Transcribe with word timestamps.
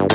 Hei 0.00 0.06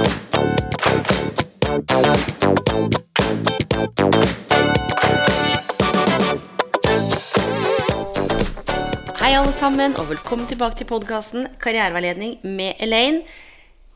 alle 9.36 9.52
sammen, 9.54 9.94
og 9.94 10.10
velkommen 10.10 10.50
tilbake 10.50 10.80
til 10.80 10.90
podkasten 10.90 11.46
Karriereveiledning 11.62 12.40
med 12.42 12.82
Elaine. 12.82 13.22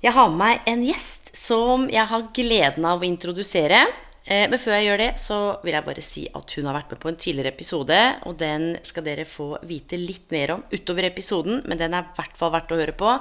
Jeg 0.06 0.14
har 0.14 0.30
med 0.30 0.38
meg 0.38 0.70
en 0.70 0.86
gjest 0.86 1.34
som 1.34 1.90
jeg 1.90 2.06
har 2.14 2.30
gleden 2.38 2.86
av 2.86 3.02
å 3.02 3.10
introdusere. 3.10 3.82
Eh, 4.30 4.46
Men 4.50 4.62
før 4.62 4.76
jeg 4.78 4.86
gjør 4.86 5.02
det, 5.02 5.10
så 5.18 5.38
vil 5.64 5.74
jeg 5.74 5.86
bare 5.88 6.04
si 6.06 6.24
at 6.38 6.52
hun 6.54 6.68
har 6.70 6.76
vært 6.78 6.92
med 6.94 7.00
på 7.02 7.10
en 7.10 7.18
tidligere 7.18 7.50
episode. 7.56 7.98
Og 8.30 8.38
den 8.38 8.76
skal 8.86 9.06
dere 9.08 9.26
få 9.26 9.48
vite 9.66 9.98
litt 9.98 10.30
mer 10.36 10.54
om 10.54 10.62
utover 10.70 11.08
episoden, 11.10 11.64
men 11.66 11.82
den 11.82 11.96
er 11.98 12.06
i 12.06 12.14
hvert 12.20 12.38
fall 12.38 12.54
verdt 12.54 12.76
å 12.76 12.78
høre 12.78 12.94
på. 12.94 13.16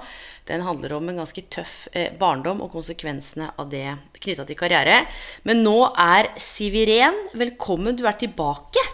Den 0.50 0.66
handler 0.66 0.98
om 0.98 1.08
en 1.08 1.22
ganske 1.22 1.46
tøff 1.48 1.88
eh, 1.94 2.12
barndom 2.20 2.60
og 2.64 2.74
konsekvensene 2.76 3.48
av 3.56 3.72
det 3.72 3.86
knytta 4.20 4.44
til 4.48 4.60
karriere. 4.60 5.00
Men 5.48 5.64
nå 5.64 5.78
er 5.96 6.28
Siv 6.36 6.76
Iren. 6.76 7.16
Velkommen, 7.32 7.96
du 7.96 8.04
er 8.04 8.20
tilbake. 8.20 8.84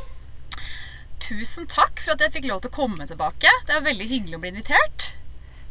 Tusen 1.24 1.66
takk 1.66 1.98
for 2.04 2.14
at 2.14 2.22
jeg 2.22 2.36
fikk 2.38 2.48
lov 2.50 2.62
til 2.62 2.70
å 2.70 2.78
komme 2.78 3.10
tilbake. 3.10 3.50
Det 3.66 3.74
er 3.74 3.86
veldig 3.90 4.06
hyggelig 4.10 4.38
å 4.38 4.42
bli 4.42 4.54
invitert. 4.54 5.10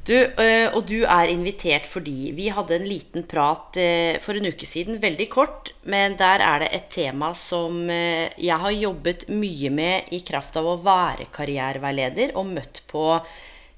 Du, 0.03 0.11
øh, 0.19 0.67
og 0.75 0.83
du 0.89 1.05
er 1.07 1.29
invitert 1.31 1.85
fordi 1.87 2.33
vi 2.35 2.49
hadde 2.51 2.75
en 2.75 2.87
liten 2.89 3.23
prat 3.23 3.77
øh, 3.79 4.17
for 4.19 4.35
en 4.35 4.49
uke 4.49 4.67
siden, 4.67 4.99
veldig 4.99 5.29
kort, 5.31 5.71
men 5.87 6.17
der 6.19 6.43
er 6.43 6.59
det 6.59 6.73
et 6.75 6.89
tema 6.91 7.29
som 7.39 7.87
øh, 7.87 8.27
jeg 8.35 8.59
har 8.59 8.75
jobbet 8.75 9.29
mye 9.31 9.71
med 9.71 10.11
i 10.11 10.19
kraft 10.27 10.59
av 10.59 10.67
å 10.67 10.75
være 10.83 11.29
karriereveileder 11.31 12.35
og 12.35 12.51
møtt 12.51 12.83
på 12.91 13.05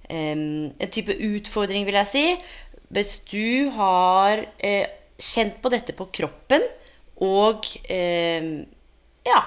en 0.09 0.73
type 0.93 1.13
utfordring, 1.13 1.85
vil 1.85 1.97
jeg 1.97 2.09
si. 2.09 2.25
Hvis 2.93 3.13
du 3.29 3.69
har 3.73 4.43
kjent 5.17 5.57
på 5.61 5.71
dette 5.73 5.95
på 5.97 6.05
kroppen 6.13 6.61
og 7.25 7.65
ja, 7.89 9.39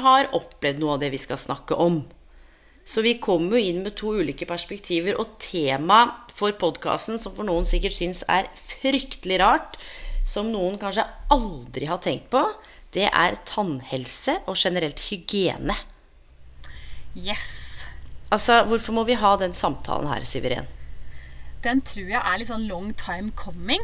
har 0.00 0.30
opplevd 0.32 0.80
noe 0.80 0.96
av 0.96 1.02
det 1.04 1.12
vi 1.12 1.20
skal 1.20 1.40
snakke 1.40 1.76
om. 1.76 2.00
Så 2.84 3.04
vi 3.04 3.18
kommer 3.22 3.58
jo 3.58 3.70
inn 3.70 3.82
med 3.84 3.94
to 3.98 4.14
ulike 4.18 4.48
perspektiver, 4.48 5.18
og 5.20 5.36
temaet 5.42 6.32
for 6.36 6.54
podkasten, 6.58 7.20
som 7.20 7.34
for 7.36 7.46
noen 7.46 7.68
sikkert 7.68 7.96
syns 7.96 8.24
er 8.32 8.48
fryktelig 8.56 9.38
rart, 9.42 9.78
som 10.26 10.50
noen 10.52 10.78
kanskje 10.80 11.06
aldri 11.32 11.88
har 11.90 12.00
tenkt 12.02 12.30
på, 12.32 12.42
det 12.94 13.06
er 13.08 13.38
tannhelse 13.46 14.40
og 14.50 14.58
generelt 14.58 15.00
hygiene. 15.10 15.76
Yes. 17.14 17.86
Altså, 18.30 18.62
hvorfor 18.66 18.94
må 18.94 19.04
vi 19.06 19.18
ha 19.18 19.34
den 19.38 19.54
samtalen 19.54 20.10
her, 20.10 20.26
Siveren? 20.26 20.68
Den 21.64 21.82
tror 21.84 22.08
jeg 22.08 22.20
er 22.20 22.38
litt 22.40 22.50
sånn 22.50 22.68
long 22.70 22.92
time 22.98 23.34
coming. 23.36 23.82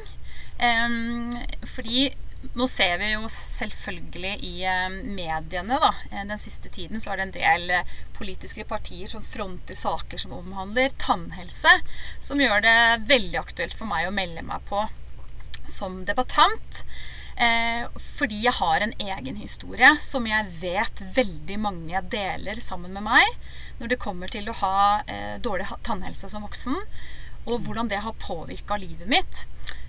Um, 0.57 1.35
fordi 1.69 2.09
nå 2.55 2.67
ser 2.69 2.99
vi 3.01 3.11
jo 3.13 3.29
selvfølgelig 3.33 4.33
i 4.45 4.53
eh, 4.69 4.87
mediene 4.91 5.79
da, 5.83 5.91
eh, 6.11 6.25
den 6.29 6.39
siste 6.41 6.71
tiden 6.73 7.01
så 7.03 7.13
er 7.13 7.21
det 7.21 7.27
en 7.27 7.35
del 7.37 7.75
eh, 7.79 7.91
politiske 8.17 8.67
partier 8.69 9.11
som 9.11 9.25
fronter 9.25 9.79
saker 9.79 10.21
som 10.21 10.35
omhandler 10.37 10.95
tannhelse, 11.01 11.73
som 12.21 12.41
gjør 12.41 12.65
det 12.65 12.79
veldig 13.11 13.41
aktuelt 13.43 13.77
for 13.77 13.89
meg 13.91 14.09
å 14.09 14.15
melde 14.15 14.45
meg 14.47 14.65
på 14.71 14.87
som 15.67 16.05
debattant. 16.07 16.85
Fordi 17.37 18.37
jeg 18.47 18.57
har 18.57 18.81
en 18.81 18.95
egen 18.97 19.37
historie 19.37 19.91
som 20.01 20.25
jeg 20.25 20.47
vet 20.57 21.03
veldig 21.19 21.59
mange 21.61 22.01
deler 22.09 22.63
sammen 22.65 22.95
med 22.97 23.05
meg 23.05 23.27
når 23.77 23.91
det 23.93 23.99
kommer 24.01 24.33
til 24.33 24.49
å 24.49 24.55
ha 24.63 24.79
dårlig 25.45 25.67
tannhelse 25.85 26.31
som 26.33 26.47
voksen, 26.47 26.79
og 27.45 27.67
hvordan 27.67 27.91
det 27.93 28.01
har 28.07 28.17
påvirka 28.23 28.79
livet 28.81 29.11
mitt. 29.11 29.45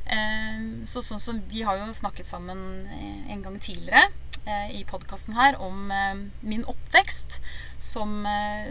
Eh, 0.08 0.60
så 0.88 1.02
sånn 1.04 1.20
som 1.20 1.42
Vi 1.52 1.66
har 1.68 1.82
jo 1.82 1.92
snakket 1.92 2.30
sammen 2.30 2.88
eh, 2.88 3.32
en 3.34 3.42
gang 3.44 3.58
tidligere 3.60 4.06
eh, 4.48 4.78
i 4.80 4.84
podkasten 4.88 5.36
her 5.36 5.58
om 5.60 5.92
min 6.40 6.64
oppvekst, 6.64 7.42
som 7.82 8.24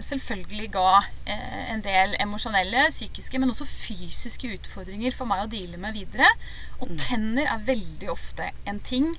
selvfølgelig 0.03 0.71
ga 0.75 1.03
en 1.27 1.83
del 1.85 2.17
emosjonelle, 2.23 2.87
psykiske, 2.91 3.39
men 3.39 3.53
også 3.53 3.69
fysiske 3.69 4.51
utfordringer 4.57 5.15
for 5.15 5.29
meg 5.31 5.45
å 5.45 5.51
deale 5.53 5.79
med 5.83 5.95
videre. 5.99 6.31
Og 6.81 6.97
tenner 7.01 7.47
er 7.53 7.69
veldig 7.69 8.11
ofte 8.11 8.49
en 8.65 8.81
ting 8.81 9.13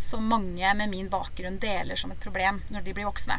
som 0.00 0.26
mange 0.28 0.74
med 0.76 0.92
min 0.92 1.08
bakgrunn 1.12 1.60
deler 1.62 1.96
som 2.00 2.12
et 2.12 2.20
problem 2.20 2.62
når 2.72 2.84
de 2.84 2.96
blir 2.96 3.08
voksne. 3.08 3.38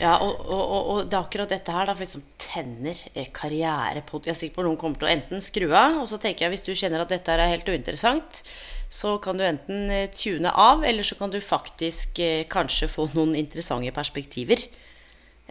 Ja, 0.00 0.16
og, 0.18 0.40
og, 0.50 0.62
og, 0.90 1.00
det 1.06 1.14
er 1.14 1.20
akkurat 1.20 1.52
dette 1.52 1.74
her, 1.74 1.86
da, 1.86 1.94
for 1.94 2.02
liksom 2.02 2.24
tenner, 2.40 2.98
eh, 3.14 3.28
karriere 3.34 4.02
på. 4.06 4.18
Jeg 4.24 4.34
er 4.34 4.38
sikker 4.40 4.56
på 4.56 4.64
at 4.64 4.68
noen 4.68 4.78
kommer 4.80 4.98
til 4.98 5.06
å 5.06 5.12
enten 5.12 5.44
skru 5.44 5.68
av, 5.70 6.00
og 6.02 6.08
så 6.10 6.18
tenker 6.22 6.46
jeg 6.46 6.54
hvis 6.54 6.66
du 6.66 6.72
kjenner 6.74 7.04
at 7.04 7.12
dette 7.14 7.34
er 7.34 7.52
helt 7.52 7.68
uinteressant, 7.70 8.42
så 8.90 9.16
kan 9.22 9.38
du 9.38 9.44
enten 9.46 9.92
eh, 9.94 10.08
tune 10.14 10.50
av, 10.50 10.82
eller 10.86 11.06
så 11.06 11.18
kan 11.18 11.30
du 11.30 11.38
faktisk 11.42 12.18
eh, 12.22 12.42
kanskje 12.50 12.90
få 12.90 13.06
noen 13.14 13.36
interessante 13.38 13.94
perspektiver. 13.94 14.66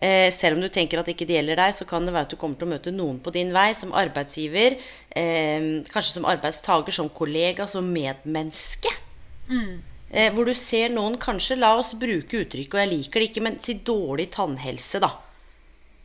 Eh, 0.04 0.28
selv 0.36 0.58
om 0.58 0.66
du 0.66 0.68
tenker 0.74 1.00
at 1.00 1.08
ikke 1.14 1.28
det 1.30 1.38
gjelder 1.38 1.62
deg, 1.64 1.78
så 1.78 1.88
kan 1.88 2.04
det 2.04 2.12
være 2.16 2.28
at 2.28 2.36
du 2.36 2.40
kommer 2.42 2.60
til 2.60 2.68
å 2.68 2.74
møte 2.74 2.92
noen 2.96 3.22
på 3.24 3.32
din 3.36 3.54
vei 3.56 3.70
som 3.78 3.96
arbeidsgiver, 3.96 4.76
eh, 5.16 5.72
kanskje 5.88 6.18
som 6.18 6.28
arbeidstaker, 6.28 6.92
som 6.92 7.08
kollega, 7.08 7.68
som 7.70 7.88
medmenneske. 7.96 8.92
Eh, 10.14 10.30
hvor 10.34 10.46
du 10.46 10.54
ser 10.54 10.94
noen 10.94 11.18
kanskje, 11.18 11.58
la 11.58 11.72
oss 11.80 11.96
bruke 11.98 12.44
uttrykket, 12.44 12.76
og 12.76 12.82
jeg 12.84 12.92
liker 12.92 13.20
det 13.20 13.30
ikke, 13.32 13.44
men 13.48 13.60
si 13.62 13.80
dårlig 13.82 14.28
tannhelse, 14.36 15.02
da. 15.02 15.10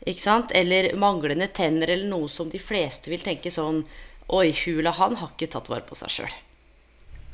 Ikke 0.09 0.23
sant? 0.23 0.55
Eller 0.57 0.95
manglende 0.97 1.51
tenner, 1.53 1.93
eller 1.93 2.09
noe 2.09 2.31
som 2.33 2.49
de 2.49 2.61
fleste 2.63 3.13
vil 3.13 3.25
tenke 3.25 3.53
sånn 3.53 3.85
Oi, 4.29 4.53
hula 4.53 4.93
han 4.93 5.17
har 5.17 5.31
ikke 5.33 5.49
tatt 5.55 5.71
vare 5.73 5.87
på 5.89 5.97
seg 5.97 6.13
sjøl. 6.13 6.33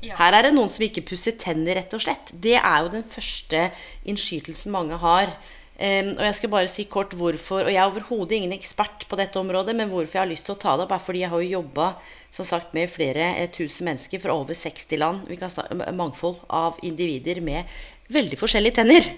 Ja. 0.05 0.15
Her 0.21 0.37
er 0.37 0.47
det 0.47 0.53
noen 0.55 0.71
som 0.71 0.85
ikke 0.87 1.03
pusser 1.09 1.35
tenner, 1.41 1.75
rett 1.75 1.95
og 1.97 2.03
slett. 2.05 2.31
Det 2.31 2.55
er 2.61 2.85
jo 2.85 2.93
den 2.93 3.07
første 3.09 3.65
innskytelsen 4.07 4.71
mange 4.75 4.99
har. 5.03 5.33
Em, 5.75 6.13
og 6.15 6.23
jeg 6.23 6.35
skal 6.39 6.51
bare 6.53 6.71
si 6.71 6.85
kort 6.87 7.17
hvorfor. 7.19 7.67
Og 7.67 7.73
jeg 7.73 7.81
er 7.83 7.89
overhodet 7.91 8.37
ingen 8.37 8.55
ekspert 8.55 9.07
på 9.11 9.19
dette 9.19 9.41
området, 9.41 9.75
men 9.75 9.91
hvorfor 9.91 10.21
jeg 10.21 10.23
har 10.23 10.31
lyst 10.31 10.47
til 10.47 10.55
å 10.55 10.61
ta 10.63 10.77
det 10.77 10.87
opp, 10.87 10.95
er 10.95 11.03
fordi 11.03 11.25
jeg 11.25 11.33
har 11.33 11.43
jo 11.43 11.57
jobba 11.59 11.89
som 12.35 12.47
sagt 12.47 12.75
med 12.77 12.93
flere 12.93 13.33
eh, 13.41 13.51
tusen 13.51 13.89
mennesker 13.91 14.23
fra 14.23 14.37
over 14.39 14.55
60 14.55 15.03
land. 15.03 15.27
Vi 15.31 15.39
kan 15.41 15.51
snakke 15.51 15.75
om 15.75 15.99
mangfold 15.99 16.39
av 16.47 16.79
individer 16.87 17.43
med 17.45 17.67
veldig 18.15 18.39
forskjellige 18.39 18.79
tenner. 18.79 19.11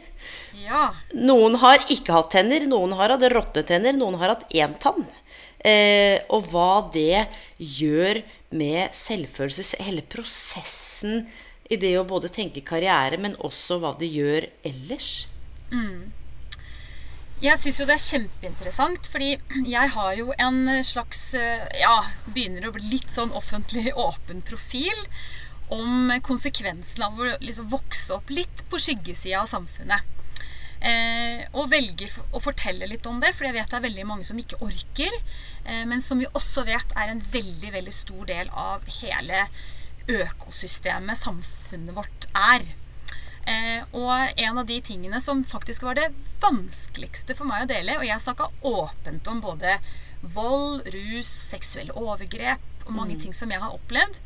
Ja. 0.65 0.89
Noen 1.13 1.59
har 1.61 1.85
ikke 1.93 2.15
hatt 2.17 2.33
tenner, 2.33 2.65
noen 2.69 2.97
har 2.97 3.13
hatt 3.15 3.29
rottetenner, 3.33 3.97
noen 3.97 4.17
har 4.21 4.33
hatt 4.33 4.49
én 4.57 4.77
tann. 4.81 5.05
Eh, 5.61 6.23
og 6.33 6.49
hva 6.53 6.87
det 6.95 7.27
gjør 7.59 8.23
med 8.57 8.95
selvfølelse, 8.97 9.83
hele 9.85 10.05
prosessen 10.09 11.27
i 11.69 11.77
det 11.81 11.97
å 11.99 12.07
både 12.09 12.31
tenke 12.33 12.65
karriere, 12.65 13.19
men 13.21 13.37
også 13.45 13.81
hva 13.83 13.93
det 13.99 14.09
gjør 14.09 14.47
ellers. 14.65 15.27
Jeg 17.37 17.61
syns 17.61 17.79
jo 17.83 17.85
det 17.85 17.99
er 17.99 18.05
kjempeinteressant, 18.05 19.09
fordi 19.13 19.35
jeg 19.69 19.91
har 19.93 20.13
jo 20.17 20.31
en 20.41 20.61
slags 20.89 21.35
eh, 21.37 21.67
Ja, 21.83 21.99
begynner 22.33 22.71
å 22.71 22.73
bli 22.73 22.95
litt 22.95 23.13
sånn 23.13 23.35
offentlig 23.37 23.91
åpen 24.09 24.41
profil 24.47 24.97
om 25.69 26.13
konsekvensen 26.25 27.05
av 27.05 27.19
å 27.19 27.35
liksom 27.43 27.69
vokse 27.69 28.15
opp 28.15 28.31
litt 28.33 28.63
på 28.71 28.81
skyggesida 28.81 29.43
av 29.43 29.51
samfunnet. 29.51 30.17
Eh, 30.81 31.43
og 31.57 31.71
velger 31.73 32.13
å 32.37 32.41
fortelle 32.41 32.89
litt 32.89 33.07
om 33.11 33.19
det, 33.21 33.33
for 33.35 33.49
jeg 33.49 33.57
vet 33.57 33.69
det 33.73 33.79
er 33.81 33.87
veldig 33.89 34.09
mange 34.09 34.27
som 34.29 34.41
ikke 34.41 34.61
orker. 34.65 35.21
Eh, 35.65 35.85
men 35.89 36.01
som 36.05 36.23
vi 36.23 36.31
også 36.33 36.65
vet 36.69 36.97
er 36.97 37.13
en 37.13 37.21
veldig, 37.33 37.73
veldig 37.77 37.95
stor 37.95 38.25
del 38.31 38.53
av 38.53 38.87
hele 39.03 39.45
økosystemet 40.07 41.19
samfunnet 41.19 41.97
vårt 41.97 42.29
er. 42.33 42.65
Eh, 43.47 43.83
og 43.95 44.41
en 44.43 44.59
av 44.59 44.67
de 44.67 44.81
tingene 44.83 45.21
som 45.23 45.45
faktisk 45.47 45.87
var 45.87 45.99
det 45.99 46.09
vanskeligste 46.43 47.37
for 47.39 47.47
meg 47.47 47.65
å 47.65 47.71
dele, 47.71 47.99
og 48.01 48.07
jeg 48.09 48.25
snakka 48.25 48.51
åpent 48.67 49.31
om 49.31 49.43
både 49.45 49.77
vold, 50.35 50.83
rus, 50.91 51.31
seksuelle 51.53 51.95
overgrep 51.95 52.87
og 52.87 52.95
mange 52.97 53.19
ting 53.23 53.35
som 53.37 53.53
jeg 53.53 53.63
har 53.63 53.75
opplevd. 53.75 54.19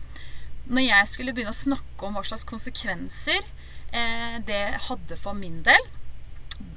Når 0.71 0.87
jeg 0.87 1.13
skulle 1.13 1.35
begynne 1.37 1.53
å 1.53 1.61
snakke 1.61 2.07
om 2.07 2.17
hva 2.17 2.25
slags 2.25 2.47
konsekvenser 2.49 3.41
eh, 3.93 4.39
det 4.47 4.65
hadde 4.87 5.19
for 5.21 5.37
min 5.37 5.61
del, 5.67 5.89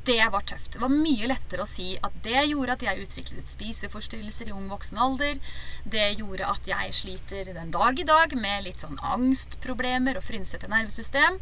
det 0.04 0.20
var 0.32 0.44
tøft. 0.48 0.74
Det 0.76 0.82
var 0.82 0.92
mye 0.92 1.28
lettere 1.32 1.64
å 1.64 1.70
si 1.70 1.94
at 2.04 2.16
det 2.26 2.46
gjorde 2.50 2.76
at 2.76 2.84
jeg 2.84 3.06
utviklet 3.06 3.52
spiseforstyrrelser 3.52 4.50
i 4.52 4.56
ung 4.56 4.68
voksen 4.72 5.00
alder. 5.00 5.40
Det 5.88 6.10
gjorde 6.20 6.50
at 6.52 6.68
jeg 6.68 6.96
sliter 6.96 7.54
den 7.56 7.72
dag 7.72 8.00
i 8.00 8.08
dag 8.08 8.36
med 8.36 8.66
litt 8.68 8.84
sånn 8.84 9.00
angstproblemer 9.00 10.20
og 10.20 10.26
frynsete 10.28 10.72
nervesystem. 10.72 11.40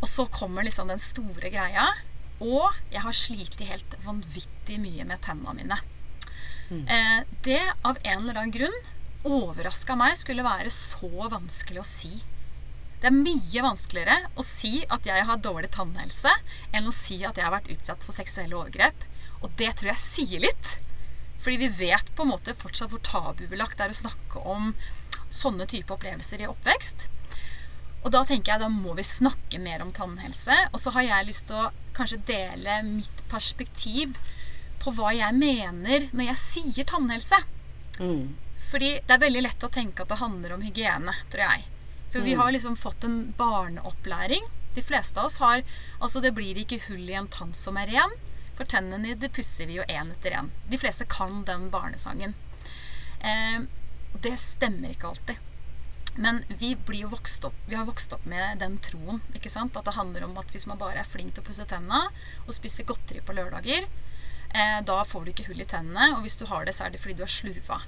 Og 0.00 0.08
så 0.10 0.26
kommer 0.32 0.66
liksom 0.66 0.92
den 0.92 1.02
store 1.02 1.50
greia. 1.52 1.88
Og 2.42 2.68
jeg 2.92 3.02
har 3.04 3.16
slitt 3.16 3.60
helt 3.64 3.96
vanvittig 4.04 4.78
mye 4.82 5.06
med 5.08 5.22
tennene 5.24 5.56
mine. 5.56 5.80
Mm. 6.68 6.84
Eh, 6.88 7.20
det 7.46 7.62
av 7.86 7.98
en 8.02 8.22
eller 8.24 8.40
annen 8.40 8.54
grunn 8.54 8.78
overraska 9.26 9.96
meg 9.98 10.16
skulle 10.18 10.46
være 10.46 10.70
så 10.74 11.10
vanskelig 11.30 11.82
å 11.82 11.88
si. 11.88 12.12
Det 13.00 13.10
er 13.10 13.16
mye 13.16 13.62
vanskeligere 13.64 14.30
å 14.38 14.44
si 14.46 14.80
at 14.92 15.06
jeg 15.06 15.26
har 15.28 15.42
dårlig 15.42 15.70
tannhelse, 15.74 16.32
enn 16.72 16.88
å 16.88 16.94
si 16.94 17.20
at 17.26 17.36
jeg 17.36 17.44
har 17.44 17.54
vært 17.54 17.70
utsatt 17.74 18.04
for 18.04 18.16
seksuelle 18.16 18.56
overgrep. 18.56 19.04
Og 19.44 19.52
det 19.60 19.74
tror 19.76 19.92
jeg 19.92 20.02
sier 20.02 20.44
litt. 20.46 20.76
Fordi 21.42 21.58
vi 21.60 21.68
vet 21.84 22.08
på 22.16 22.24
en 22.24 22.32
måte 22.32 22.56
fortsatt 22.56 22.90
hvor 22.90 23.02
tabubelagt 23.04 23.76
det 23.78 23.86
er 23.86 23.92
å 23.92 24.00
snakke 24.00 24.42
om 24.42 24.72
sånne 25.28 25.66
type 25.70 25.92
opplevelser 25.92 26.42
i 26.42 26.48
oppvekst. 26.50 27.08
Og 28.06 28.12
da 28.14 28.22
tenker 28.22 28.52
jeg 28.52 28.62
da 28.62 28.70
må 28.70 28.94
vi 28.94 29.02
snakke 29.02 29.58
mer 29.58 29.82
om 29.82 29.90
tannhelse. 29.94 30.54
Og 30.70 30.78
så 30.78 30.92
har 30.94 31.08
jeg 31.08 31.26
lyst 31.26 31.48
til 31.48 31.58
å 31.58 31.70
kanskje 31.96 32.22
dele 32.28 32.78
mitt 32.86 33.24
perspektiv 33.30 34.14
på 34.82 34.92
hva 34.94 35.10
jeg 35.16 35.34
mener 35.34 36.06
når 36.12 36.28
jeg 36.30 36.42
sier 36.42 36.86
tannhelse. 36.86 37.40
Mm. 37.98 38.36
Fordi 38.68 38.92
det 39.02 39.16
er 39.16 39.24
veldig 39.24 39.42
lett 39.42 39.66
å 39.66 39.72
tenke 39.74 40.04
at 40.04 40.12
det 40.12 40.20
handler 40.20 40.54
om 40.54 40.62
hygiene, 40.62 41.16
tror 41.32 41.42
jeg. 41.48 41.66
For 42.12 42.22
vi 42.22 42.36
mm. 42.36 42.40
har 42.40 42.54
liksom 42.54 42.78
fått 42.78 43.08
en 43.08 43.18
barneopplæring. 43.38 44.46
De 44.76 44.84
fleste 44.84 45.18
av 45.18 45.26
oss 45.26 45.40
har 45.42 45.64
Altså, 45.98 46.20
det 46.22 46.34
blir 46.36 46.58
ikke 46.60 46.84
hull 46.86 47.08
i 47.08 47.18
en 47.18 47.30
tann 47.32 47.54
som 47.58 47.80
er 47.80 47.90
ren. 47.90 48.14
For 48.54 48.70
tennene 48.70 49.16
det 49.18 49.32
pusser 49.34 49.66
vi 49.66 49.80
jo 49.80 49.88
én 49.90 50.14
etter 50.14 50.38
én. 50.38 50.54
De 50.70 50.78
fleste 50.78 51.08
kan 51.10 51.42
den 51.48 51.66
barnesangen. 51.74 52.38
Eh, 53.18 53.66
det 54.22 54.36
stemmer 54.40 54.94
ikke 54.94 55.10
alltid. 55.10 55.45
Men 56.16 56.42
vi, 56.48 56.72
blir 56.76 57.04
jo 57.04 57.12
vokst 57.12 57.44
opp, 57.44 57.56
vi 57.68 57.76
har 57.76 57.84
vokst 57.88 58.12
opp 58.16 58.24
med 58.28 58.58
den 58.62 58.78
troen. 58.82 59.20
ikke 59.36 59.52
sant? 59.52 59.76
At 59.76 59.84
det 59.84 59.96
handler 59.98 60.24
om 60.24 60.36
at 60.40 60.50
hvis 60.52 60.66
man 60.68 60.80
bare 60.80 61.02
er 61.02 61.08
flink 61.08 61.34
til 61.36 61.44
å 61.44 61.48
pusse 61.48 61.66
tennene 61.68 62.08
og 62.46 62.56
spiser 62.56 62.88
godteri 62.88 63.20
på 63.20 63.36
lørdager, 63.36 63.84
eh, 64.54 64.80
da 64.88 65.02
får 65.04 65.26
du 65.26 65.32
ikke 65.32 65.48
hull 65.50 65.60
i 65.60 65.68
tennene. 65.68 66.14
Og 66.16 66.24
hvis 66.24 66.38
du 66.40 66.46
har 66.48 66.64
det, 66.64 66.76
så 66.76 66.86
er 66.86 66.94
det 66.94 67.02
fordi 67.02 67.18
du 67.20 67.24
har 67.26 67.32
slurva. 67.32 67.82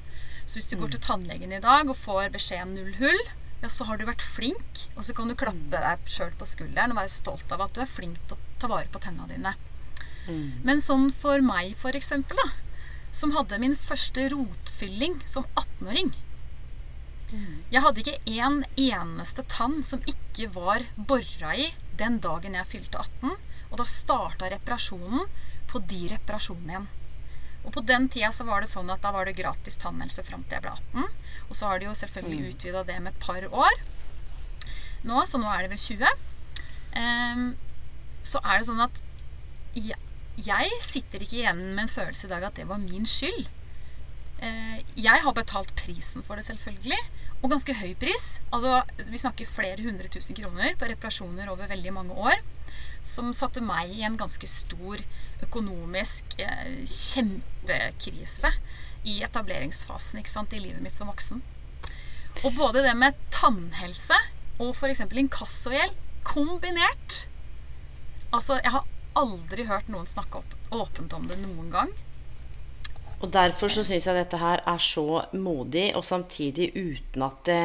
Så 0.45 0.59
hvis 0.59 0.69
du 0.69 0.77
mm. 0.77 0.83
går 0.83 0.95
til 0.95 1.05
tannlegen 1.09 1.57
i 1.57 1.63
dag 1.65 1.89
og 1.89 1.97
får 1.97 2.33
beskjed 2.37 2.75
null 2.75 2.95
hull, 3.01 3.23
ja, 3.63 3.73
så 3.73 3.89
har 3.89 3.99
du 3.99 4.07
vært 4.07 4.23
flink. 4.23 4.85
Og 4.95 5.09
så 5.09 5.17
kan 5.17 5.31
du 5.31 5.39
klappe 5.39 5.65
mm. 5.65 5.73
deg 5.75 6.13
sjøl 6.13 6.37
på 6.39 6.49
skulderen 6.49 6.95
og 6.95 7.01
være 7.01 7.17
stolt 7.17 7.57
av 7.57 7.65
at 7.65 7.75
du 7.75 7.83
er 7.85 7.91
flink 7.91 8.21
til 8.29 8.37
å 8.37 8.55
ta 8.61 8.71
vare 8.71 8.93
på 8.93 9.03
tennene 9.03 9.33
dine. 9.33 9.57
Mm. 10.29 10.65
Men 10.69 10.85
sånn 10.85 11.09
for 11.17 11.41
meg, 11.41 11.73
for 11.81 11.97
eksempel, 11.97 12.37
da, 12.45 12.51
som 13.15 13.33
hadde 13.33 13.61
min 13.63 13.77
første 13.79 14.29
rotfylling 14.35 15.23
som 15.25 15.49
18-åring 15.57 16.13
mm. 16.13 16.28
Jeg 17.73 17.85
hadde 17.85 18.03
ikke 18.03 18.37
en 18.41 18.63
eneste 18.77 19.45
tann 19.53 19.83
som 19.85 20.05
ikke 20.09 20.49
var 20.55 20.87
bora 20.97 21.55
i 21.57 21.73
den 21.99 22.21
dagen 22.25 22.57
jeg 22.57 22.71
fylte 22.71 23.03
18. 23.03 23.35
Og 23.69 23.77
da 23.81 23.85
starta 23.89 24.49
reparasjonen 24.49 25.27
på 25.69 25.83
de 25.91 26.07
reparasjonene 26.15 26.73
igjen. 26.73 26.89
Og 27.67 27.75
på 27.75 27.83
den 27.85 28.07
tida 28.09 28.31
så 28.33 28.47
var 28.49 28.63
det 28.63 28.71
sånn 28.71 28.89
at 28.93 29.03
da 29.05 29.11
var 29.13 29.29
det 29.29 29.37
gratis 29.37 29.77
tannhelse 29.83 30.23
fram 30.25 30.45
til 30.47 30.57
jeg 30.57 30.65
ble 30.65 30.73
18. 30.73 31.17
Og 31.49 31.57
så 31.59 31.69
har 31.69 31.81
de 31.81 31.89
jo 31.89 31.97
selvfølgelig 32.01 32.41
mm. 32.41 32.51
utvida 32.55 32.85
det 32.89 32.99
med 33.03 33.13
et 33.13 33.25
par 33.25 33.45
år 33.51 33.81
nå, 35.07 35.23
så 35.27 35.39
nå 35.39 35.47
er 35.53 35.65
det 35.65 35.73
vel 35.75 35.79
20. 35.79 36.09
Um, 36.09 37.01
ehm, 37.03 37.45
så 38.27 38.41
er 38.43 38.59
det 38.59 38.69
sånn 38.69 38.83
at 38.83 39.03
jeg, 39.79 39.99
jeg, 40.43 40.81
sitter 40.83 41.23
ikke 41.23 41.39
igjen 41.43 41.63
med 41.77 41.85
en 41.85 41.93
følelse 41.93 42.27
i 42.27 42.33
dag 42.33 42.49
at 42.49 42.59
det 42.59 42.67
var 42.71 42.83
min 42.83 43.07
skyld. 43.09 43.47
Uh, 44.39 44.79
jeg 44.99 45.25
har 45.25 45.35
betalt 45.35 45.75
prisen 45.79 46.25
for 46.27 46.39
det, 46.39 46.47
selvfølgelig. 46.49 47.01
Og 47.43 47.53
ganske 47.53 47.75
høy 47.79 47.93
pris. 47.99 48.39
Altså, 48.55 48.83
vi 48.99 49.21
snakker 49.21 49.51
flere 49.51 49.83
hundre 49.85 50.11
tusen 50.11 50.39
kroner 50.39 50.75
på 50.79 50.89
reparasjoner 50.91 51.51
over 51.53 51.71
veldig 51.71 51.95
mange 51.95 52.17
år. 52.19 52.41
Som 53.07 53.31
satte 53.37 53.63
meg 53.63 53.93
i 53.95 54.03
en 54.07 54.19
ganske 54.19 54.47
stor 54.51 55.03
økonomisk 55.47 56.35
eh, 56.43 56.81
kjempekrise 56.83 58.51
i 59.07 59.21
etableringsfasen 59.23 60.27
sant, 60.27 60.53
i 60.53 60.63
livet 60.63 60.83
mitt 60.83 60.97
som 60.97 61.11
voksen. 61.11 61.43
Og 62.43 62.55
både 62.59 62.83
det 62.85 62.95
med 62.99 63.17
tannhelse 63.35 64.19
og 64.59 64.75
f.eks. 64.75 65.07
inkassogjeld 65.07 65.95
kombinert 66.27 67.25
Altså, 68.29 68.59
jeg 68.61 68.75
har 68.75 68.85
aldri 69.17 69.65
hørt 69.65 69.87
noen 69.89 70.05
snakke 70.07 70.43
opp, 70.43 70.57
åpent 70.69 71.15
om 71.17 71.23
det 71.31 71.39
noen 71.41 71.71
gang. 71.73 71.95
Og 73.19 73.33
Derfor 73.35 73.71
så 73.73 73.83
syns 73.83 74.07
jeg 74.07 74.15
dette 74.15 74.39
her 74.39 74.61
er 74.63 74.83
så 74.83 75.25
modig, 75.35 75.91
og 75.99 76.05
samtidig 76.07 76.71
uten 76.77 77.25
at 77.27 77.41
det, 77.49 77.63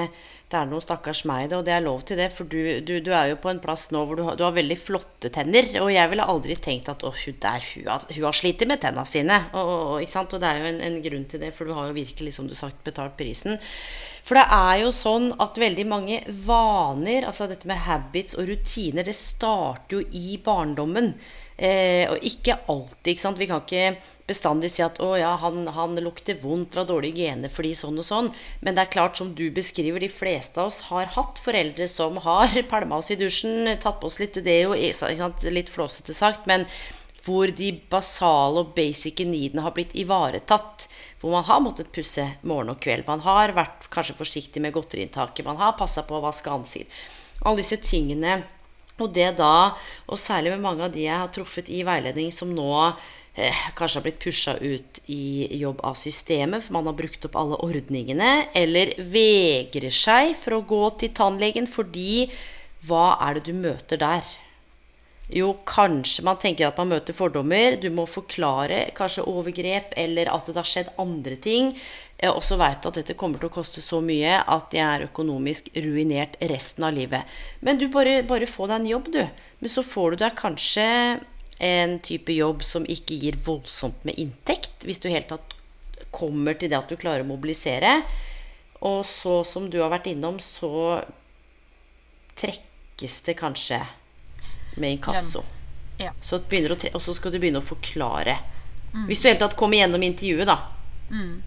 det 0.50 0.57
er 0.57 0.69
noe 0.69 0.81
stakkars 0.81 1.23
meg 1.29 1.45
i 1.45 1.50
det, 1.51 1.59
og 1.59 1.67
det 1.67 1.75
er 1.75 1.83
lov 1.85 2.01
til 2.09 2.17
det. 2.17 2.31
For 2.33 2.50
du, 2.50 2.57
du, 2.85 2.95
du 3.05 3.11
er 3.13 3.29
jo 3.31 3.38
på 3.41 3.51
en 3.51 3.61
plass 3.61 3.88
nå 3.94 4.01
hvor 4.05 4.17
du 4.17 4.23
har, 4.25 4.38
du 4.38 4.44
har, 4.45 4.55
veldig 4.55 4.77
flotte 4.81 5.29
tenner. 5.33 5.69
Og 5.83 5.91
jeg 5.94 6.09
ville 6.09 6.25
aldri 6.33 6.57
tenkt 6.57 6.89
at 6.89 7.05
å, 7.05 7.13
hun 7.13 7.38
der, 7.41 7.67
hun 7.75 7.91
har, 7.91 8.07
hun 8.09 8.25
har 8.25 8.39
slitt 8.39 8.65
med 8.69 8.81
tennene 8.81 9.05
sine. 9.09 9.39
Og, 9.53 9.73
og, 10.01 10.01
og, 10.01 10.35
det 10.41 10.50
er 10.50 10.63
jo 10.63 10.71
en, 10.71 10.81
en, 10.89 11.00
grunn 11.05 11.29
til 11.29 11.45
det, 11.45 11.53
for 11.53 11.69
du 11.69 11.77
har 11.77 11.91
jo 11.91 11.97
virkelig, 11.99 12.33
som 12.33 12.49
du 12.49 12.57
sagt, 12.57 12.81
betalt 12.85 13.17
prisen. 13.19 13.61
For 14.25 14.39
det 14.39 14.47
er 14.56 14.81
jo 14.85 14.91
sånn 14.95 15.29
at 15.44 15.61
veldig 15.61 15.85
mange 15.89 16.21
vaner, 16.47 17.27
altså 17.29 17.45
dette 17.51 17.69
med 17.69 17.81
habits 17.85 18.38
og 18.39 18.49
rutiner, 18.49 19.06
det 19.06 19.17
starter 19.19 19.99
jo 19.99 20.06
i 20.17 20.38
barndommen. 20.41 21.13
Eh, 21.57 22.09
og 22.09 22.23
ikke 22.25 22.57
alltid. 22.67 23.11
ikke 23.13 23.21
sant? 23.21 23.38
Vi 23.38 23.47
kan 23.50 23.61
ikke 23.61 23.97
bestandig 24.27 24.71
si 24.71 24.81
at 24.81 24.97
'å 25.03 25.13
ja, 25.19 25.35
han, 25.35 25.67
han 25.67 25.95
lukter 26.00 26.39
vondt 26.39 26.77
av 26.79 26.88
dårlige 26.88 27.27
gener 27.27 27.51
fordi 27.51 27.73
sånn 27.75 28.00
og 28.00 28.07
sånn'. 28.07 28.31
Men 28.61 28.75
det 28.75 28.81
er 28.85 28.95
klart, 28.95 29.17
som 29.17 29.33
du 29.35 29.51
beskriver, 29.51 30.00
de 30.00 30.09
fleste 30.09 30.59
av 30.61 30.71
oss 30.71 30.81
har 30.89 31.05
hatt 31.05 31.39
foreldre 31.44 31.88
som 31.88 32.17
har 32.17 32.50
pælma 32.71 32.97
oss 32.97 33.11
i 33.11 33.19
dusjen, 33.19 33.67
tatt 33.79 34.00
på 34.00 34.07
oss 34.07 34.19
litt 34.19 34.39
deo, 34.44 34.73
litt 34.73 35.69
flåsete 35.69 36.13
sagt, 36.13 36.47
men 36.47 36.65
hvor 37.23 37.47
de 37.47 37.71
basale 37.89 38.59
og 38.63 38.73
basic 38.75 39.23
needene 39.23 39.63
har 39.63 39.71
blitt 39.75 39.95
ivaretatt. 39.95 40.89
Hvor 41.21 41.31
man 41.31 41.45
har 41.47 41.61
måttet 41.63 41.94
pusse 41.95 42.25
morgen 42.44 42.73
og 42.73 42.81
kveld. 42.83 43.07
Man 43.07 43.23
har 43.23 43.53
vært 43.56 43.88
kanskje 43.94 44.17
forsiktig 44.17 44.59
med 44.59 44.73
godteriinntaket. 44.75 45.45
Man 45.47 45.56
har 45.61 45.77
passa 45.79 46.03
på 46.03 46.17
å 46.17 46.23
vaske 46.25 46.51
ansikt. 46.51 46.91
Alle 47.44 47.61
disse 47.61 47.79
tingene. 47.79 48.41
Og 49.01 49.10
det 49.13 49.31
da, 49.40 49.74
og 50.06 50.22
særlig 50.22 50.54
med 50.54 50.63
mange 50.63 50.86
av 50.86 50.94
de 50.94 51.07
jeg 51.07 51.18
har 51.18 51.31
truffet 51.34 51.72
i 51.74 51.81
veiledning 51.86 52.30
som 52.34 52.51
nå 52.54 52.69
eh, 52.86 53.63
kanskje 53.78 54.00
har 54.00 54.06
blitt 54.06 54.22
pusha 54.22 54.54
ut 54.62 55.00
i 55.10 55.50
jobb 55.57 55.81
av 55.81 55.98
systemet, 55.98 56.62
for 56.62 56.78
man 56.78 56.92
har 56.92 56.98
brukt 57.00 57.25
opp 57.25 57.40
alle 57.40 57.57
ordningene, 57.66 58.52
eller 58.54 58.94
vegrer 59.02 59.94
seg 59.94 60.35
for 60.38 60.59
å 60.59 60.66
gå 60.69 60.83
til 61.02 61.14
tannlegen 61.18 61.69
fordi 61.69 62.28
hva 62.85 63.16
er 63.26 63.40
det 63.40 63.47
du 63.50 63.57
møter 63.57 63.97
der? 63.97 64.23
Jo, 65.33 65.54
kanskje 65.66 66.26
man 66.28 66.38
tenker 66.38 66.68
at 66.68 66.78
man 66.78 66.92
møter 66.92 67.16
fordommer. 67.16 67.78
Du 67.81 67.88
må 67.95 68.04
forklare 68.09 68.90
kanskje 68.97 69.23
overgrep, 69.30 69.95
eller 69.97 70.30
at 70.30 70.50
det 70.50 70.59
har 70.59 70.68
skjedd 70.68 70.92
andre 71.02 71.38
ting. 71.42 71.71
Eh, 72.23 72.31
også 72.31 72.56
veit 72.59 72.85
at 72.87 72.95
dette 72.95 73.18
kommer 73.19 73.42
til 73.42 73.49
å 73.49 73.53
koste 73.53 73.83
så 73.83 73.99
mye 74.03 74.37
at 74.39 74.75
jeg 74.75 74.83
er 74.85 75.07
økonomisk 75.09 75.69
ruinert 75.83 76.37
resten 76.47 76.85
av 76.87 76.95
livet. 76.95 77.27
Men 77.59 77.81
du 77.81 77.89
bare, 77.92 78.21
bare 78.27 78.47
få 78.47 78.69
deg 78.69 78.80
en 78.80 78.92
jobb, 78.94 79.09
du. 79.11 79.23
Men 79.59 79.73
så 79.73 79.83
får 79.83 80.13
du 80.13 80.23
deg 80.23 80.37
kanskje 80.39 80.87
en 81.63 81.97
type 82.03 82.33
jobb 82.33 82.63
som 82.65 82.87
ikke 82.87 83.19
gir 83.19 83.39
voldsomt 83.44 84.07
med 84.07 84.19
inntekt, 84.19 84.87
hvis 84.87 85.03
du 85.03 85.09
helt 85.11 85.30
tatt 85.31 85.57
kommer 86.13 86.56
til 86.56 86.71
det 86.71 86.80
at 86.80 86.92
du 86.92 86.99
klarer 86.99 87.25
å 87.25 87.31
mobilisere. 87.33 87.99
Og 88.83 89.03
så, 89.07 89.42
som 89.47 89.68
du 89.71 89.81
har 89.81 89.92
vært 89.92 90.09
innom, 90.11 90.39
så 90.44 91.01
trekkes 92.39 93.21
det 93.27 93.39
kanskje 93.39 93.81
med 94.80 94.95
inkasso. 94.95 95.44
Ja. 95.99 96.11
Så 96.23 96.39
og 96.39 97.01
så 97.03 97.13
skal 97.13 97.31
du 97.31 97.39
begynne 97.39 97.61
å 97.61 97.65
forklare. 97.65 98.39
Mm. 98.94 99.07
Hvis 99.09 99.21
du 99.21 99.27
helt 99.27 99.42
tatt 99.44 99.56
kommer 99.59 99.77
gjennom 99.77 100.03
intervjuet, 100.03 100.47
da. 100.49 100.57
Mm. 101.11 101.42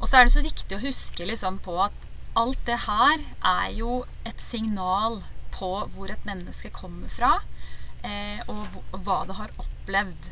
Og 0.00 0.08
så 0.08 0.18
er 0.18 0.26
det 0.26 0.34
så 0.34 0.44
viktig 0.44 0.76
å 0.76 0.84
huske 0.84 1.28
liksom 1.28 1.60
på 1.64 1.78
at 1.86 2.04
alt 2.36 2.60
det 2.68 2.82
her 2.84 3.22
er 3.40 3.70
jo 3.78 4.02
et 4.28 4.42
signal 4.42 5.22
på 5.56 5.70
hvor 5.94 6.12
et 6.12 6.26
menneske 6.28 6.68
kommer 6.74 7.08
fra, 7.12 7.38
eh, 8.04 8.42
og, 8.50 8.76
hva 8.92 9.22
det 9.28 9.38
har 9.38 9.54
opplevd. 9.62 10.30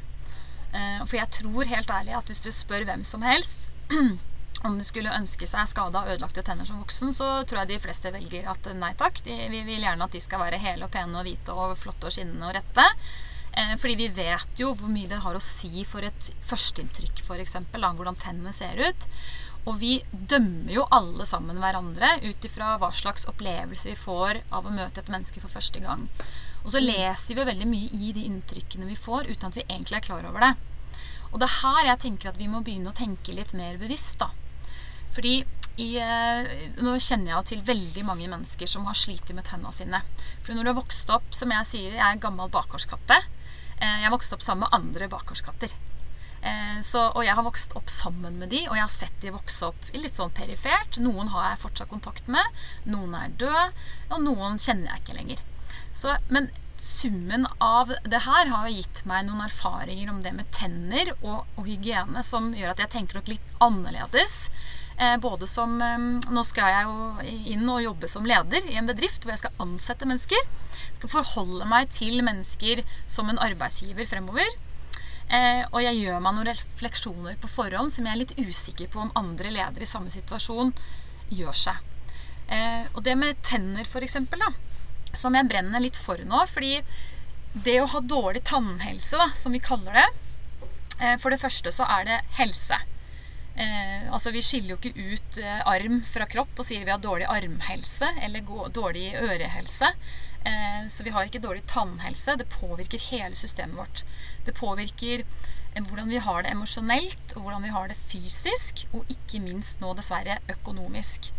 Eh, 0.74 1.00
for 1.06 1.16
jeg 1.16 1.32
tror 1.38 1.70
helt 1.70 1.90
ærlig 1.90 2.16
at 2.18 2.28
hvis 2.28 2.44
du 2.44 2.50
spør 2.52 2.84
hvem 2.88 3.04
som 3.08 3.24
helst 3.24 3.70
om 4.66 4.76
de 4.78 4.84
skulle 4.84 5.12
ønske 5.16 5.46
seg 5.48 5.68
skada 5.70 6.02
og 6.02 6.12
ødelagte 6.12 6.44
tenner 6.44 6.68
som 6.68 6.80
voksen, 6.82 7.12
så 7.16 7.30
tror 7.44 7.62
jeg 7.62 7.72
de 7.72 7.82
fleste 7.86 8.12
velger 8.12 8.48
at 8.52 8.68
nei 8.76 8.92
takk. 9.00 9.22
De, 9.24 9.36
vi 9.52 9.62
vil 9.64 9.84
gjerne 9.84 10.04
at 10.04 10.16
de 10.16 10.22
skal 10.24 10.44
være 10.44 10.60
hele 10.60 10.88
og 10.88 10.92
pene 10.92 11.20
og 11.20 11.24
hvite 11.24 11.56
og 11.56 11.78
flotte 11.80 12.10
og 12.10 12.16
skinnende 12.16 12.50
og 12.50 12.56
rette. 12.58 12.84
Eh, 13.54 13.74
fordi 13.80 13.96
vi 14.02 14.10
vet 14.16 14.60
jo 14.60 14.72
hvor 14.74 14.92
mye 14.92 15.08
det 15.10 15.22
har 15.24 15.36
å 15.36 15.42
si 15.42 15.84
for 15.88 16.04
et 16.04 16.30
førsteinntrykk, 16.48 17.22
f.eks. 17.22 17.58
Hvordan 17.72 18.20
tennene 18.20 18.52
ser 18.56 18.80
ut. 18.82 19.08
Og 19.64 19.78
vi 19.80 19.94
dømmer 20.12 20.74
jo 20.74 20.84
alle 20.92 21.24
sammen 21.28 21.60
hverandre 21.62 22.18
ut 22.26 22.44
ifra 22.44 22.74
hva 22.80 22.90
slags 22.92 23.24
opplevelse 23.30 23.88
vi 23.88 23.96
får 23.96 24.42
av 24.52 24.66
å 24.66 24.74
møte 24.74 25.00
et 25.00 25.12
menneske 25.12 25.40
for 25.40 25.52
første 25.52 25.80
gang. 25.80 26.04
Og 26.64 26.72
så 26.74 26.82
leser 26.84 27.38
vi 27.38 27.48
veldig 27.48 27.68
mye 27.68 27.90
i 27.96 28.12
de 28.16 28.26
inntrykkene 28.28 28.88
vi 28.88 28.96
får, 28.98 29.30
uten 29.30 29.48
at 29.48 29.56
vi 29.58 29.66
egentlig 29.66 30.00
er 30.00 30.06
klar 30.08 30.28
over 30.28 30.44
det. 30.44 30.54
Og 31.32 31.40
det 31.40 31.48
er 31.48 31.60
her 31.62 31.90
jeg 31.90 32.02
tenker 32.04 32.30
at 32.30 32.40
vi 32.40 32.48
må 32.50 32.60
begynne 32.64 32.92
å 32.92 32.96
tenke 32.96 33.34
litt 33.36 33.56
mer 33.56 33.80
bevisst, 33.80 34.20
da. 34.20 34.30
Fordi 35.14 35.38
i, 35.80 35.88
eh, 35.98 36.48
nå 36.78 36.92
kjenner 37.02 37.32
jeg 37.32 37.48
til 37.50 37.64
veldig 37.66 38.04
mange 38.06 38.28
mennesker 38.30 38.68
som 38.70 38.84
har 38.86 38.94
slitt 38.98 39.32
med 39.34 39.46
tennene 39.48 39.72
sine. 39.74 40.02
For 40.44 40.54
når 40.54 40.62
du 40.62 40.70
har 40.70 40.78
vokst 40.78 41.10
opp, 41.10 41.26
som 41.34 41.50
jeg 41.50 41.66
sier, 41.66 41.96
jeg 41.96 42.04
er 42.04 42.12
en 42.14 42.22
gammel 42.22 42.52
bakgårdskatte. 42.54 43.18
Eh, 43.80 43.96
jeg 43.98 44.06
har 44.06 44.14
vokst 44.14 44.36
opp 44.36 44.44
sammen 44.46 44.68
med 44.68 44.76
andre 44.76 45.10
bakgårdskatter. 45.10 45.74
Eh, 46.44 46.80
så, 46.84 47.06
og 47.16 47.24
jeg 47.24 47.36
har 47.38 47.46
vokst 47.46 47.72
opp 47.78 47.88
sammen 47.88 48.36
med 48.40 48.52
de, 48.52 48.64
og 48.68 48.76
jeg 48.76 48.84
har 48.84 48.92
sett 48.92 49.16
de 49.22 49.32
vokse 49.32 49.70
opp 49.70 49.88
litt 49.96 50.18
sånn 50.18 50.34
perifert. 50.36 50.98
Noen 51.00 51.32
har 51.32 51.50
jeg 51.52 51.62
fortsatt 51.64 51.92
kontakt 51.92 52.28
med, 52.28 52.60
noen 52.84 53.16
er 53.16 53.32
døde, 53.40 53.64
og 54.10 54.20
noen 54.26 54.60
kjenner 54.60 54.92
jeg 54.92 55.04
ikke 55.04 55.18
lenger. 55.20 55.42
Så, 55.94 56.18
men 56.28 56.50
summen 56.76 57.46
av 57.62 57.92
det 58.04 58.24
her 58.26 58.50
har 58.50 58.68
gitt 58.68 59.04
meg 59.08 59.24
noen 59.28 59.44
erfaringer 59.46 60.10
om 60.10 60.20
det 60.24 60.34
med 60.36 60.50
tenner 60.52 61.12
og, 61.20 61.44
og 61.54 61.68
hygiene 61.68 62.22
som 62.26 62.50
gjør 62.52 62.74
at 62.74 62.82
jeg 62.82 62.92
tenker 62.96 63.20
nok 63.20 63.30
litt 63.30 63.54
annerledes. 63.64 64.50
Eh, 64.98 65.16
både 65.22 65.46
som 65.50 65.72
eh, 65.82 66.02
Nå 66.30 66.42
skal 66.46 66.70
jeg 66.70 66.84
jo 66.86 67.38
inn 67.54 67.64
og 67.66 67.82
jobbe 67.82 68.10
som 68.10 68.26
leder 68.28 68.68
i 68.70 68.76
en 68.78 68.86
bedrift 68.90 69.24
hvor 69.24 69.34
jeg 69.34 69.46
skal 69.46 69.64
ansette 69.64 70.06
mennesker. 70.06 70.44
Skal 70.98 71.14
forholde 71.14 71.66
meg 71.70 71.88
til 71.94 72.20
mennesker 72.26 72.84
som 73.06 73.30
en 73.32 73.40
arbeidsgiver 73.42 74.06
fremover. 74.10 74.50
Eh, 75.34 75.64
og 75.72 75.80
jeg 75.82 75.98
gjør 75.98 76.20
meg 76.22 76.36
noen 76.36 76.50
refleksjoner 76.52 77.40
på 77.42 77.50
forhånd 77.50 77.90
som 77.90 78.06
jeg 78.06 78.14
er 78.14 78.20
litt 78.22 78.36
usikker 78.38 78.92
på 78.92 79.02
om 79.02 79.14
andre 79.18 79.50
ledere 79.50 79.86
i 79.86 79.90
samme 79.90 80.12
situasjon 80.12 80.70
gjør 81.34 81.58
seg. 81.58 81.82
Eh, 82.52 82.86
og 82.92 83.02
det 83.06 83.16
med 83.18 83.40
tenner, 83.42 83.88
da 83.88 84.52
som 85.18 85.36
jeg 85.36 85.48
brenner 85.48 85.82
litt 85.82 85.98
for 85.98 86.20
nå. 86.26 86.42
Fordi 86.50 86.80
det 87.66 87.78
å 87.80 87.90
ha 87.92 88.02
dårlig 88.02 88.44
tannhelse, 88.48 89.18
da, 89.20 89.30
som 89.38 89.54
vi 89.54 89.62
kaller 89.62 89.94
det 89.94 90.08
eh, 91.00 91.16
For 91.22 91.30
det 91.30 91.40
første 91.42 91.72
så 91.74 91.86
er 91.98 92.08
det 92.08 92.20
helse. 92.40 92.80
Eh, 93.54 94.10
altså 94.10 94.34
Vi 94.34 94.42
skiller 94.42 94.74
jo 94.74 94.80
ikke 94.80 95.14
ut 95.14 95.38
eh, 95.42 95.62
arm 95.70 96.00
fra 96.08 96.26
kropp 96.30 96.58
og 96.58 96.66
sier 96.66 96.86
vi 96.86 96.94
har 96.94 97.02
dårlig 97.02 97.30
armhelse 97.30 98.10
eller 98.26 98.46
dårlig 98.74 99.12
ørehelse. 99.22 99.92
Eh, 100.44 100.86
så 100.88 101.04
vi 101.04 101.12
har 101.14 101.24
ikke 101.26 101.42
dårlig 101.42 101.64
tannhelse. 101.70 102.36
Det 102.36 102.50
påvirker 102.52 103.00
hele 103.10 103.34
systemet 103.38 103.78
vårt. 103.78 104.04
Det 104.44 104.54
påvirker 104.56 105.24
eh, 105.24 105.82
hvordan 105.82 106.10
vi 106.12 106.20
har 106.20 106.44
det 106.44 106.52
emosjonelt, 106.52 107.36
og 107.36 107.46
hvordan 107.46 107.64
vi 107.64 107.72
har 107.74 107.88
det 107.88 107.98
fysisk, 108.00 108.86
og 108.92 109.08
ikke 109.08 109.40
minst 109.44 109.80
nå 109.80 109.94
dessverre 109.96 110.40
økonomisk. 110.52 111.32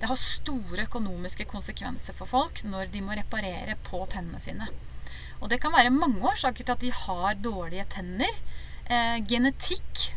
Det 0.00 0.08
har 0.08 0.18
store 0.18 0.86
økonomiske 0.88 1.44
konsekvenser 1.44 2.16
for 2.16 2.26
folk 2.26 2.62
når 2.64 2.88
de 2.92 3.02
må 3.04 3.14
reparere 3.18 3.76
på 3.86 4.00
tennene 4.10 4.40
sine. 4.40 4.70
Og 5.40 5.50
det 5.52 5.60
kan 5.60 5.72
være 5.72 5.92
mange 5.92 6.24
årsaker 6.32 6.64
til 6.64 6.74
at 6.74 6.82
de 6.82 6.92
har 6.92 7.36
dårlige 7.44 7.86
tenner. 7.92 8.40
Eh, 8.90 9.20
genetikk 9.28 10.10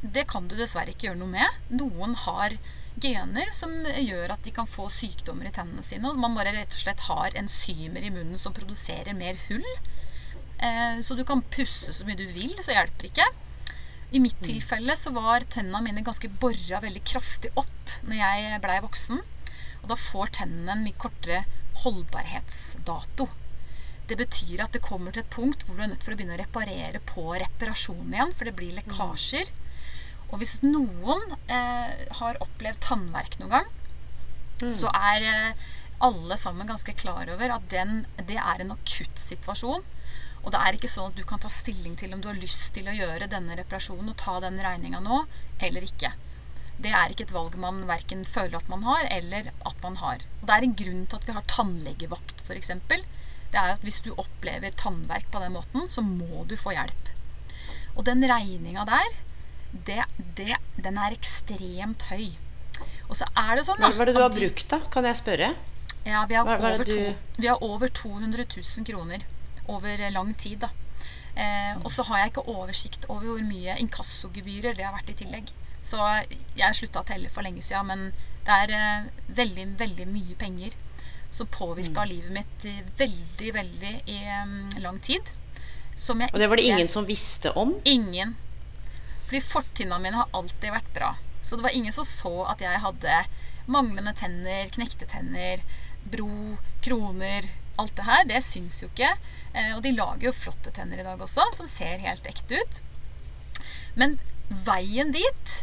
det 0.00 0.24
kan 0.30 0.48
du 0.48 0.56
dessverre 0.56 0.92
ikke 0.92 1.10
gjøre 1.10 1.20
noe 1.20 1.32
med. 1.32 1.60
Noen 1.68 2.16
har 2.24 2.56
gener 3.02 3.50
som 3.52 3.72
gjør 3.84 4.32
at 4.34 4.44
de 4.46 4.52
kan 4.56 4.68
få 4.70 4.88
sykdommer 4.92 5.48
i 5.48 5.54
tennene 5.54 5.84
sine. 5.84 6.08
Og 6.10 6.20
man 6.20 6.36
bare 6.36 6.54
rett 6.56 6.72
og 6.72 6.80
slett 6.80 7.06
har 7.08 7.36
enzymer 7.38 8.04
i 8.04 8.12
munnen 8.12 8.40
som 8.40 8.56
produserer 8.56 9.16
mer 9.16 9.38
hull. 9.48 9.66
Eh, 10.58 11.00
så 11.04 11.14
du 11.14 11.24
kan 11.28 11.44
pusse 11.52 11.92
så 11.92 12.06
mye 12.08 12.18
du 12.18 12.26
vil, 12.30 12.54
så 12.62 12.76
hjelper 12.76 13.10
ikke. 13.10 13.28
I 14.16 14.22
mitt 14.22 14.38
tilfelle 14.46 14.94
så 14.96 15.10
var 15.12 15.44
tennene 15.50 15.82
mine 15.84 16.04
ganske 16.06 16.30
bora 16.40 16.78
veldig 16.80 17.02
kraftig 17.04 17.50
opp 17.58 17.96
når 18.06 18.20
jeg 18.20 18.60
blei 18.64 18.78
voksen. 18.84 19.24
Og 19.82 19.90
da 19.90 19.98
får 19.98 20.38
tennene 20.40 20.76
en 20.76 20.86
mye 20.86 21.00
kortere 21.00 21.42
holdbarhetsdato. 21.82 23.28
Det 24.06 24.16
betyr 24.18 24.62
at 24.62 24.74
det 24.76 24.84
kommer 24.86 25.12
til 25.12 25.24
et 25.24 25.34
punkt 25.34 25.64
hvor 25.66 25.76
du 25.76 25.82
er 25.82 25.90
nødt 25.90 26.04
for 26.06 26.14
å 26.14 26.18
begynne 26.18 26.36
å 26.36 26.40
reparere 26.40 27.02
på 27.04 27.26
reparasjonen 27.34 28.14
igjen, 28.14 28.34
for 28.38 28.48
det 28.48 28.54
blir 28.58 28.76
lekkasjer. 28.78 29.50
Og 30.32 30.40
hvis 30.42 30.58
noen 30.64 31.22
eh, 31.46 32.06
har 32.18 32.40
opplevd 32.42 32.80
tannverk 32.82 33.38
noen 33.40 33.52
gang, 33.58 33.68
mm. 34.62 34.72
så 34.74 34.90
er 34.90 35.26
eh, 35.30 35.66
alle 36.04 36.36
sammen 36.40 36.68
ganske 36.68 36.92
klar 36.98 37.30
over 37.32 37.56
at 37.56 37.68
den, 37.72 38.04
det 38.28 38.38
er 38.40 38.62
en 38.62 38.74
akutt 38.74 39.20
situasjon. 39.20 39.84
Og 40.46 40.52
det 40.54 40.60
er 40.62 40.76
ikke 40.76 40.90
sånn 40.90 41.10
at 41.10 41.18
du 41.18 41.24
kan 41.26 41.42
ta 41.42 41.50
stilling 41.50 41.96
til 41.98 42.12
om 42.14 42.22
du 42.22 42.28
har 42.30 42.38
lyst 42.38 42.68
til 42.76 42.86
å 42.86 42.94
gjøre 42.94 43.30
denne 43.30 43.56
reparasjonen 43.58 44.12
og 44.12 44.18
ta 44.20 44.36
den 44.44 44.60
regninga 44.62 45.00
nå, 45.02 45.24
eller 45.58 45.86
ikke. 45.86 46.12
Det 46.76 46.92
er 46.92 47.10
ikke 47.10 47.24
et 47.26 47.34
valg 47.34 47.56
man 47.58 47.80
verken 47.88 48.22
føler 48.28 48.58
at 48.58 48.68
man 48.70 48.84
har, 48.86 49.06
eller 49.10 49.48
at 49.66 49.78
man 49.82 49.96
har. 50.02 50.22
Og 50.40 50.48
det 50.48 50.56
er 50.56 50.66
en 50.66 50.76
grunn 50.82 51.06
til 51.06 51.18
at 51.18 51.26
vi 51.26 51.36
har 51.38 51.48
tannlegevakt, 51.50 52.44
f.eks. 52.44 52.72
Det 52.86 53.58
er 53.62 53.72
at 53.72 53.86
hvis 53.86 54.02
du 54.04 54.12
opplever 54.14 54.74
tannverk 54.76 55.30
på 55.32 55.40
den 55.42 55.56
måten, 55.56 55.88
så 55.90 56.04
må 56.04 56.44
du 56.46 56.54
få 56.60 56.76
hjelp. 56.76 57.12
Og 57.96 58.04
den 58.06 58.22
regninga 58.28 58.84
der, 58.86 59.08
det, 59.72 60.02
det, 60.38 60.56
den 60.76 60.98
er 60.98 61.16
ekstremt 61.16 62.08
høy. 62.10 62.32
Og 63.08 63.16
så 63.18 63.28
er 63.38 63.56
det 63.58 63.66
sånn 63.68 63.80
da, 63.80 63.92
Hva 63.94 64.04
er 64.04 64.10
det 64.10 64.16
du 64.16 64.22
har 64.22 64.34
brukt, 64.34 64.66
da? 64.70 64.80
Kan 64.92 65.06
jeg 65.08 65.18
spørre? 65.20 65.52
Ja, 66.06 66.22
vi 66.30 66.36
har, 66.38 66.46
over, 66.46 66.86
to, 66.86 67.04
vi 67.36 67.48
har 67.50 67.62
over 67.64 67.90
200 67.90 68.46
000 68.46 68.86
kroner 68.86 69.24
over 69.66 70.02
lang 70.14 70.34
tid. 70.38 70.60
da. 70.62 70.70
Eh, 71.36 71.74
og 71.82 71.90
så 71.92 72.06
har 72.08 72.22
jeg 72.22 72.32
ikke 72.32 72.46
oversikt 72.48 73.08
over 73.10 73.26
hvor 73.26 73.42
mye 73.44 73.76
inkassogebyrer 73.82 74.76
det 74.78 74.86
har 74.86 74.94
vært 74.94 75.12
i 75.12 75.18
tillegg. 75.22 75.50
Så 75.86 76.00
jeg 76.58 76.78
slutta 76.78 77.02
å 77.02 77.06
telle 77.06 77.30
for 77.30 77.46
lenge 77.46 77.62
siden, 77.62 77.90
men 77.90 78.06
det 78.46 78.60
er 78.64 78.74
eh, 78.76 79.10
veldig, 79.36 79.66
veldig 79.82 80.06
mye 80.10 80.38
penger 80.38 80.78
som 81.30 81.50
påvirka 81.50 82.06
mm. 82.06 82.08
livet 82.08 82.32
mitt 82.32 82.66
veldig, 82.98 83.50
veldig 83.54 83.92
i 84.06 84.18
um, 84.44 84.54
lang 84.80 85.00
tid. 85.02 85.20
og 86.08 86.38
det 86.38 86.48
var 86.48 86.56
det 86.56 86.64
ingen 86.64 86.88
som 86.88 87.06
visste 87.06 87.52
om? 87.58 87.74
Ingen. 87.84 88.36
Fordi 89.26 89.42
fortinnene 89.42 90.02
mine 90.02 90.20
har 90.20 90.32
alltid 90.36 90.72
vært 90.74 90.92
bra. 90.94 91.14
Så 91.42 91.58
det 91.58 91.66
var 91.66 91.74
ingen 91.74 91.94
som 91.94 92.06
så 92.06 92.34
at 92.50 92.62
jeg 92.62 92.82
hadde 92.82 93.20
manglende 93.70 94.14
tenner, 94.14 94.68
knekte 94.74 95.08
tenner, 95.10 95.62
bro, 96.10 96.56
kroner, 96.82 97.48
alt 97.80 97.96
det 97.98 98.06
her. 98.06 98.24
Det 98.30 98.42
syns 98.46 98.80
jo 98.82 98.90
ikke. 98.90 99.12
Eh, 99.52 99.72
og 99.76 99.82
de 99.84 99.94
lager 99.96 100.28
jo 100.28 100.34
flotte 100.36 100.72
tenner 100.74 101.02
i 101.02 101.06
dag 101.06 101.22
også, 101.22 101.48
som 101.58 101.70
ser 101.70 102.02
helt 102.04 102.26
ekte 102.30 102.60
ut. 102.62 102.80
Men 103.98 104.18
veien 104.66 105.12
dit, 105.14 105.56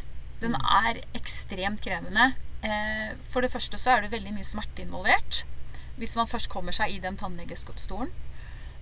den 0.43 0.57
er 0.59 1.03
ekstremt 1.15 1.83
krevende. 1.85 2.33
Eh, 2.63 3.15
for 3.31 3.43
det 3.43 3.51
første 3.53 3.79
så 3.79 3.95
er 3.95 4.03
det 4.03 4.13
veldig 4.15 4.35
mye 4.35 4.47
smerte 4.47 4.83
involvert. 4.85 5.43
Hvis 5.99 6.17
man 6.19 6.29
først 6.29 6.51
kommer 6.51 6.75
seg 6.75 6.91
i 6.91 7.01
den 7.03 7.19
tannlegestolen. 7.19 8.11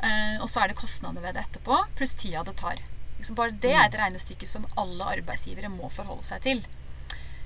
Eh, 0.01 0.37
og 0.41 0.49
så 0.49 0.63
er 0.63 0.71
det 0.71 0.79
kostnader 0.79 1.21
ved 1.21 1.37
det 1.37 1.45
etterpå, 1.45 1.77
pluss 1.97 2.15
tida 2.17 2.41
det 2.47 2.55
tar. 2.61 2.81
Bare 3.37 3.55
det 3.63 3.73
er 3.73 3.85
et 3.85 3.97
regnestykke 3.99 4.47
som 4.49 4.67
alle 4.79 5.09
arbeidsgivere 5.17 5.69
må 5.73 5.89
forholde 5.93 6.25
seg 6.27 6.45
til. 6.45 6.63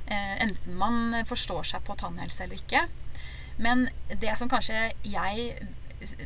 Enten 0.05 0.75
man 0.77 1.15
forstår 1.25 1.63
seg 1.65 1.84
på 1.88 1.96
tannhelse 1.98 2.44
eller 2.46 2.60
ikke. 2.60 2.84
Men 3.58 3.88
det 4.22 4.36
som 4.38 4.51
kanskje 4.51 4.91
jeg 5.08 5.67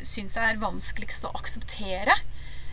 syns 0.03 0.37
er 0.39 0.59
vanskeligst 0.61 1.27
å 1.27 1.33
akseptere 1.37 2.15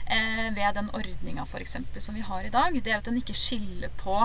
eh, 0.07 0.49
ved 0.57 0.79
den 0.79 0.91
ordninga 0.97 1.47
som 1.47 2.17
vi 2.17 2.25
har 2.25 2.45
i 2.45 2.53
dag, 2.53 2.79
det 2.81 2.93
er 2.93 3.01
at 3.01 3.09
den 3.09 3.21
ikke 3.21 3.37
skiller 3.37 3.93
på 4.01 4.17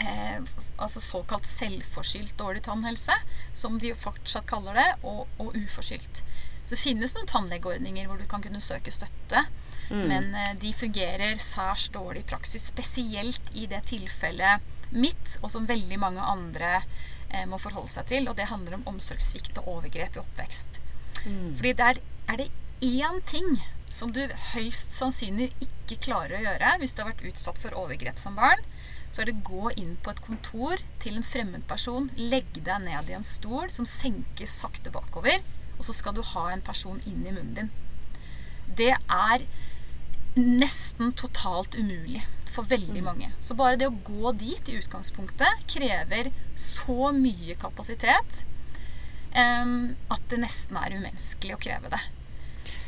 eh, 0.00 0.40
altså 0.76 1.00
såkalt 1.00 1.46
selvforskyldt 1.48 2.36
dårlig 2.40 2.64
tannhelse, 2.66 3.14
som 3.52 3.78
de 3.80 3.92
jo 3.92 4.00
fortsatt 4.00 4.48
kaller 4.48 4.80
det, 4.80 4.88
og, 5.02 5.26
og 5.38 5.56
uforskyldt. 5.56 6.24
Så 6.66 6.74
det 6.74 6.82
finnes 6.82 7.14
noen 7.14 7.30
tannlegeordninger 7.30 8.08
hvor 8.08 8.18
du 8.18 8.26
kan 8.30 8.42
kunne 8.42 8.62
søke 8.62 8.94
støtte. 8.94 9.46
Mm. 9.90 10.06
Men 10.10 10.30
eh, 10.34 10.54
de 10.62 10.72
fungerer 10.74 11.38
særs 11.42 11.88
dårlig 11.94 12.24
i 12.24 12.30
praksis, 12.32 12.68
spesielt 12.72 13.52
i 13.54 13.68
det 13.70 13.84
tilfellet 13.92 14.64
mitt, 14.90 15.38
og 15.42 15.50
som 15.52 15.68
veldig 15.68 15.98
mange 16.02 16.22
andre 16.22 16.80
eh, 17.30 17.46
må 17.48 17.58
forholde 17.62 17.92
seg 17.92 18.10
til. 18.10 18.28
Og 18.30 18.36
det 18.38 18.50
handler 18.50 18.78
om 18.78 18.86
omsorgssvikt 18.94 19.62
og 19.62 19.72
overgrep 19.78 20.18
i 20.18 20.22
oppvekst. 20.22 20.80
Mm. 21.26 21.54
Fordi 21.58 21.72
der 21.78 22.02
er 22.26 22.42
det 22.42 22.50
én 22.84 23.22
ting 23.26 23.58
som 23.90 24.12
du 24.12 24.22
høyst 24.52 24.92
sannsynlig 24.92 25.52
ikke 25.62 26.00
klarer 26.08 26.38
å 26.38 26.42
gjøre 26.42 26.72
hvis 26.80 26.94
du 26.94 27.02
har 27.02 27.12
vært 27.12 27.26
utsatt 27.30 27.60
for 27.62 27.78
overgrep 27.78 28.18
som 28.20 28.36
barn, 28.38 28.62
så 29.14 29.22
er 29.22 29.30
det 29.30 29.46
gå 29.46 29.70
inn 29.78 29.94
på 30.02 30.12
et 30.12 30.22
kontor 30.24 30.82
til 31.00 31.16
en 31.16 31.24
fremmed 31.24 31.64
person, 31.70 32.10
legge 32.18 32.60
deg 32.66 32.82
ned 32.84 33.08
i 33.08 33.16
en 33.16 33.24
stol 33.24 33.70
som 33.72 33.86
senkes 33.88 34.58
sakte 34.60 34.92
bakover, 34.92 35.40
og 35.78 35.86
så 35.86 35.94
skal 35.96 36.16
du 36.16 36.22
ha 36.34 36.48
en 36.50 36.64
person 36.64 36.98
inn 37.06 37.22
i 37.22 37.32
munnen 37.32 37.54
din. 37.56 37.70
Det 38.76 38.92
er 38.92 39.46
nesten 40.36 41.12
totalt 41.16 41.76
umulig 41.78 42.22
for 42.52 42.68
veldig 42.68 43.00
mm. 43.00 43.04
mange. 43.04 43.30
Så 43.40 43.56
bare 43.56 43.76
det 43.80 43.88
å 43.88 43.96
gå 44.04 44.32
dit 44.40 44.68
i 44.68 44.76
utgangspunktet 44.80 45.64
krever 45.68 46.30
så 46.56 47.10
mye 47.16 47.56
kapasitet 47.60 48.44
at 49.36 50.22
det 50.30 50.38
nesten 50.40 50.78
er 50.80 50.94
umenneskelig 50.96 51.56
å 51.56 51.60
kreve 51.60 51.90
det. 51.92 52.00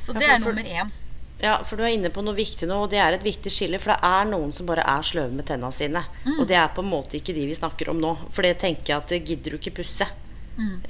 Så 0.00 0.14
det 0.16 0.24
er 0.24 0.40
nummer 0.40 0.64
én. 0.64 0.92
Ja, 1.42 1.58
for 1.62 1.78
du 1.78 1.84
er 1.84 1.92
inne 1.92 2.10
på 2.10 2.22
noe 2.24 2.34
viktig 2.34 2.66
nå, 2.66 2.78
og 2.82 2.90
det 2.90 2.98
er 3.02 3.14
et 3.14 3.26
viktig 3.26 3.50
skille. 3.52 3.78
For 3.82 3.92
det 3.92 3.98
er 4.08 4.30
noen 4.30 4.54
som 4.56 4.66
bare 4.66 4.86
er 4.88 5.04
sløve 5.06 5.36
med 5.36 5.46
tenna 5.46 5.68
sine. 5.74 6.00
Mm. 6.24 6.38
Og 6.38 6.48
det 6.50 6.56
er 6.58 6.72
på 6.74 6.82
en 6.82 6.90
måte 6.90 7.18
ikke 7.20 7.36
de 7.36 7.44
vi 7.50 7.58
snakker 7.58 7.92
om 7.92 8.00
nå. 8.02 8.14
For 8.32 8.46
det 8.46 8.56
tenker 8.62 8.94
jeg 8.94 9.02
at 9.02 9.12
det 9.12 9.20
gidder 9.28 9.54
du 9.54 9.60
ikke 9.60 9.76
pusse. 9.82 10.08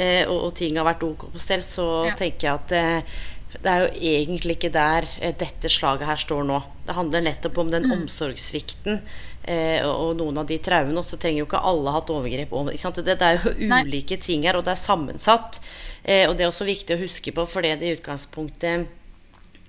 Eh, 0.01 0.23
og, 0.25 0.47
og 0.47 0.55
ting 0.57 0.79
har 0.81 0.87
vært 0.89 1.03
ok 1.05 1.27
på 1.35 1.43
stell, 1.43 1.61
så 1.65 1.89
Mm. 1.99 2.09
Ja. 2.09 2.15
tenker 2.17 2.47
jeg 2.49 2.55
at 2.55 2.73
eh, 2.73 3.19
det 3.55 3.71
er 3.73 3.81
jo 3.87 3.89
egentlig 4.13 4.59
ikke 4.59 4.71
der 4.75 5.07
eh, 5.25 5.33
dette 5.41 5.71
slaget 5.73 6.07
her 6.07 6.21
står 6.21 6.45
nå. 6.45 6.59
Det 6.87 6.97
handler 6.97 7.25
nettopp 7.25 7.59
om 7.63 7.71
den 7.73 7.87
Mm. 7.89 7.95
omsorgssvikten. 8.03 9.01
Eh, 9.49 9.81
og, 9.89 10.17
noen 10.19 10.37
av 10.39 10.47
de 10.47 10.59
traumene. 10.59 10.99
Og 11.01 11.05
så 11.09 11.17
trenger 11.17 11.41
jo 11.41 11.47
ikke 11.49 11.63
alle 11.65 11.95
hatt 11.95 12.11
overgrep. 12.13 12.53
Sant? 12.77 13.01
Det, 13.01 13.17
det 13.19 13.25
er 13.25 13.39
jo 13.41 13.55
Nei. 13.71 13.83
ulike 13.87 14.19
ting 14.21 14.45
her, 14.45 14.57
og 14.61 14.65
det 14.67 14.75
er 14.75 14.83
sammensatt. 14.83 15.61
Eh, 16.05 16.29
og 16.29 16.37
det 16.37 16.45
er 16.45 16.53
også 16.53 16.69
viktig 16.69 16.97
å 16.97 17.01
huske 17.01 17.33
på, 17.33 17.47
for 17.49 17.63
det 17.65 17.81
i 17.83 17.95
utgangspunktet 17.97 18.87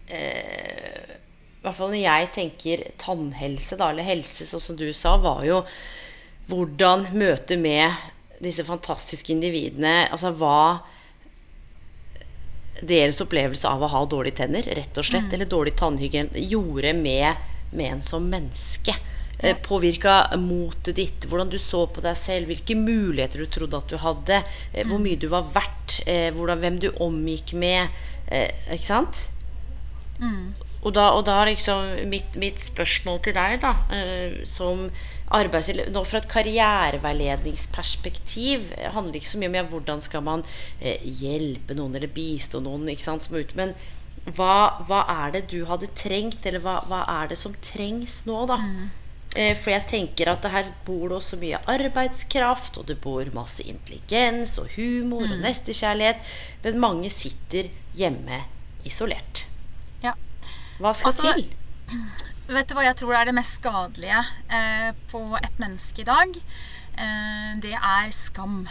i 0.09 1.61
hvert 1.61 1.75
fall 1.77 1.91
når 1.91 1.99
jeg 2.01 2.29
tenker 2.33 2.83
tannhelse, 2.97 3.77
da, 3.77 3.91
eller 3.91 4.07
helse, 4.07 4.47
sånn 4.47 4.63
som 4.63 4.77
du 4.79 4.87
sa, 4.95 5.17
var 5.21 5.43
jo 5.45 5.59
hvordan 6.49 7.03
møtet 7.13 7.59
med 7.61 7.93
disse 8.41 8.63
fantastiske 8.65 9.29
individene 9.35 10.07
Altså 10.09 10.31
hva 10.39 10.79
deres 12.81 13.21
opplevelse 13.23 13.67
av 13.67 13.83
å 13.83 13.91
ha 13.91 14.01
dårlige 14.09 14.41
tenner, 14.41 14.67
rett 14.77 14.97
og 14.97 15.07
slett, 15.07 15.31
eller 15.33 15.49
dårlig 15.49 15.75
tannhygiene, 15.79 16.43
gjorde 16.51 16.93
med, 16.97 17.47
med 17.71 17.95
en 17.95 18.03
som 18.05 18.27
menneske. 18.29 18.95
Ja. 19.39 19.55
Påvirka 19.63 20.15
motet 20.35 20.97
ditt, 20.99 21.27
hvordan 21.31 21.51
du 21.51 21.57
så 21.63 21.85
på 21.87 22.03
deg 22.03 22.17
selv, 22.19 22.51
hvilke 22.51 22.75
muligheter 22.75 23.43
du 23.43 23.51
trodde 23.51 23.79
at 23.79 23.91
du 23.91 23.99
hadde, 23.99 24.41
mm. 24.75 24.89
hvor 24.89 25.03
mye 25.03 25.19
du 25.19 25.29
var 25.31 25.47
verdt, 25.55 26.01
eh, 26.05 26.27
hvordan, 26.35 26.59
hvem 26.59 26.79
du 26.83 26.89
omgikk 27.03 27.55
med. 27.59 28.01
Eh, 28.27 28.49
ikke 28.75 28.89
sant? 28.89 29.27
Og 30.79 30.93
da, 30.95 31.09
og 31.15 31.25
da 31.27 31.41
liksom 31.47 32.07
mitt, 32.11 32.35
mitt 32.39 32.61
spørsmål 32.63 33.19
til 33.23 33.35
deg, 33.35 33.57
da, 33.63 33.73
eh, 33.95 34.39
som 34.47 34.87
Nå 35.29 36.01
fra 36.09 36.17
et 36.19 36.31
karriereveiledningsperspektiv 36.31 38.59
handler 38.95 39.11
det 39.13 39.19
ikke 39.21 39.33
så 39.33 39.41
mye 39.41 39.51
om 39.51 39.57
ja, 39.59 39.63
hvordan 39.69 39.99
skal 40.01 40.21
man 40.25 40.41
eh, 40.81 40.97
hjelpe 41.03 41.73
noen 41.77 41.95
eller 41.95 42.09
bistå 42.13 42.59
noen 42.65 42.89
ikke 42.89 43.05
sant, 43.05 43.23
som 43.27 43.35
er 43.37 43.41
ute, 43.45 43.57
men 43.59 43.69
hva, 44.35 44.55
hva 44.87 44.99
er 45.25 45.29
det 45.37 45.43
du 45.51 45.59
hadde 45.69 45.87
trengt, 45.97 46.41
eller 46.45 46.61
hva, 46.63 46.75
hva 46.89 46.99
er 47.21 47.25
det 47.31 47.37
som 47.39 47.53
trengs 47.63 48.15
nå, 48.27 48.37
da? 48.49 48.57
Eh, 49.37 49.53
for 49.57 49.69
jeg 49.71 49.85
tenker 49.89 50.29
at 50.31 50.45
her 50.49 50.65
bor 50.87 51.05
det 51.09 51.15
også 51.19 51.37
mye 51.41 51.59
arbeidskraft, 51.69 52.77
og 52.81 52.87
det 52.89 52.97
bor 53.01 53.25
masse 53.35 53.63
intelligens 53.69 54.57
og 54.61 54.67
humor 54.75 55.23
og 55.27 55.37
nestekjærlighet, 55.45 56.17
men 56.65 56.81
mange 56.81 57.09
sitter 57.13 57.63
hjemme 57.97 58.37
isolert. 58.89 59.35
Ja. 60.03 60.13
Hva 60.79 60.91
skal 60.97 61.13
Altså, 61.13 61.33
til? 61.37 61.45
Vet 62.49 62.65
du 62.65 62.73
hva 62.73 62.87
jeg 62.87 62.97
tror 62.97 63.13
er 63.13 63.27
det 63.29 63.35
mest 63.37 63.59
skadelige 63.59 64.19
eh, 64.49 64.87
på 65.11 65.19
et 65.37 65.59
menneske 65.61 66.01
i 66.01 66.07
dag? 66.07 66.31
Eh, 66.97 67.51
det 67.61 67.75
er 67.77 68.09
skam. 68.15 68.63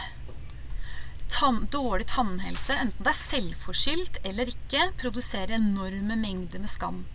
Tann, 1.31 1.61
dårlig 1.71 2.09
tannhelse, 2.11 2.75
enten 2.75 3.05
det 3.05 3.13
er 3.13 3.19
selvforskyldt 3.21 4.19
eller 4.27 4.51
ikke, 4.51 4.89
produserer 4.99 5.55
enorme 5.55 6.17
mengder 6.19 6.59
med 6.59 6.71
skam. 6.71 7.05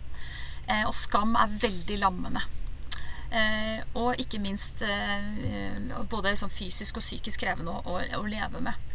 Eh, 0.65 0.81
og 0.87 0.95
skam 0.97 1.37
er 1.37 1.53
veldig 1.53 1.99
lammende. 2.01 2.41
Eh, 3.29 3.85
og 4.01 4.17
ikke 4.25 4.41
minst 4.41 4.81
eh, 4.89 5.21
både 6.09 6.33
liksom 6.33 6.49
fysisk 6.49 6.97
og 6.97 7.05
psykisk 7.05 7.45
krevende 7.45 7.77
å, 7.77 7.83
å, 7.93 8.01
å 8.23 8.25
leve 8.25 8.65
med. 8.65 8.93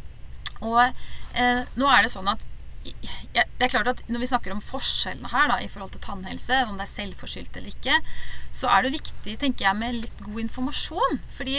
Og 0.67 0.83
eh, 0.83 1.63
nå 1.79 1.95
er 1.95 2.03
det 2.03 2.11
sånn 2.19 2.35
at 2.35 2.50
det 2.81 3.67
er 3.67 3.71
klart 3.71 3.91
at 3.91 4.01
Når 4.09 4.23
vi 4.23 4.29
snakker 4.31 4.55
om 4.55 4.63
forskjellene 4.65 5.29
her 5.33 5.51
da, 5.51 5.59
i 5.61 5.69
forhold 5.69 5.93
til 5.95 6.03
tannhelse, 6.05 6.63
om 6.67 6.79
det 6.79 6.87
er 6.87 6.93
selvforskyldt 6.95 7.59
eller 7.61 7.75
ikke, 7.75 7.99
så 8.57 8.71
er 8.73 8.87
det 8.87 8.97
viktig 8.97 9.37
tenker 9.43 9.69
jeg, 9.69 9.79
med 9.79 9.99
litt 10.01 10.23
god 10.25 10.41
informasjon. 10.47 11.21
Fordi 11.37 11.59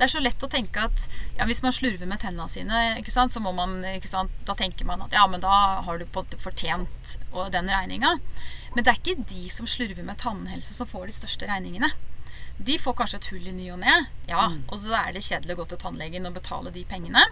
det 0.00 0.06
er 0.06 0.12
så 0.14 0.22
lett 0.22 0.46
å 0.46 0.48
tenke 0.48 0.80
at 0.86 1.02
ja, 1.36 1.44
hvis 1.44 1.60
man 1.60 1.74
slurver 1.76 2.08
med 2.08 2.22
tennene 2.22 2.46
sine, 2.48 2.84
sant, 3.12 3.34
så 3.34 3.42
må 3.44 3.52
man, 3.52 3.82
sant, 4.08 4.32
da 4.48 4.56
tenker 4.56 4.88
man 4.88 5.02
at 5.04 5.12
ja, 5.12 5.26
men 5.28 5.42
da 5.42 5.82
har 5.84 6.00
du 6.00 6.06
på 6.06 6.22
en 6.22 6.30
måte 6.30 6.40
fortjent 6.40 7.16
den 7.52 7.68
regninga. 7.68 8.14
Men 8.72 8.86
det 8.86 8.94
er 8.94 9.02
ikke 9.02 9.26
de 9.28 9.50
som 9.52 9.68
slurver 9.68 10.06
med 10.06 10.22
tannhelse, 10.22 10.72
som 10.72 10.88
får 10.88 11.10
de 11.10 11.18
største 11.18 11.50
regningene. 11.50 11.90
De 12.60 12.78
får 12.80 12.96
kanskje 12.96 13.20
et 13.20 13.28
hull 13.34 13.46
i 13.50 13.54
ny 13.56 13.68
og 13.74 13.80
ne, 13.82 13.98
ja, 14.28 14.48
og 14.68 14.80
så 14.80 14.92
er 14.96 15.14
det 15.16 15.24
kjedelig 15.24 15.56
å 15.56 15.60
gå 15.62 15.68
til 15.68 15.80
tannlegen 15.80 16.28
og 16.28 16.36
betale 16.36 16.72
de 16.72 16.86
pengene. 16.88 17.26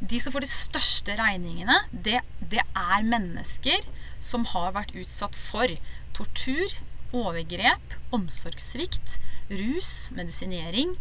De 0.00 0.20
som 0.20 0.32
får 0.32 0.44
de 0.44 0.50
største 0.50 1.16
regningene, 1.18 1.76
det, 1.92 2.20
det 2.52 2.62
er 2.64 3.06
mennesker 3.06 3.84
som 4.20 4.46
har 4.52 4.72
vært 4.76 4.94
utsatt 4.96 5.36
for 5.36 5.72
tortur, 6.16 6.76
overgrep, 7.16 7.96
omsorgssvikt, 8.14 9.18
rus, 9.50 10.10
medisinering 10.14 10.94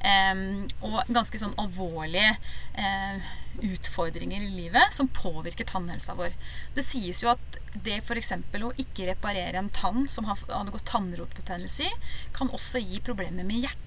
eh, 0.00 0.42
og 0.86 1.10
ganske 1.10 1.40
sånn 1.40 1.56
alvorlige 1.60 2.36
eh, 2.78 3.32
utfordringer 3.66 4.44
i 4.44 4.52
livet 4.52 4.94
som 4.94 5.10
påvirker 5.10 5.68
tannhelsa 5.68 6.14
vår. 6.18 6.36
Det 6.76 6.84
sies 6.86 7.22
jo 7.24 7.32
at 7.32 7.58
det 7.86 7.98
f.eks. 8.02 8.32
å 8.36 8.74
ikke 8.80 9.08
reparere 9.10 9.60
en 9.60 9.72
tann 9.74 10.06
som 10.12 10.28
har 10.30 10.40
hadde 10.48 10.74
gått 10.74 10.88
tannrotbetennelse 10.92 11.88
i, 11.88 11.98
kan 12.36 12.52
også 12.54 12.82
gi 12.82 13.02
problemer 13.04 13.44
med 13.44 13.66
hjertet. 13.66 13.85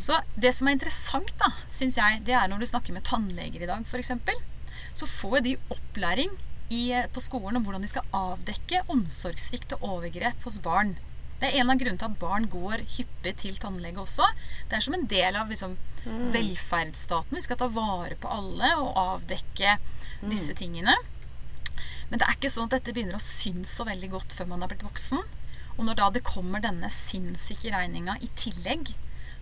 Så 0.00 0.18
det 0.40 0.52
som 0.56 0.68
er 0.68 0.76
interessant, 0.76 1.32
da, 1.40 1.50
syns 1.68 1.98
jeg, 2.00 2.22
det 2.26 2.36
er 2.36 2.48
når 2.50 2.62
du 2.62 2.68
snakker 2.70 2.96
med 2.96 3.04
tannleger 3.06 3.64
i 3.64 3.68
dag, 3.68 3.84
f.eks. 3.84 4.12
Så 4.96 5.08
får 5.08 5.42
de 5.44 5.56
opplæring 5.72 6.32
i, 6.72 6.90
på 7.12 7.22
skolen 7.22 7.58
om 7.58 7.66
hvordan 7.66 7.84
de 7.84 7.90
skal 7.90 8.06
avdekke 8.16 8.86
omsorgssvikt 8.92 9.76
og 9.76 9.84
overgrep 9.96 10.46
hos 10.48 10.58
barn. 10.64 10.96
Det 11.36 11.50
er 11.50 11.60
en 11.60 11.70
av 11.70 11.76
grunnene 11.76 12.00
til 12.00 12.08
at 12.08 12.20
barn 12.20 12.46
går 12.48 12.86
hyppig 12.96 13.34
til 13.42 13.58
tannlege 13.60 14.00
også. 14.00 14.24
Det 14.70 14.78
er 14.78 14.86
som 14.86 14.96
en 14.96 15.04
del 15.10 15.36
av 15.36 15.52
liksom, 15.52 15.76
velferdsstaten. 16.32 17.36
Vi 17.36 17.44
skal 17.44 17.60
ta 17.60 17.68
vare 17.72 18.16
på 18.20 18.30
alle 18.32 18.72
og 18.80 18.96
avdekke 19.02 19.76
disse 20.30 20.56
tingene. 20.56 20.96
Men 22.08 22.22
det 22.22 22.24
er 22.24 22.38
ikke 22.38 22.50
sånn 22.52 22.70
at 22.70 22.78
dette 22.78 22.94
begynner 22.96 23.18
å 23.18 23.22
synes 23.22 23.74
så 23.76 23.84
veldig 23.84 24.08
godt 24.14 24.36
før 24.36 24.48
man 24.54 24.64
er 24.64 24.72
blitt 24.72 24.86
voksen. 24.86 25.20
Og 25.76 25.84
når 25.84 25.98
da 25.98 26.08
det 26.14 26.24
kommer 26.24 26.62
denne 26.64 26.88
sinnssyke 26.92 27.68
regninga 27.74 28.16
i 28.24 28.30
tillegg, 28.38 28.94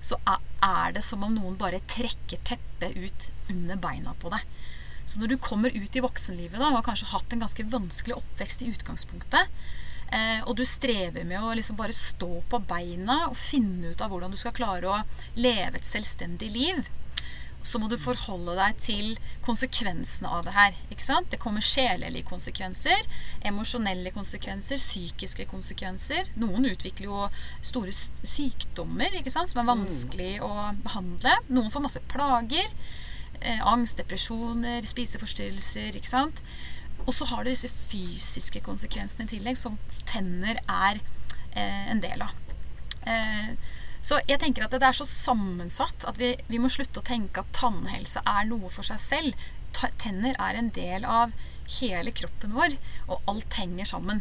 så 0.05 0.19
er- 0.29 0.93
det 0.93 1.03
som 1.05 1.23
om 1.25 1.35
noen 1.35 1.57
bare 1.61 1.81
trekker 1.81 2.41
teppet 2.45 2.97
ut 2.97 3.31
under 3.51 3.77
beina 3.77 4.15
på 4.21 4.31
deg. 4.33 4.41
Så 5.05 5.19
når 5.21 5.29
du 5.29 5.37
kommer 5.37 5.73
ut 5.75 5.97
i 5.97 6.01
voksenlivet 6.01 6.59
da, 6.59 6.71
og 6.71 6.79
har 6.79 6.87
kanskje 6.87 7.11
hatt 7.13 7.33
en 7.33 7.43
ganske 7.45 7.65
vanskelig 7.69 8.17
oppvekst 8.17 8.65
i 8.65 8.71
utgangspunktet, 8.73 9.49
eh, 10.13 10.41
og 10.47 10.57
du 10.57 10.65
strever 10.65 11.25
med 11.29 11.41
å 11.41 11.55
liksom 11.57 11.77
bare 11.77 11.93
stå 11.93 12.43
på 12.49 12.61
beina 12.67 13.29
og 13.29 13.37
finne 13.37 13.93
ut 13.93 14.01
av 14.01 14.11
hvordan 14.13 14.33
du 14.33 14.41
skal 14.41 14.57
klare 14.57 14.89
å 14.89 15.03
leve 15.37 15.77
et 15.81 15.89
selvstendig 15.89 16.51
liv, 16.53 16.89
så 17.65 17.81
må 17.81 17.89
du 17.89 17.97
forholde 18.01 18.55
deg 18.59 18.81
til 18.83 19.07
konsekvensene 19.45 20.29
av 20.29 20.45
det 20.47 20.55
her. 20.55 20.77
Ikke 20.93 21.07
sant? 21.07 21.31
Det 21.33 21.41
kommer 21.43 21.65
sjelelige 21.65 22.29
konsekvenser, 22.29 23.07
emosjonelle 23.49 24.13
konsekvenser, 24.15 24.81
psykiske 24.83 25.49
konsekvenser. 25.51 26.29
Noen 26.41 26.69
utvikler 26.69 27.09
jo 27.09 27.23
store 27.65 27.95
sykdommer 27.95 29.17
ikke 29.17 29.33
sant? 29.33 29.53
som 29.53 29.63
er 29.63 29.71
vanskelig 29.73 30.35
å 30.45 30.53
behandle. 30.85 31.39
Noen 31.49 31.73
får 31.73 31.87
masse 31.87 32.05
plager. 32.13 32.69
Eh, 33.41 33.61
angst, 33.67 33.99
depresjoner, 34.01 34.85
spiseforstyrrelser. 34.89 35.97
ikke 35.97 36.13
sant? 36.13 36.45
Og 37.05 37.13
så 37.17 37.27
har 37.33 37.45
du 37.45 37.51
disse 37.53 37.69
fysiske 37.69 38.63
konsekvensene 38.65 39.27
i 39.27 39.35
tillegg, 39.35 39.59
som 39.61 39.77
tenner 40.09 40.61
er 40.69 41.01
eh, 41.53 41.91
en 41.93 42.01
del 42.05 42.25
av. 42.25 42.37
Eh, 43.09 43.57
så 44.05 44.21
jeg 44.29 44.41
tenker 44.43 44.67
at 44.67 44.75
det 44.77 44.85
er 44.85 44.97
så 44.97 45.07
sammensatt 45.09 46.05
at 46.09 46.21
vi, 46.21 46.35
vi 46.51 46.61
må 46.61 46.69
slutte 46.73 47.01
å 47.01 47.07
tenke 47.07 47.41
at 47.41 47.55
tannhelse 47.57 48.21
er 48.29 48.45
noe 48.51 48.69
for 48.73 48.85
seg 48.87 49.01
selv. 49.01 49.49
Tenner 49.73 50.37
er 50.37 50.59
en 50.59 50.69
del 50.77 51.07
av 51.09 51.33
hele 51.81 52.13
kroppen 52.15 52.53
vår, 52.55 52.77
og 53.09 53.31
alt 53.33 53.57
henger 53.59 53.89
sammen. 53.89 54.21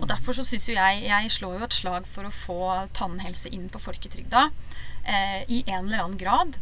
Og 0.00 0.06
Derfor 0.10 0.34
så 0.36 0.42
syns 0.44 0.66
jo 0.68 0.74
jeg 0.74 1.04
Jeg 1.06 1.30
slår 1.32 1.60
jo 1.60 1.66
et 1.68 1.76
slag 1.76 2.08
for 2.10 2.26
å 2.26 2.34
få 2.34 2.58
tannhelse 2.98 3.52
inn 3.54 3.68
på 3.72 3.80
folketrygda 3.80 4.48
eh, 5.06 5.44
i 5.46 5.62
en 5.62 5.86
eller 5.86 6.02
annen 6.02 6.18
grad. 6.20 6.58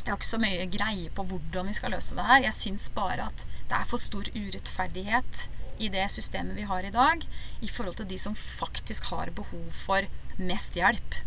Jeg 0.00 0.08
har 0.08 0.18
ikke 0.18 0.30
så 0.30 0.40
mye 0.40 0.64
greie 0.72 1.12
på 1.16 1.26
hvordan 1.28 1.68
vi 1.68 1.76
skal 1.76 1.94
løse 1.94 2.16
det 2.16 2.24
her. 2.28 2.46
Jeg 2.46 2.56
syns 2.56 2.88
bare 2.96 3.28
at 3.28 3.44
det 3.68 3.76
er 3.76 3.86
for 3.88 4.00
stor 4.00 4.28
urettferdighet 4.32 5.46
i 5.84 5.90
det 5.92 6.08
systemet 6.12 6.56
vi 6.56 6.66
har 6.68 6.86
i 6.86 6.92
dag, 6.94 7.24
i 7.60 7.68
forhold 7.68 8.00
til 8.00 8.08
de 8.08 8.18
som 8.20 8.36
faktisk 8.36 9.12
har 9.12 9.32
behov 9.36 9.68
for 9.74 10.08
mest 10.40 10.76
hjelp. 10.80 11.20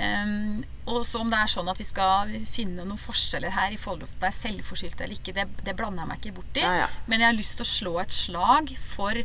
Ehm, 0.00 0.62
og 0.88 1.04
så 1.06 1.20
om 1.20 1.30
det 1.30 1.38
er 1.38 1.50
sånn 1.52 1.68
at 1.70 1.78
vi 1.78 1.86
skal 1.86 2.32
finne 2.48 2.86
noen 2.86 3.00
forskjeller 3.00 3.52
her 3.54 3.74
i 3.74 3.80
forhold 3.80 4.06
til 4.06 4.14
at 4.14 4.22
det 4.24 4.30
er 4.30 4.38
selvforskyldt 4.38 5.04
eller 5.04 5.18
ikke, 5.18 5.34
det, 5.36 5.46
det 5.66 5.76
blander 5.78 6.04
jeg 6.04 6.10
meg 6.10 6.22
ikke 6.22 6.36
borti. 6.40 6.64
Ja, 6.64 6.74
ja. 6.84 6.88
Men 7.06 7.22
jeg 7.22 7.28
har 7.28 7.38
lyst 7.38 7.58
til 7.60 7.66
å 7.66 7.72
slå 7.72 7.94
et 8.02 8.16
slag 8.16 8.72
for 8.82 9.22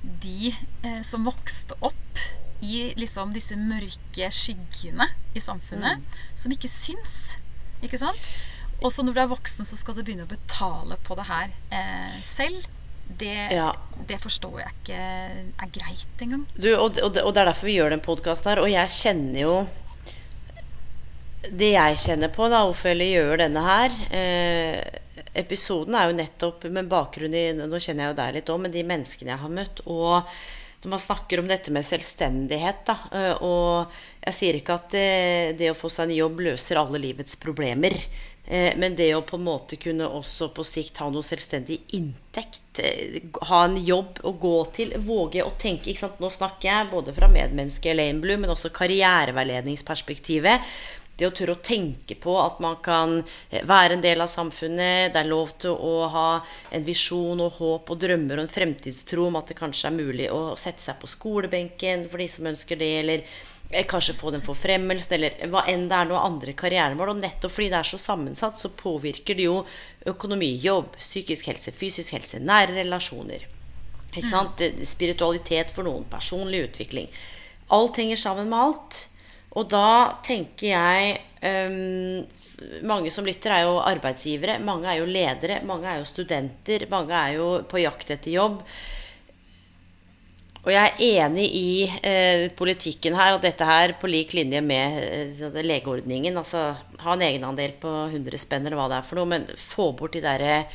de 0.00 0.52
eh, 0.52 1.00
som 1.06 1.28
vokste 1.28 1.76
opp 1.84 2.24
i 2.60 2.90
liksom 2.98 3.32
disse 3.32 3.56
mørke 3.56 4.28
skyggene 4.34 5.06
i 5.36 5.40
samfunnet, 5.40 6.02
som 6.36 6.52
ikke 6.52 6.68
syns. 6.68 7.38
Ikke 7.80 8.00
sant? 8.00 8.20
Og 8.80 8.92
så 8.92 9.04
når 9.04 9.16
du 9.16 9.22
er 9.22 9.30
voksen, 9.30 9.68
så 9.68 9.78
skal 9.78 9.96
du 9.96 10.02
begynne 10.02 10.26
å 10.26 10.30
betale 10.30 10.98
på 11.04 11.16
det 11.16 11.26
her 11.28 11.48
eh, 11.72 12.20
selv. 12.24 12.68
det, 13.20 13.50
ja. 13.52 13.72
det, 14.08 14.20
forstår 14.22 14.60
jeg 14.60 14.74
ikke 14.76 14.98
er 15.00 15.70
greit 15.74 16.22
engang. 16.24 16.44
Du, 16.54 16.68
og, 16.76 17.00
og, 17.02 17.16
og 17.24 17.32
det 17.34 17.42
er 17.42 17.48
derfor 17.50 17.68
vi 17.68 17.76
gjør 17.76 17.94
den 17.94 18.04
podkasten 18.04 18.52
her. 18.52 18.60
Og 18.62 18.70
jeg 18.70 18.92
kjenner 18.94 19.40
jo 19.40 19.54
Det 21.40 21.72
jeg 21.72 22.00
kjenner 22.02 22.32
på, 22.32 22.48
da, 22.52 22.64
hvorfor 22.68 22.92
jeg 22.92 23.14
gjør 23.16 23.40
denne 23.40 23.60
her 23.64 23.94
eh, 24.12 24.76
Episoden 25.40 25.94
er 25.96 26.10
jo 26.10 26.16
nettopp 26.18 26.66
med 26.74 26.88
bakgrunn 26.90 27.34
i 27.36 27.50
Nå 27.56 27.78
kjenner 27.80 28.04
jeg 28.04 28.12
jo 28.12 28.16
deg 28.18 28.34
litt 28.36 28.50
òg, 28.52 28.58
men 28.64 28.74
de 28.74 28.82
menneskene 28.86 29.32
jeg 29.32 29.40
har 29.40 29.52
møtt. 29.54 29.82
Og 29.86 30.26
når 30.82 30.94
man 30.94 31.02
snakker 31.02 31.40
om 31.40 31.48
dette 31.48 31.72
med 31.72 31.86
selvstendighet, 31.86 32.82
da, 32.88 32.96
eh, 33.14 33.44
og 33.44 34.00
jeg 34.24 34.36
sier 34.36 34.58
ikke 34.58 34.76
at 34.80 34.90
det, 34.96 35.12
det, 35.60 35.70
å 35.72 35.78
få 35.78 35.92
seg 35.92 36.08
en 36.08 36.18
jobb 36.18 36.42
løser 36.48 36.80
alle 36.80 37.00
livets 37.00 37.38
problemer. 37.40 37.96
Eh, 38.50 38.72
men 38.80 38.96
det 38.98 39.12
å 39.14 39.22
på 39.22 39.36
en 39.38 39.44
måte 39.46 39.76
kunne 39.78 40.08
også 40.08 40.48
på 40.56 40.64
sikt 40.66 40.98
ha 40.98 41.06
noe 41.12 41.22
selvstendig 41.26 41.78
inntekt, 41.94 42.80
eh, 42.82 43.20
ha 43.46 43.60
en 43.68 43.76
jobb 43.78 44.18
å 44.26 44.32
gå 44.40 44.56
til, 44.74 44.96
våge 45.04 45.44
å 45.44 45.52
tenke 45.60 45.94
Nå 46.18 46.30
snakker 46.32 46.68
jeg 46.68 46.90
både 46.90 47.14
fra 47.14 47.28
medmennesket 47.30 47.92
Elaine 47.92 48.20
Blue, 48.20 48.40
men 48.40 48.50
også 48.50 48.72
karriereveiledningsperspektivet. 48.74 50.66
Det 51.20 51.28
å 51.28 51.34
tørre 51.36 51.58
å 51.58 51.62
tenke 51.64 52.16
på 52.16 52.34
at 52.40 52.58
man 52.64 52.78
kan 52.84 53.18
eh, 53.20 53.60
være 53.68 53.98
en 53.98 54.04
del 54.04 54.24
av 54.24 54.32
samfunnet. 54.32 55.12
Det 55.12 55.20
er 55.20 55.30
lov 55.30 55.52
til 55.60 55.76
å 55.76 56.08
ha 56.14 56.26
en 56.72 56.86
visjon 56.86 57.44
og 57.44 57.60
håp 57.60 57.92
og 57.92 58.02
drømmer 58.06 58.40
og 58.40 58.46
en 58.46 58.52
fremtidstro 58.56 59.28
om 59.28 59.38
at 59.40 59.52
det 59.52 59.60
kanskje 59.60 59.90
er 59.90 59.98
mulig 60.00 60.30
å 60.32 60.56
sette 60.56 60.82
seg 60.82 60.98
på 61.02 61.10
skolebenken 61.12 62.08
for 62.08 62.24
de 62.24 62.30
som 62.32 62.48
ønsker 62.50 62.80
det, 62.80 62.92
eller 63.04 63.26
Eh, 63.72 63.86
kanskje 63.86 64.14
få 64.14 64.30
den 64.30 64.42
forfremmelsen, 64.42 65.14
eller 65.14 65.50
hva 65.50 65.62
enn 65.70 65.84
det 65.88 65.94
er 65.94 66.08
noe 66.10 66.22
andre 66.26 66.54
karrieremål. 66.58 67.12
Og 67.12 67.20
nettopp 67.20 67.54
fordi 67.54 67.68
det 67.70 67.78
er 67.78 67.90
så 67.92 68.00
sammensatt, 68.02 68.58
så 68.58 68.72
påvirker 68.74 69.38
det 69.38 69.46
jo 69.46 69.60
økonomi, 70.10 70.50
jobb, 70.64 70.96
psykisk 70.98 71.52
helse, 71.52 71.74
fysisk 71.76 72.16
helse, 72.16 72.42
nære 72.42 72.74
relasjoner. 72.80 73.46
Ikke 74.10 74.26
mm. 74.26 74.32
sant? 74.32 74.64
Spiritualitet 74.90 75.70
for 75.74 75.86
noen, 75.86 76.08
personlig 76.10 76.64
utvikling. 76.66 77.06
Alt 77.70 78.02
henger 78.02 78.18
sammen 78.18 78.50
med 78.50 78.58
alt. 78.58 79.04
Og 79.58 79.66
da 79.70 80.20
tenker 80.26 80.70
jeg 80.70 81.16
um, 81.42 82.22
Mange 82.84 83.08
som 83.08 83.24
lytter, 83.24 83.54
er 83.56 83.64
jo 83.64 83.78
arbeidsgivere. 83.80 84.58
Mange 84.60 84.90
er 84.90 85.00
jo 85.00 85.08
ledere. 85.08 85.62
Mange 85.64 85.88
er 85.88 86.02
jo 86.02 86.08
studenter. 86.08 86.84
Mange 86.92 87.16
er 87.16 87.38
jo 87.38 87.46
på 87.64 87.80
jakt 87.80 88.12
etter 88.12 88.34
jobb. 88.34 88.60
Og 90.60 90.68
jeg 90.74 90.90
er 90.90 91.22
enig 91.24 91.46
i 91.56 91.70
eh, 92.04 92.50
politikken 92.52 93.14
her, 93.16 93.32
og 93.32 93.40
dette 93.40 93.64
her 93.64 93.94
på 93.96 94.10
lik 94.12 94.34
linje 94.36 94.60
med 94.60 94.98
eh, 95.06 95.60
legeordningen. 95.64 96.36
Altså 96.36 96.66
ha 97.00 97.14
en 97.16 97.24
egenandel 97.24 97.72
på 97.80 97.88
100 98.10 98.42
spenn 98.42 98.68
eller 98.68 98.76
hva 98.76 98.90
det 98.92 98.98
er 98.98 99.08
for 99.08 99.22
noe, 99.22 99.30
men 99.30 99.48
få 99.56 99.88
bort 99.96 100.18
de 100.18 100.24
derre 100.24 100.66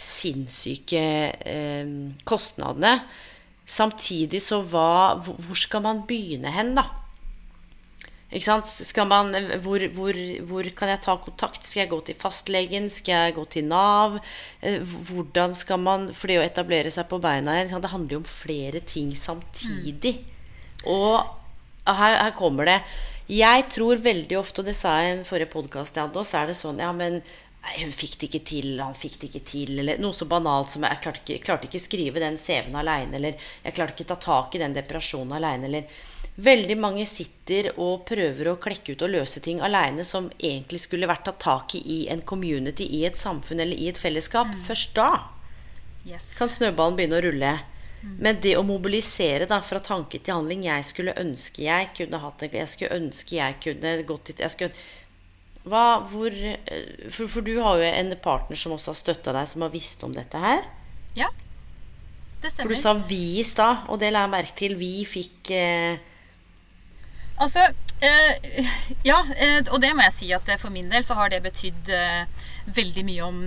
sinnssyke 0.00 1.04
eh, 1.44 1.92
kostnadene. 2.24 2.96
Samtidig 3.64 4.42
så 4.44 4.58
hva 4.64 5.20
Hvor 5.24 5.56
skal 5.56 5.84
man 5.84 6.02
begynne 6.08 6.50
hen, 6.52 6.74
da? 6.80 6.88
Ikke 8.34 8.48
sant? 8.48 8.66
Man, 9.06 9.30
hvor, 9.62 9.84
hvor, 9.94 10.18
hvor, 10.48 10.68
kan 10.74 10.90
jeg 10.90 11.02
ta 11.04 11.14
kontakt? 11.22 11.62
Skal 11.62 11.84
jeg 11.84 11.92
gå 11.92 12.00
til 12.08 12.18
fastlegen? 12.18 12.90
Skal 12.90 13.28
jeg 13.28 13.36
gå 13.36 13.44
til 13.46 13.68
Nav? 13.70 14.18
Eh, 14.60 14.82
hvordan 14.82 15.54
skal 15.54 15.78
man 15.82 16.08
For 16.10 16.30
det 16.30 16.40
å 16.40 16.44
etablere 16.44 16.90
seg 16.90 17.06
på 17.10 17.20
beina 17.22 17.54
igjen, 17.54 17.78
det 17.78 17.92
handler 17.94 18.18
jo 18.18 18.22
om 18.24 18.28
flere 18.28 18.82
ting 18.82 19.14
samtidig. 19.14 20.16
Mm. 20.18 20.90
Og 20.90 21.94
her, 21.94 22.18
her, 22.18 22.34
kommer 22.36 22.66
det. 22.68 22.80
Jeg 23.30 23.68
tror 23.72 24.02
veldig 24.02 24.36
ofte, 24.40 24.60
og 24.60 24.68
det 24.68 24.76
sa 24.76 24.98
jeg 25.00 25.12
i 25.12 25.16
en 25.20 25.26
forrige 25.28 25.52
podkast 25.54 25.96
jeg 25.96 26.08
hadde, 26.08 26.24
er 26.36 26.50
det 26.50 26.58
sånn 26.58 26.82
Ja, 26.82 26.92
men 26.96 27.22
Nei, 27.64 27.78
hun 27.80 27.94
fikk 27.96 28.18
det 28.20 28.28
ikke 28.28 28.44
til, 28.44 28.66
han 28.76 28.96
fikk 28.96 29.14
det 29.22 29.28
ikke 29.30 29.40
til, 29.48 29.70
eller 29.80 30.00
noe 30.02 30.12
så 30.12 30.26
banalt 30.28 30.74
som 30.74 30.82
jeg 30.84 31.00
klarte 31.00 31.22
ikke, 31.22 31.44
klarte 31.46 31.68
ikke 31.70 31.80
skrive 31.80 32.20
den 32.20 32.36
CV-en 32.36 32.76
aleine, 32.76 33.16
eller 33.16 33.38
jeg 33.64 33.76
klarte 33.76 33.96
ikke 33.96 34.10
ta 34.10 34.18
tak 34.20 34.58
i 34.58 34.60
den 34.60 34.76
depresjonen 34.76 35.32
aleine, 35.38 35.70
eller 35.70 36.02
Veldig 36.34 36.74
mange 36.82 37.04
sitter 37.06 37.68
og 37.78 38.02
prøver 38.08 38.48
å 38.50 38.56
klekke 38.58 38.96
ut 38.96 39.04
og 39.06 39.12
løse 39.12 39.38
ting 39.42 39.60
aleine 39.62 40.02
som 40.06 40.26
egentlig 40.34 40.80
skulle 40.82 41.06
vært 41.06 41.28
tatt 41.28 41.38
tak 41.44 41.76
i 41.78 41.82
i 41.94 41.98
en 42.10 42.24
community, 42.26 42.88
i 42.98 43.04
et 43.06 43.18
samfunn 43.18 43.62
eller 43.62 43.78
i 43.78 43.86
et 43.92 44.00
fellesskap. 44.00 44.50
Mm. 44.50 44.64
Først 44.66 44.96
da 44.96 45.10
yes. 46.08 46.32
kan 46.40 46.50
snøballen 46.50 46.98
begynne 46.98 47.20
å 47.20 47.24
rulle. 47.28 47.52
Mm. 48.02 48.16
Men 48.26 48.40
det 48.42 48.56
å 48.58 48.64
mobilisere 48.66 49.46
da, 49.48 49.60
fra 49.64 49.78
tanke 49.80 50.18
til 50.18 50.34
handling 50.34 50.66
Jeg 50.66 50.84
skulle 50.84 51.14
ønske 51.16 51.62
jeg 51.64 51.92
kunne 51.96 52.20
hatt 52.20 52.42
det. 52.42 52.50
Jeg 52.58 52.72
skulle 52.72 52.98
ønske 52.98 53.38
jeg 53.38 53.60
kunne 53.62 53.94
gått 54.08 54.32
dit 54.32 54.42
jeg 54.42 54.52
skulle, 54.52 54.84
hva, 55.64 56.02
hvor, 56.10 56.34
eh, 56.34 57.06
for, 57.08 57.30
for, 57.30 57.46
du 57.46 57.54
har 57.62 57.78
jo 57.80 57.86
en 57.88 58.10
partner 58.20 58.58
som 58.58 58.74
også 58.74 58.90
har 58.90 58.98
støtta 58.98 59.32
deg, 59.32 59.46
som 59.48 59.64
har 59.64 59.72
visst 59.72 60.02
om 60.04 60.12
dette 60.12 60.40
her. 60.40 60.66
Ja, 61.16 61.30
det 62.42 62.50
stemmer. 62.52 62.74
For 62.74 62.74
du 62.74 62.82
sa 62.82 62.92
'vi' 62.98 63.38
i 63.40 63.46
stad, 63.46 63.86
og 63.88 64.02
det 64.02 64.10
la 64.12 64.26
jeg 64.26 64.34
merke 64.34 64.58
til. 64.58 64.74
Vi 64.76 65.06
fikk 65.08 65.54
eh, 65.54 66.02
Altså, 67.42 67.66
eh, 68.00 68.66
ja, 69.02 69.18
øh, 69.46 69.62
og 69.72 69.80
det 69.82 69.94
må 69.94 70.04
jeg 70.06 70.14
si 70.14 70.32
at 70.34 70.50
for 70.60 70.70
min 70.74 70.90
del 70.92 71.04
så 71.06 71.16
har 71.18 71.32
det 71.32 71.42
betydd 71.42 71.90
eh, 71.90 72.44
veldig 72.76 73.04
mye 73.08 73.24
om, 73.26 73.40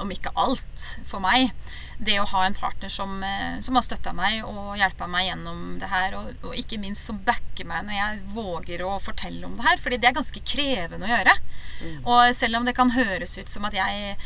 om, 0.00 0.12
ikke 0.14 0.32
alt 0.38 0.84
for 1.06 1.22
meg. 1.24 1.50
Det 1.98 2.14
å 2.20 2.28
ha 2.30 2.44
en 2.46 2.56
partner 2.58 2.90
som, 2.90 3.20
som 3.62 3.76
har 3.78 3.84
støtta 3.86 4.14
meg 4.16 4.40
og 4.46 4.74
hjelpa 4.78 5.06
meg 5.10 5.28
gjennom 5.28 5.76
det 5.82 5.90
her, 5.92 6.16
og, 6.18 6.30
og, 6.42 6.54
ikke 6.58 6.80
minst 6.82 7.06
som 7.06 7.20
backer 7.26 7.68
meg 7.68 7.84
når 7.86 7.98
jeg 7.98 8.22
våger 8.34 8.82
å 8.86 8.96
fortelle 9.02 9.46
om 9.46 9.54
det 9.58 9.66
her. 9.66 9.82
Fordi 9.82 10.00
det 10.02 10.10
er 10.10 10.16
ganske 10.16 10.42
krevende 10.54 11.06
å 11.06 11.12
gjøre. 11.12 11.36
Mm. 11.84 12.00
Og 12.00 12.34
selv 12.34 12.58
om 12.58 12.66
det 12.66 12.74
kan 12.78 12.94
høres 12.96 13.36
ut 13.38 13.52
som 13.52 13.66
at 13.68 13.76
jeg 13.78 14.16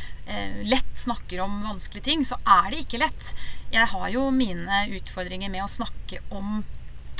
lett 0.68 0.96
snakker 1.00 1.40
om 1.40 1.62
vanskelige 1.64 2.10
ting, 2.10 2.24
så 2.28 2.36
er 2.44 2.70
det 2.72 2.82
ikke 2.84 3.00
lett. 3.00 3.34
Jeg 3.72 3.88
har 3.92 4.08
jo 4.12 4.26
mine 4.32 4.82
utfordringer 4.96 5.52
med 5.52 5.64
å 5.64 5.70
snakke 5.72 6.20
om 6.28 6.60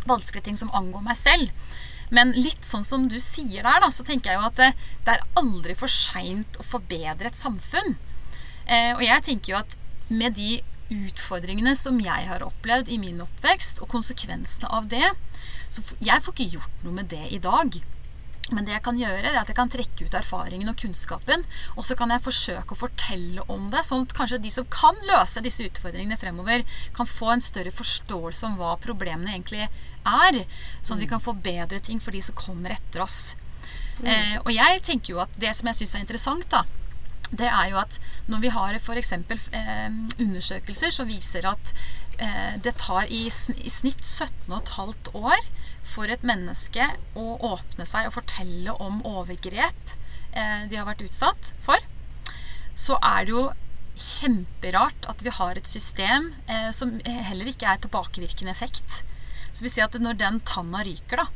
vanskelige 0.09 0.49
ting 0.49 0.59
som 0.61 0.73
angår 0.77 1.05
meg 1.07 1.19
selv. 1.19 1.53
Men 2.15 2.33
litt 2.37 2.65
sånn 2.65 2.87
som 2.87 3.05
du 3.13 3.19
sier 3.21 3.63
der, 3.63 3.83
da, 3.85 3.91
så 3.93 4.05
tenker 4.07 4.33
jeg 4.33 4.41
jo 4.41 4.49
at 4.49 4.61
det, 4.61 4.71
det 5.05 5.17
er 5.17 5.27
aldri 5.41 5.77
for 5.77 5.93
seint 5.93 6.57
å 6.61 6.65
forbedre 6.65 7.29
et 7.29 7.39
samfunn. 7.39 7.99
Eh, 8.65 8.95
og 8.97 9.05
jeg 9.05 9.25
tenker 9.27 9.53
jo 9.53 9.61
at 9.61 9.77
med 10.09 10.37
de 10.39 10.59
utfordringene 10.89 11.75
som 11.77 11.99
jeg 12.01 12.29
har 12.31 12.45
opplevd 12.45 12.89
i 12.93 12.99
min 13.01 13.21
oppvekst, 13.21 13.83
og 13.85 13.93
konsekvensene 13.93 14.71
av 14.73 14.89
det 14.89 15.05
Så 15.69 15.83
jeg 16.01 16.23
får 16.25 16.33
ikke 16.33 16.53
gjort 16.55 16.85
noe 16.85 16.97
med 16.97 17.11
det 17.13 17.27
i 17.29 17.41
dag. 17.45 17.75
Men 18.49 18.65
det 18.65 18.73
jeg 18.73 18.85
kan 18.87 18.97
gjøre, 18.97 19.29
er 19.29 19.37
at 19.37 19.51
jeg 19.51 19.57
kan 19.59 19.69
trekke 19.69 20.07
ut 20.07 20.15
erfaringen 20.17 20.71
og 20.71 20.79
kunnskapen. 20.81 21.45
Og 21.77 21.85
så 21.85 21.93
kan 21.99 22.09
jeg 22.09 22.25
forsøke 22.25 22.73
å 22.73 22.81
fortelle 22.81 23.45
om 23.53 23.67
det, 23.75 23.83
sånn 23.85 24.07
at 24.07 24.15
kanskje 24.17 24.41
de 24.41 24.53
som 24.55 24.69
kan 24.73 24.97
løse 25.11 25.43
disse 25.45 25.67
utfordringene 25.69 26.17
fremover, 26.17 26.65
kan 26.97 27.11
få 27.11 27.35
en 27.35 27.45
større 27.45 27.75
forståelse 27.75 28.49
om 28.49 28.57
hva 28.57 28.79
problemene 28.81 29.35
egentlig 29.35 29.69
er. 30.07 30.43
Sånn 30.81 30.99
at 30.99 31.05
vi 31.05 31.11
kan 31.11 31.23
få 31.23 31.35
bedre 31.35 31.81
ting 31.85 32.01
for 32.03 32.15
de 32.15 32.23
som 32.25 32.37
kommer 32.39 32.75
etter 32.77 33.05
oss. 33.05 33.37
Eh, 34.05 34.37
og 34.45 34.51
jeg 34.55 34.83
tenker 34.87 35.17
jo 35.17 35.23
at 35.23 35.33
det 35.41 35.55
som 35.59 35.71
jeg 35.71 35.81
syns 35.81 35.97
er 35.97 36.05
interessant, 36.05 36.47
da, 36.53 36.63
det 37.31 37.49
er 37.51 37.73
jo 37.73 37.81
at 37.81 37.99
når 38.31 38.43
vi 38.45 38.53
har 38.55 38.77
f.eks. 38.79 39.13
Eh, 39.13 39.89
undersøkelser 40.23 40.95
som 40.95 41.11
viser 41.11 41.49
at 41.51 41.73
eh, 42.19 42.57
det 42.65 42.77
tar 42.81 43.11
i, 43.11 43.27
i 43.29 43.73
snitt 43.73 44.05
17,5 44.07 45.17
år 45.19 45.49
for 45.89 46.13
et 46.13 46.25
menneske 46.27 46.85
å 47.19 47.27
åpne 47.55 47.87
seg 47.89 48.09
og 48.09 48.17
fortelle 48.19 48.75
om 48.81 49.01
overgrep 49.09 49.97
eh, 50.33 50.69
de 50.71 50.79
har 50.79 50.89
vært 50.89 51.05
utsatt 51.09 51.53
for, 51.65 51.83
så 52.79 52.99
er 53.03 53.27
det 53.27 53.35
jo 53.35 53.49
kjemperart 53.99 55.09
at 55.11 55.25
vi 55.27 55.35
har 55.35 55.59
et 55.59 55.69
system 55.69 56.33
eh, 56.47 56.71
som 56.77 56.99
heller 57.05 57.51
ikke 57.51 57.69
er 57.69 57.81
tilbakevirkende 57.83 58.55
effekt. 58.55 59.03
Så 59.53 59.65
vi 59.65 59.73
sier 59.73 59.89
at 59.89 59.97
når 59.99 60.19
den 60.21 60.41
tanna 60.47 60.85
ryker, 60.87 61.25
da, 61.25 61.29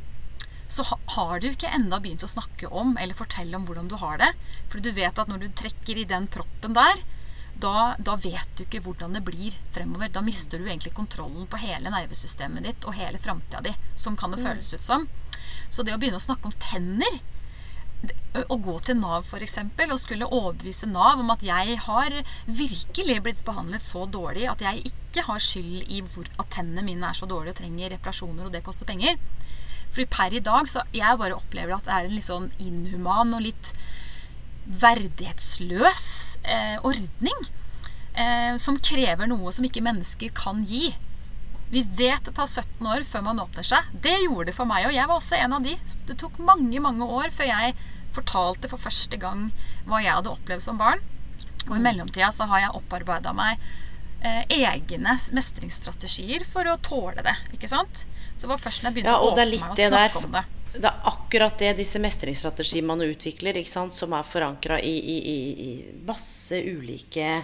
så 0.73 0.85
har 0.87 1.41
du 1.41 1.49
ikke 1.51 1.71
enda 1.75 1.99
begynt 2.01 2.23
å 2.25 2.31
snakke 2.31 2.69
om 2.71 2.95
eller 2.97 3.17
fortelle 3.17 3.57
om 3.57 3.65
hvordan 3.67 3.89
du 3.91 3.97
har 4.01 4.21
det. 4.21 4.31
For 4.71 4.81
du 4.81 4.89
vet 4.95 5.19
at 5.19 5.29
når 5.29 5.43
du 5.43 5.49
trekker 5.53 5.99
i 5.99 6.07
den 6.09 6.29
proppen 6.31 6.73
der, 6.77 7.03
da, 7.63 7.93
da, 7.99 8.15
vet 8.17 8.55
du 8.57 8.63
ikke 8.65 8.81
hvordan 8.87 9.13
det 9.13 9.23
blir 9.27 9.55
fremover. 9.75 10.09
Da 10.09 10.23
mister 10.25 10.59
du 10.59 10.65
egentlig 10.67 10.95
kontrollen 10.97 11.45
på 11.47 11.59
hele 11.61 11.91
nervesystemet 11.93 12.65
ditt 12.65 12.87
og 12.89 12.97
hele 12.97 13.21
framtida 13.21 13.61
di. 13.63 13.75
Sånn 13.95 14.17
kan 14.19 14.33
det 14.33 14.41
mm. 14.41 14.47
føles 14.47 14.73
ut 14.73 14.87
som. 14.87 15.05
Så 15.69 15.85
det 15.85 15.93
å 15.93 16.01
begynne 16.01 16.19
å 16.19 16.23
snakke 16.23 16.49
om 16.49 16.57
tenner 16.61 17.21
å 18.33 18.57
gå 18.57 18.73
til 18.81 18.97
Nav 18.97 19.27
for 19.27 19.43
eksempel, 19.45 19.91
og 19.93 20.01
skulle 20.01 20.27
overbevise 20.27 20.89
Nav 20.89 21.21
om 21.21 21.29
at 21.33 21.43
jeg 21.45 21.77
har 21.85 22.15
virkelig 22.47 23.19
blitt 23.25 23.43
behandlet 23.45 23.85
så 23.85 24.07
dårlig 24.09 24.47
at 24.49 24.63
jeg 24.65 24.87
ikke 24.89 25.25
har 25.27 25.43
skyld 25.43 25.85
i 25.93 26.01
hvor, 26.01 26.27
at 26.41 26.49
tennene 26.55 26.85
mine 26.85 27.09
er 27.09 27.17
så 27.17 27.29
dårlige 27.29 27.53
og 27.53 27.59
trenger 27.61 27.93
reparasjoner, 27.93 28.47
og 28.47 28.55
det 28.55 28.63
koster 28.65 28.89
penger. 28.89 29.19
Fordi 29.93 30.07
per 30.09 30.33
i 30.33 30.41
dag 30.43 30.69
så 30.69 30.81
jeg 30.95 31.19
bare 31.21 31.37
opplever 31.37 31.75
at 31.75 31.85
det 31.85 31.93
er 31.93 32.07
en 32.07 32.17
litt 32.17 32.29
sånn 32.29 32.49
inhuman 32.63 33.35
og 33.37 33.45
litt 33.45 33.73
verdighetsløs 34.63 36.05
eh, 36.41 36.77
ordning 36.87 37.41
eh, 38.17 38.55
som 38.57 38.79
krever 38.81 39.29
noe 39.29 39.53
som 39.53 39.67
ikke 39.67 39.83
mennesker 39.85 40.33
kan 40.37 40.63
gi. 40.65 40.87
Vi 41.73 41.83
vet 41.97 42.25
det 42.25 42.33
tar 42.37 42.49
17 42.49 42.89
år 42.89 43.05
før 43.05 43.27
man 43.27 43.41
åpner 43.43 43.65
seg. 43.65 43.93
Det 43.93 44.15
gjorde 44.23 44.49
det 44.49 44.57
for 44.57 44.69
meg, 44.69 44.87
og 44.87 44.95
jeg 44.95 45.09
var 45.09 45.19
også 45.19 45.37
en 45.37 45.57
av 45.57 45.65
de. 45.65 45.75
Det 46.07 46.17
tok 46.21 46.41
mange, 46.41 46.81
mange 46.81 47.05
år 47.05 47.29
før 47.33 47.49
jeg 47.49 47.77
fortalte 48.15 48.69
for 48.71 48.81
første 48.81 49.19
gang 49.21 49.49
hva 49.87 50.01
jeg 50.03 50.13
hadde 50.15 50.33
opplevd 50.33 50.65
som 50.65 50.79
barn. 50.81 51.01
Og 51.69 51.77
i 51.77 51.83
mellomtida 51.83 52.31
så 52.35 52.47
har 52.51 52.65
jeg 52.65 52.75
opparbeida 52.79 53.31
meg 53.35 53.61
eh, 54.23 54.43
egne 54.51 55.15
mestringsstrategier 55.35 56.43
for 56.47 56.67
å 56.67 56.77
tåle 56.83 57.23
det. 57.25 57.35
ikke 57.55 57.71
sant? 57.71 58.05
Så 58.35 58.45
det 58.45 58.51
var 58.51 58.61
først 58.61 58.83
når 58.83 58.89
jeg 58.89 58.97
begynte 58.97 59.13
Ja, 59.13 59.21
å 59.21 59.31
åpne 59.31 59.47
meg 59.47 59.55
og 59.55 59.79
snakke 59.79 59.95
der 59.95 60.19
om 60.19 60.35
det. 60.37 60.43
Det 60.73 60.89
er 60.89 61.03
akkurat 61.05 61.59
det 61.61 61.75
disse 61.77 61.99
mestringsstrategier 62.01 62.85
man 62.85 63.03
utvikler, 63.05 63.59
ikke 63.61 63.69
sant, 63.69 63.93
som 63.93 64.15
er 64.17 64.25
forankra 64.25 64.79
i, 64.81 64.93
i, 64.97 65.17
i, 65.33 65.37
i 65.67 65.73
masse 66.07 66.57
ulike 66.65 67.43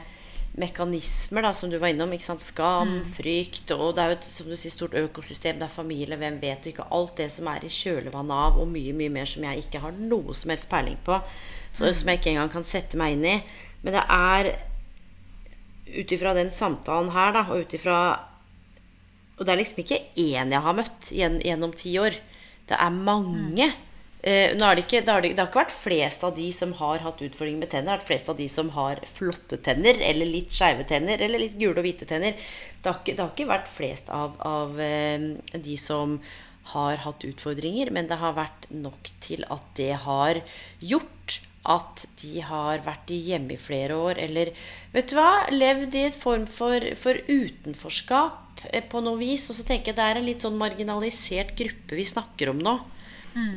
mekanismer, 0.57 1.41
da, 1.41 1.51
som 1.53 1.69
du 1.69 1.77
var 1.77 1.87
innom. 1.89 2.11
Skam, 2.19 2.87
Mm. 2.99 3.05
frykt, 3.05 3.71
og 3.71 3.95
det 3.95 4.03
er 4.03 4.09
jo 4.09 4.15
et 4.17 4.23
som 4.23 4.47
du 4.49 4.55
sier, 4.55 4.71
stort 4.71 4.93
økosystem. 4.93 5.59
Det 5.59 5.63
er 5.63 5.67
familie, 5.67 6.17
hvem 6.17 6.39
vet, 6.41 6.59
og 6.59 6.73
ikke 6.73 6.91
alt 6.91 7.15
det 7.17 7.31
som 7.31 7.47
er 7.47 7.59
i 7.63 7.67
kjølvannet 7.69 8.31
av, 8.31 8.57
og 8.59 8.67
mye, 8.67 8.93
mye 8.93 9.09
mer 9.09 9.25
som 9.25 9.43
jeg 9.43 9.63
ikke 9.65 9.79
har 9.81 9.91
noe 9.91 10.33
som 10.33 10.49
helst 10.49 10.69
peiling 10.69 10.97
på. 11.05 11.21
Så, 11.73 11.85
Mm. 11.85 11.93
Som 11.93 12.07
jeg 12.07 12.19
ikke 12.19 12.31
engang 12.31 12.51
kan 12.51 12.63
sette 12.63 12.97
meg 12.97 13.13
inn 13.13 13.25
i. 13.25 13.43
Men 13.83 13.93
det 13.93 14.03
er 14.09 14.57
ut 16.01 16.11
ifra 16.11 16.33
den 16.33 16.49
samtalen 16.49 17.11
her, 17.11 17.31
da, 17.33 17.43
og 17.49 17.61
ut 17.61 17.73
ifra 17.73 18.19
og 19.39 19.45
det 19.45 19.53
er 19.53 19.63
liksom 19.63 19.83
ikke 19.85 20.01
én 20.17 20.51
jeg 20.51 20.61
har 20.61 20.73
møtt 20.73 21.11
gjennom 21.13 21.71
ti 21.73 21.93
år. 21.97 22.11
Det 22.67 22.75
er 22.77 22.89
mange. 22.89 23.73
Eh, 24.19 24.51
nå 24.59 24.65
er 24.67 24.75
det, 24.75 24.83
ikke, 24.83 24.99
det, 25.05 25.13
har 25.13 25.23
det, 25.23 25.31
det 25.31 25.39
har 25.39 25.47
ikke 25.47 25.61
vært 25.61 25.77
flest 25.77 26.25
av 26.27 26.33
de 26.35 26.49
som 26.55 26.73
har 26.75 27.05
hatt 27.05 27.21
utfordringer 27.23 27.61
med 27.61 27.71
tenner. 27.71 27.85
Det 27.87 27.93
har 27.93 28.01
vært 28.01 28.09
flest 28.09 28.31
av 28.33 28.39
de 28.39 28.47
som 28.51 28.71
har 28.75 28.99
flotte 29.07 29.61
tenner, 29.63 30.01
eller 30.09 30.27
litt 30.27 30.51
skeive 30.51 30.83
tenner, 30.89 31.23
eller 31.23 31.39
litt 31.39 31.55
gule 31.59 31.77
og 31.77 31.87
hvite 31.87 32.07
tenner. 32.09 32.35
Det 32.35 32.91
har 32.91 32.99
ikke, 32.99 33.15
det 33.15 33.23
har 33.23 33.31
ikke 33.31 33.51
vært 33.53 33.71
flest 33.71 34.11
av, 34.11 34.35
av 34.43 34.79
eh, 34.83 35.29
de 35.55 35.77
som 35.79 36.19
har 36.73 36.99
hatt 37.05 37.23
utfordringer, 37.25 37.93
men 37.95 38.09
det 38.09 38.19
har 38.21 38.35
vært 38.37 38.67
nok 38.75 39.07
til 39.23 39.47
at 39.49 39.71
det 39.79 39.93
har 40.03 40.41
gjort 40.83 41.39
at 41.69 42.05
de 42.21 42.43
har 42.43 42.83
vært 42.85 43.11
hjemme 43.11 43.55
i 43.55 43.61
flere 43.61 43.95
år, 43.99 44.19
eller 44.21 44.51
vet 44.93 45.09
du 45.11 45.17
hva, 45.17 45.47
levd 45.51 45.95
i 45.95 46.05
en 46.07 46.15
form 46.15 46.45
for, 46.49 46.83
for 46.99 47.19
utenforskap 47.27 48.63
eh, 48.67 48.83
på 48.83 49.03
noe 49.05 49.19
vis. 49.19 49.47
Og 49.51 49.59
så 49.59 49.67
tenker 49.67 49.93
jeg 49.93 49.99
det 49.99 50.11
er 50.11 50.19
en 50.19 50.27
litt 50.27 50.43
sånn 50.43 50.59
marginalisert 50.59 51.55
gruppe 51.59 51.99
vi 51.99 52.07
snakker 52.07 52.51
om 52.51 52.63
nå. 52.63 52.79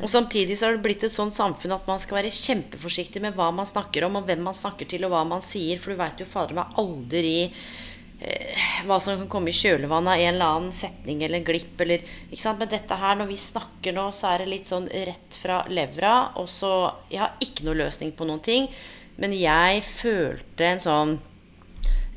Og 0.03 0.09
samtidig 0.09 0.57
så 0.57 0.67
har 0.67 0.75
det 0.77 0.83
blitt 0.85 1.03
et 1.05 1.13
sånt 1.13 1.33
samfunn 1.35 1.73
at 1.75 1.87
man 1.89 2.01
skal 2.01 2.19
være 2.19 2.33
kjempeforsiktig 2.33 3.21
med 3.23 3.37
hva 3.37 3.49
man 3.55 3.67
snakker 3.67 4.05
om, 4.07 4.19
og 4.19 4.27
hvem 4.27 4.43
man 4.45 4.57
snakker 4.57 4.89
til, 4.89 5.05
og 5.07 5.13
hva 5.13 5.23
man 5.27 5.43
sier, 5.43 5.81
for 5.81 5.93
du 5.93 5.99
veit 5.99 6.21
jo 6.21 6.29
fader 6.29 6.57
meg 6.57 6.77
aldri 6.81 7.33
eh, 7.47 8.63
hva 8.87 8.99
som 9.01 9.17
kan 9.23 9.31
komme 9.31 9.51
i 9.51 9.57
kjølvannet 9.57 10.13
av 10.13 10.21
en 10.21 10.33
eller 10.33 10.57
annen 10.59 10.75
setning 10.75 11.23
eller 11.25 11.45
glipp. 11.45 11.73
Eller, 11.83 12.05
ikke 12.29 12.43
sant? 12.45 12.61
Men 12.61 12.71
dette 12.71 12.99
her, 13.01 13.17
når 13.19 13.31
vi 13.33 13.39
snakker 13.41 13.97
nå, 13.97 14.07
så 14.13 14.33
er 14.33 14.43
det 14.43 14.51
litt 14.53 14.69
sånn 14.69 14.89
rett 14.93 15.39
fra 15.41 15.63
levra. 15.73 16.15
Og 16.41 16.49
så 16.51 16.73
Jeg 17.09 17.23
har 17.25 17.37
ikke 17.43 17.67
noe 17.67 17.81
løsning 17.81 18.13
på 18.15 18.29
noen 18.29 18.43
ting, 18.45 18.69
men 19.21 19.33
jeg 19.37 19.85
følte 19.85 20.69
en 20.69 20.83
sånn 20.83 21.17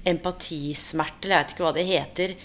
empatismerte, 0.07 1.27
eller 1.27 1.35
jeg 1.35 1.43
vet 1.43 1.55
ikke 1.55 1.65
hva 1.67 1.75
det 1.75 1.89
heter, 1.89 2.37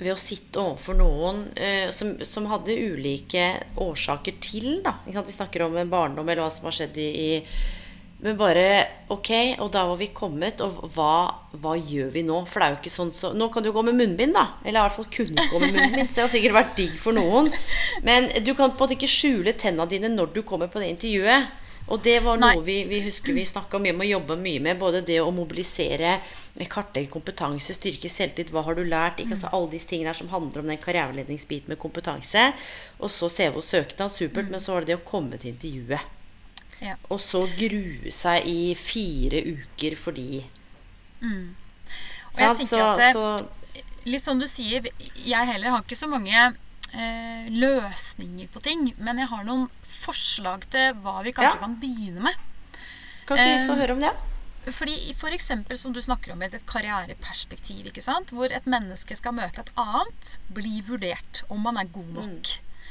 ved 0.00 0.14
å 0.14 0.20
sitte 0.20 0.62
overfor 0.62 0.96
noen 0.98 1.44
eh, 1.54 1.90
som, 1.94 2.14
som 2.26 2.48
hadde 2.50 2.76
ulike 2.76 3.44
årsaker 3.80 4.40
til, 4.42 4.80
da. 4.84 4.96
Vi 5.04 5.36
snakker 5.36 5.66
om 5.66 5.76
en 5.76 5.92
barndom 5.92 6.28
eller 6.28 6.44
hva 6.46 6.50
som 6.54 6.68
har 6.70 6.76
skjedd 6.76 6.98
i, 7.00 7.10
i 7.10 7.30
men 8.20 8.36
bare 8.36 8.64
Ok, 9.10 9.30
og 9.58 9.70
da 9.72 9.86
var 9.88 9.96
vi 9.98 10.10
kommet, 10.14 10.60
og 10.62 10.90
hva, 10.94 11.12
hva 11.62 11.72
gjør 11.74 12.12
vi 12.14 12.22
nå? 12.26 12.42
For 12.46 12.60
det 12.60 12.66
er 12.66 12.74
jo 12.74 12.78
ikke 12.78 12.92
sånn 12.92 13.12
så 13.16 13.32
Nå 13.34 13.48
kan 13.52 13.64
du 13.64 13.72
gå 13.74 13.82
med 13.86 13.96
munnbind, 13.96 14.36
da. 14.36 14.44
Eller 14.62 14.78
i 14.78 14.84
hvert 14.84 14.96
fall 14.98 15.08
kunne 15.10 15.46
gå 15.50 15.62
med 15.62 15.72
munnbind. 15.74 16.12
Det 16.12 16.22
har 16.22 16.30
sikkert 16.30 16.58
vært 16.58 16.76
digg 16.78 16.94
for 17.00 17.16
noen. 17.16 17.48
Men 18.06 18.28
du 18.44 18.52
kan 18.52 18.70
på 18.70 18.76
en 18.76 18.84
måte 18.84 18.98
ikke 18.98 19.10
skjule 19.10 19.56
tenna 19.58 19.88
dine 19.90 20.12
når 20.12 20.34
du 20.36 20.42
kommer 20.46 20.70
på 20.70 20.82
det 20.82 20.92
intervjuet. 20.92 21.56
Og 21.90 22.02
det 22.04 22.20
var 22.22 22.38
noe 22.38 22.62
vi, 22.62 22.84
vi 22.86 23.00
husker 23.02 23.34
vi 23.34 23.42
snakka 23.46 23.80
mye 23.82 23.94
om 23.96 24.04
og 24.04 24.10
jobba 24.10 24.36
mye 24.38 24.62
med. 24.62 24.78
Både 24.78 25.02
det 25.06 25.18
å 25.22 25.32
mobilisere, 25.34 26.18
kartlegge 26.70 27.10
kompetanse, 27.10 27.74
styrke 27.74 28.10
selvtillit. 28.10 28.52
Hva 28.54 28.62
har 28.68 28.78
du 28.78 28.84
lært? 28.86 29.18
Ikke? 29.18 29.34
Altså, 29.34 29.50
alle 29.56 29.72
disse 29.74 29.90
tingene 29.90 30.14
som 30.14 30.30
handler 30.30 30.62
om 30.62 30.70
den 30.70 30.80
karriereledningsbiten 30.80 31.72
med 31.72 31.80
kompetanse. 31.82 32.52
Og 33.02 33.10
så 33.10 33.30
CV 33.32 33.58
og 33.58 33.66
søknad, 33.66 34.14
supert. 34.14 34.52
Men 34.52 34.62
så 34.62 34.76
var 34.76 34.86
det 34.86 34.94
det 34.94 35.00
å 35.00 35.06
komme 35.08 35.40
til 35.40 35.54
intervjuet. 35.54 36.16
Ja. 36.80 36.94
Og 37.10 37.18
så 37.20 37.42
grue 37.58 38.14
seg 38.14 38.46
i 38.48 38.72
fire 38.78 39.42
uker 39.44 39.98
fordi 40.00 40.38
Og 41.20 42.38
jeg 42.40 42.56
tenker 42.56 42.70
så, 42.70 42.86
at 42.94 43.02
så 43.12 43.26
litt 44.08 44.24
som 44.24 44.38
du 44.40 44.46
sier, 44.48 44.86
jeg 45.12 45.48
heller 45.50 45.74
har 45.74 45.84
ikke 45.84 45.98
så 45.98 46.08
mange 46.10 46.32
eh, 46.32 47.48
løsninger 47.52 48.48
på 48.52 48.62
ting. 48.64 48.86
Men 48.98 49.20
jeg 49.20 49.30
har 49.32 49.44
noen 49.46 49.68
forslag 50.00 50.64
til 50.72 50.94
hva 51.04 51.20
vi 51.26 51.32
kanskje 51.36 51.58
Ja. 51.58 51.64
kan 51.66 51.76
begynne 51.80 52.20
med. 52.24 52.34
kan 53.26 53.38
ikke 53.38 53.58
vi 53.60 53.66
få 53.68 53.72
Eh, 53.76 53.80
høre 53.80 53.92
om 53.92 54.00
det? 54.00 54.12
Fordi 54.74 55.14
for 55.16 55.30
eksempel 55.32 55.78
som 55.78 55.92
du 55.92 56.00
snakker 56.00 56.32
om 56.32 56.42
et 56.42 56.52
karriereperspektiv, 56.66 57.86
hvor 58.32 58.52
et 58.52 58.66
menneske 58.66 59.16
skal 59.16 59.32
møte 59.32 59.60
et 59.60 59.70
annet, 59.76 60.38
bli 60.52 60.80
vurdert 60.82 61.44
om 61.50 61.60
man 61.62 61.76
er 61.78 61.84
god 61.84 62.12
nok. 62.14 62.50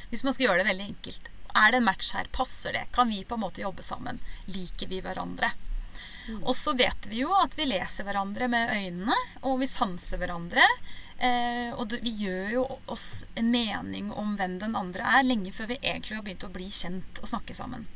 Hvis 0.09 0.23
man 0.23 0.33
skal 0.33 0.47
gjøre 0.47 0.63
det 0.63 0.67
veldig 0.71 0.87
enkelt. 0.95 1.29
Er 1.55 1.71
det 1.71 1.77
en 1.77 1.83
match 1.85 2.13
her? 2.13 2.25
Passer 2.31 2.73
det? 2.73 2.91
Kan 2.91 3.09
vi 3.09 3.23
på 3.23 3.35
en 3.35 3.41
måte 3.41 3.61
jobbe 3.61 3.83
sammen? 3.83 4.19
Liker 4.47 4.87
vi 4.87 5.01
hverandre? 5.01 5.51
Og 6.45 6.53
så 6.53 6.75
vet 6.77 7.07
vi 7.09 7.21
jo 7.23 7.33
at 7.41 7.55
vi 7.57 7.65
leser 7.65 8.05
hverandre 8.05 8.47
med 8.47 8.69
øynene, 8.69 9.15
og 9.43 9.59
vi 9.59 9.65
sanser 9.65 10.17
hverandre. 10.21 10.61
Eh, 11.19 11.71
og 11.75 11.89
det, 11.91 11.99
vi 12.05 12.13
gjør 12.21 12.51
jo 12.53 12.65
oss 12.87 13.25
en 13.39 13.49
mening 13.51 14.11
om 14.15 14.37
hvem 14.39 14.57
den 14.61 14.77
andre 14.79 15.03
er, 15.19 15.25
lenge 15.27 15.51
før 15.55 15.73
vi 15.73 15.79
egentlig 15.81 16.15
har 16.15 16.23
begynt 16.23 16.45
å 16.47 16.53
bli 16.53 16.69
kjent 16.71 17.19
og 17.23 17.31
snakke 17.31 17.55
sammen. 17.57 17.87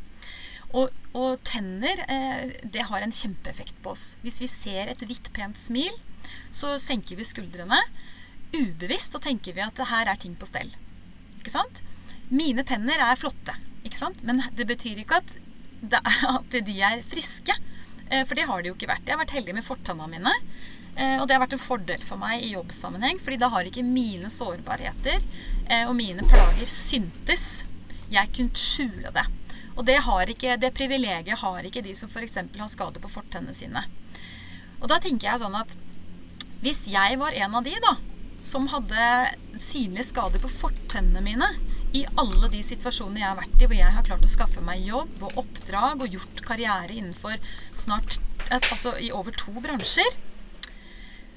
Og, 0.73 0.89
og 1.15 1.37
tenner, 1.45 2.01
eh, 2.09 2.55
det 2.63 2.87
har 2.89 3.05
en 3.05 3.13
kjempeeffekt 3.13 3.77
på 3.85 3.93
oss. 3.93 4.05
Hvis 4.25 4.41
vi 4.43 4.49
ser 4.51 4.91
et 4.91 5.05
hvitt, 5.07 5.29
pent 5.35 5.59
smil, 5.59 5.93
så 6.51 6.75
senker 6.81 7.19
vi 7.19 7.27
skuldrene. 7.27 7.79
Ubevisst 8.53 9.15
og 9.17 9.23
tenker 9.25 9.55
vi 9.55 9.63
at 9.65 9.79
her 9.89 10.09
er 10.09 10.19
ting 10.19 10.35
på 10.39 10.49
stell. 10.49 10.73
Ikke 11.39 11.53
sant? 11.53 11.83
Mine 12.33 12.65
tenner 12.65 13.01
er 13.05 13.19
flotte, 13.19 13.55
ikke 13.85 13.99
sant? 13.99 14.23
men 14.25 14.41
det 14.57 14.67
betyr 14.69 15.03
ikke 15.03 15.21
at, 15.21 15.37
at 16.33 16.59
de 16.65 16.75
er 16.81 17.05
friske. 17.05 17.55
Eh, 18.09 18.23
For 18.25 18.35
det 18.35 18.47
har 18.49 18.61
de 18.61 18.71
jo 18.71 18.77
ikke 18.77 18.89
vært. 18.89 19.05
Jeg 19.05 19.15
har 19.15 19.23
vært 19.23 19.37
heldig 19.37 19.55
med 19.59 19.67
fortanna 19.67 20.09
mine. 20.09 20.33
Eh, 20.95 21.19
Og 21.21 21.27
det 21.27 21.35
har 21.35 21.43
vært 21.43 21.55
en 21.57 21.63
fordel 21.63 22.03
for 22.05 22.21
meg 22.21 22.43
i 22.43 22.53
jobbsammenheng, 22.53 23.21
fordi 23.21 23.39
da 23.41 23.51
har 23.53 23.69
ikke 23.69 23.85
mine 23.85 24.31
sårbarheter 24.33 25.19
eh, 25.67 25.85
og 25.87 25.95
mine 25.99 26.25
plager 26.29 26.69
syntes. 26.69 27.65
Jeg 28.13 28.33
kunne 28.35 28.59
skjule 28.59 29.13
det. 29.15 29.25
Og 29.73 29.85
det, 29.87 29.97
ikke, 30.29 30.57
det 30.61 30.73
privilegiet 30.77 31.41
har 31.41 31.65
ikke 31.65 31.81
de 31.81 31.95
som 31.97 32.09
f.eks. 32.09 32.37
har 32.37 32.69
skade 32.69 33.01
på 33.01 33.09
fortennene 33.09 33.57
sine. 33.57 33.87
Og 34.83 34.89
da 34.91 34.99
tenker 35.01 35.31
jeg 35.31 35.41
sånn 35.41 35.55
at 35.57 35.73
hvis 36.63 36.85
jeg 36.91 37.17
var 37.19 37.35
en 37.35 37.55
av 37.57 37.65
de 37.65 37.73
da, 37.83 37.97
som 38.43 38.67
hadde 38.71 39.05
synlige 39.59 40.09
skader 40.11 40.41
på 40.43 40.51
fortennene 40.51 41.23
mine 41.23 41.47
i 41.95 42.03
alle 42.19 42.49
de 42.51 42.59
situasjonene 42.65 43.21
jeg 43.21 43.29
har 43.29 43.39
vært 43.39 43.61
i, 43.61 43.67
hvor 43.67 43.77
jeg 43.77 43.95
har 43.95 44.05
klart 44.07 44.25
å 44.25 44.31
skaffe 44.31 44.63
meg 44.65 44.83
jobb 44.85 45.25
og 45.27 45.39
oppdrag 45.43 46.03
og 46.03 46.15
gjort 46.15 46.43
karriere 46.45 46.95
innenfor 46.95 47.35
snart 47.75 48.19
altså 48.51 48.95
i 48.99 49.11
over 49.15 49.35
to 49.37 49.53
bransjer, 49.63 50.17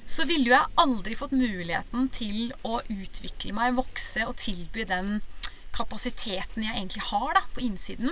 så 0.07 0.23
ville 0.27 0.47
jo 0.47 0.53
jeg 0.55 0.71
aldri 0.79 1.15
fått 1.19 1.33
muligheten 1.35 2.07
til 2.15 2.53
å 2.63 2.79
utvikle 2.87 3.51
meg, 3.55 3.75
vokse 3.75 4.25
og 4.27 4.35
tilby 4.39 4.83
den 4.87 5.21
kapasiteten 5.75 6.63
jeg 6.63 6.73
egentlig 6.73 7.01
har 7.09 7.33
da, 7.35 7.41
på 7.53 7.59
innsiden. 7.65 8.11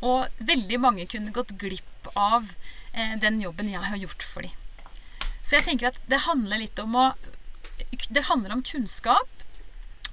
Og 0.00 0.26
veldig 0.38 0.78
mange 0.80 1.06
kunne 1.10 1.32
gått 1.34 1.58
glipp 1.60 2.08
av 2.16 2.52
eh, 2.94 3.18
den 3.20 3.40
jobben 3.42 3.70
jeg 3.70 3.82
har 3.84 3.96
gjort 4.00 4.22
for 4.24 4.42
dem. 4.46 4.52
Så 5.42 5.56
jeg 5.58 5.64
tenker 5.66 5.86
at 5.90 5.98
det 6.10 6.26
handler 6.26 6.58
litt 6.64 6.78
om 6.82 6.94
å 6.96 7.14
Det 8.08 8.22
handler 8.26 8.52
om 8.52 8.62
kunnskap. 8.62 9.28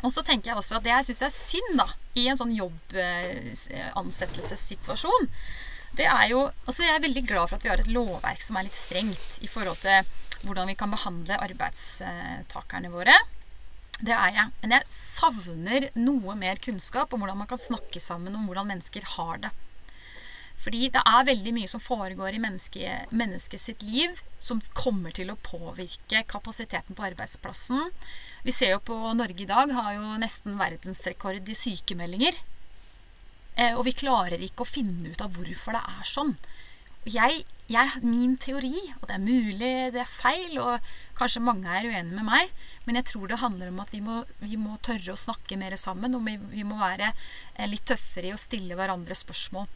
Og 0.04 0.14
så 0.14 0.22
tenker 0.22 0.50
jeg 0.52 0.58
også 0.60 0.76
at 0.78 0.84
det 0.86 0.92
jeg 0.94 1.06
syns 1.08 1.22
er 1.26 1.32
synd 1.34 1.78
da, 1.80 1.88
i 2.14 2.28
en 2.30 2.38
sånn 2.38 2.56
jobbansettelsessituasjon, 2.56 5.30
det 5.96 6.06
er 6.12 6.28
jo 6.32 6.52
Altså 6.68 6.84
jeg 6.84 6.96
er 6.96 7.02
veldig 7.08 7.26
glad 7.28 7.50
for 7.50 7.56
at 7.58 7.64
vi 7.64 7.70
har 7.72 7.80
et 7.82 7.96
lovverk 7.96 8.42
som 8.44 8.56
er 8.60 8.66
litt 8.68 8.78
strengt 8.78 9.32
i 9.42 9.48
forhold 9.48 9.78
til 9.84 9.98
hvordan 10.46 10.70
vi 10.72 10.78
kan 10.80 10.94
behandle 10.94 11.40
arbeidstakerne 11.46 12.92
våre. 12.94 13.16
Det 14.00 14.14
er 14.16 14.34
jeg. 14.36 14.54
Men 14.62 14.76
jeg 14.76 14.96
savner 14.96 15.90
noe 15.98 16.36
mer 16.40 16.60
kunnskap 16.64 17.14
om 17.14 17.24
hvordan 17.24 17.44
man 17.44 17.50
kan 17.52 17.62
snakke 17.62 18.02
sammen 18.04 18.36
om 18.36 18.48
hvordan 18.50 18.70
mennesker 18.74 19.08
har 19.16 19.46
det. 19.46 19.54
Fordi 20.56 20.88
det 20.94 21.02
er 21.04 21.28
veldig 21.28 21.52
mye 21.56 21.70
som 21.70 21.84
foregår 21.84 22.36
i 22.38 22.42
mennesket 22.42 23.12
menneske 23.14 23.60
sitt 23.60 23.84
liv 23.84 24.16
som 24.40 24.62
kommer 24.78 25.12
til 25.16 25.32
å 25.32 25.40
påvirke 25.44 26.24
kapasiteten 26.32 26.96
på 26.96 27.06
arbeidsplassen. 27.10 27.92
Vi 28.46 28.54
ser 28.56 28.76
jo 28.76 28.84
på 28.88 28.96
Norge 29.18 29.44
i 29.44 29.50
dag 29.50 29.74
har 29.76 29.96
jo 29.98 30.16
nesten 30.22 30.56
verdensrekord 30.60 31.50
i 31.50 31.58
sykemeldinger. 31.60 32.40
Eh, 33.56 33.76
og 33.76 33.86
vi 33.88 33.96
klarer 33.96 34.42
ikke 34.44 34.64
å 34.64 34.70
finne 34.70 35.12
ut 35.12 35.24
av 35.24 35.36
hvorfor 35.36 35.76
det 35.76 35.84
er 35.84 36.08
sånn. 36.08 36.36
Jeg, 37.06 37.44
jeg, 37.70 38.00
min 38.02 38.34
teori, 38.42 38.74
og 39.00 39.08
det 39.08 39.16
er 39.16 39.22
mulig 39.22 39.74
det 39.94 40.02
er 40.02 40.10
feil, 40.10 40.58
og 40.58 40.88
kanskje 41.20 41.44
mange 41.46 41.70
er 41.70 41.86
uenige 41.86 42.18
med 42.18 42.26
meg, 42.28 42.54
men 42.88 42.98
jeg 43.00 43.08
tror 43.12 43.30
det 43.30 43.42
handler 43.44 43.70
om 43.72 43.82
at 43.84 43.94
vi 43.94 44.02
må, 44.04 44.24
vi 44.42 44.58
må 44.58 44.78
tørre 44.86 45.14
å 45.14 45.20
snakke 45.20 45.58
mer 45.62 45.76
sammen, 45.80 46.18
og 46.18 46.26
vi, 46.26 46.36
vi 46.52 46.66
må 46.68 46.80
være 46.82 47.12
eh, 47.12 47.68
litt 47.70 47.86
tøffere 47.88 48.32
i 48.32 48.36
å 48.36 48.42
stille 48.42 48.78
hverandre 48.78 49.18
spørsmål. 49.18 49.70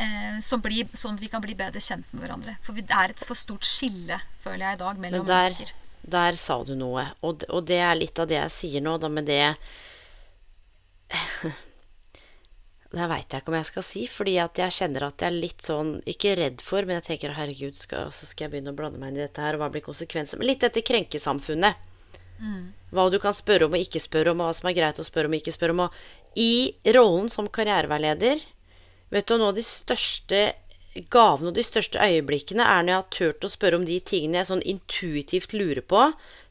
Eh, 0.00 0.58
blir, 0.64 0.90
sånn 0.96 1.18
at 1.18 1.22
vi 1.22 1.30
kan 1.30 1.44
bli 1.44 1.54
bedre 1.54 1.80
kjent 1.82 2.10
med 2.12 2.24
hverandre. 2.24 2.56
For 2.64 2.76
vi, 2.76 2.84
det 2.88 2.96
er 2.96 3.14
et 3.14 3.24
for 3.26 3.38
stort 3.38 3.66
skille, 3.68 4.20
føler 4.40 4.66
jeg 4.66 4.78
i 4.78 4.82
dag, 4.82 5.00
mellom 5.02 5.24
Men 5.24 5.30
der, 5.30 5.54
mennesker. 5.54 5.74
Der 6.16 6.38
sa 6.40 6.60
du 6.64 6.74
noe. 6.78 7.06
Og, 7.22 7.44
og 7.52 7.66
det 7.68 7.82
er 7.84 7.98
litt 7.98 8.18
av 8.18 8.30
det 8.30 8.38
jeg 8.40 8.56
sier 8.56 8.84
nå, 8.84 8.96
da 9.02 9.10
med 9.12 9.28
det 9.28 9.42
Det 12.90 13.06
veit 13.06 13.30
jeg 13.30 13.42
ikke 13.42 13.52
om 13.52 13.56
jeg 13.60 13.68
skal 13.68 13.84
si, 13.86 14.00
fordi 14.10 14.32
at 14.42 14.58
jeg 14.58 14.74
kjenner 14.74 15.04
at 15.06 15.22
jeg 15.22 15.30
er 15.30 15.36
litt 15.44 15.62
sånn 15.62 15.92
Ikke 16.10 16.32
redd 16.40 16.62
for, 16.66 16.82
men 16.82 16.98
jeg 16.98 17.06
tenker 17.06 17.36
herregud, 17.36 17.78
skal, 17.78 18.10
så 18.10 18.26
skal 18.26 18.48
jeg 18.48 18.56
begynne 18.56 18.74
å 18.74 18.78
blande 18.78 18.98
meg 18.98 19.12
inn 19.12 19.20
i 19.20 19.22
dette 19.22 19.44
her, 19.44 19.54
og 19.54 19.62
hva 19.62 19.70
blir 19.70 19.84
konsekvensen? 19.86 20.40
Men 20.40 20.50
litt 20.50 20.64
dette 20.64 20.82
krenkesamfunnet. 20.82 21.86
Mm. 22.40 22.72
Hva 22.90 23.04
du 23.12 23.20
kan 23.22 23.36
spørre 23.36 23.68
om 23.68 23.76
og 23.76 23.84
ikke 23.84 24.02
spørre 24.02 24.32
om, 24.34 24.42
og 24.42 24.50
hva 24.50 24.56
som 24.58 24.70
er 24.70 24.78
greit 24.80 24.98
å 24.98 25.06
spørre 25.06 25.30
om 25.30 25.36
og 25.36 25.42
ikke 25.42 25.54
spørre 25.54 25.76
om. 25.76 25.84
Og 25.86 26.40
i 26.40 26.94
rollen 26.96 27.30
som 27.32 27.50
karriereveileder 27.50 28.42
Vet 29.10 29.26
du, 29.26 29.34
noe 29.40 29.50
av 29.50 29.56
de 29.56 29.64
største 29.66 30.40
gavene 31.10 31.50
og 31.50 31.56
de 31.56 31.64
største 31.66 32.02
øyeblikkene 32.02 32.62
er 32.62 32.82
når 32.82 32.92
jeg 32.92 32.98
har 33.00 33.08
turt 33.16 33.46
å 33.46 33.50
spørre 33.50 33.78
om 33.78 33.86
de 33.86 33.96
tingene 34.06 34.40
jeg 34.40 34.48
sånn 34.50 34.62
intuitivt 34.66 35.54
lurer 35.54 35.82
på, 35.86 36.04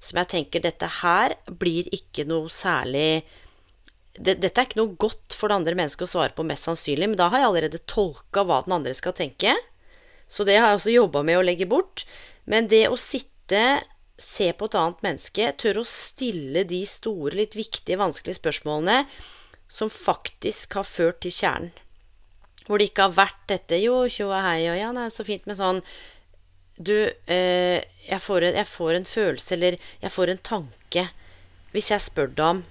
som 0.04 0.19
jeg 0.19 0.32
tenker 0.34 0.63
dette 0.63 0.89
her 0.99 1.36
blir 1.60 1.88
ikke 1.95 2.25
noe 2.28 2.52
særlig 2.52 3.23
det, 4.20 4.36
Dette 4.44 4.60
er 4.60 4.68
ikke 4.68 4.82
noe 4.82 4.98
godt 5.00 5.36
for 5.38 5.50
det 5.50 5.60
andre 5.62 5.78
mennesket 5.80 6.06
å 6.06 6.12
svare 6.12 6.36
på, 6.36 6.46
mest 6.48 6.68
sannsynlig, 6.68 7.08
men 7.08 7.20
da 7.20 7.30
har 7.32 7.44
jeg 7.44 7.50
allerede 7.50 7.84
tolka 7.88 8.44
hva 8.44 8.62
den 8.66 8.76
andre 8.76 8.94
skal 8.98 9.16
tenke. 9.16 9.56
Så 10.30 10.46
det 10.46 10.60
har 10.60 10.74
jeg 10.74 10.82
også 10.82 10.94
jobba 10.94 11.24
med 11.26 11.40
å 11.40 11.46
legge 11.46 11.70
bort. 11.70 12.04
Men 12.50 12.68
det 12.70 12.86
å 12.92 13.00
sitte, 13.00 13.64
se 14.20 14.52
på 14.54 14.68
et 14.68 14.78
annet 14.78 15.06
menneske, 15.06 15.52
tørre 15.58 15.86
å 15.86 15.90
stille 15.90 16.66
de 16.68 16.84
store, 16.90 17.38
litt 17.40 17.56
viktige, 17.58 17.98
vanskelige 18.02 18.42
spørsmålene 18.42 19.06
som 19.72 19.90
faktisk 19.94 20.76
har 20.78 20.86
ført 20.86 21.24
til 21.24 21.34
kjernen 21.34 21.72
hvor 22.70 22.78
det 22.78 22.92
ikke 22.92 23.08
har 23.08 23.18
vært 23.18 23.46
dette 23.50 23.82
Jo, 23.82 24.04
tjo 24.14 24.30
og 24.30 24.44
hei 24.46 24.70
og 24.70 24.78
ja, 24.78 24.94
det 24.94 25.08
er 25.08 25.14
så 25.14 25.26
fint 25.26 25.48
med 25.50 25.58
sånn 25.58 25.82
Du, 26.78 26.94
eh, 27.10 27.82
jeg, 28.06 28.22
får 28.22 28.46
en, 28.46 28.60
jeg, 28.62 28.70
får 28.70 28.98
en, 29.00 29.08
følelse, 29.10 29.56
eller 29.58 29.80
jeg 30.04 30.14
får 30.14 30.34
en 30.34 30.44
tanke 30.52 31.08
Hvis 31.74 31.90
jeg 31.96 32.06
spør 32.06 32.30
deg 32.38 32.46
om 32.46 32.62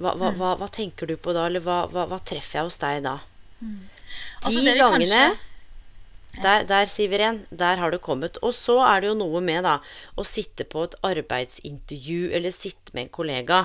hva, 0.00 0.14
hva, 0.16 0.32
mm. 0.32 0.38
hva, 0.40 0.52
hva, 0.60 0.68
tenker 0.72 1.10
du 1.10 1.16
på 1.20 1.34
da, 1.36 1.46
eller 1.50 1.62
hva, 1.64 2.20
treffer 2.26 2.60
jeg 2.60 2.68
hos 2.68 2.80
deg 2.82 3.02
da? 3.04 3.18
Mm. 3.60 3.80
Altså, 4.42 4.60
De 4.60 4.76
gangene 4.76 5.08
kanskje... 5.08 5.24
Der, 6.40 6.64
der, 6.64 6.88
sier 6.88 7.10
vi 7.12 7.18
igjen. 7.20 7.42
Der 7.52 7.76
har 7.76 7.92
du 7.92 7.98
kommet. 8.00 8.38
Og 8.40 8.54
så 8.56 8.78
er 8.86 9.02
det 9.02 9.10
jo 9.10 9.18
noe 9.18 9.42
med 9.44 9.66
da 9.66 9.74
å 10.16 10.24
sitte 10.24 10.64
på 10.64 10.86
et 10.86 10.96
arbeidsintervju 11.04 12.30
eller 12.32 12.54
sitte 12.54 12.94
med 12.96 13.04
en 13.04 13.12
kollega. 13.12 13.58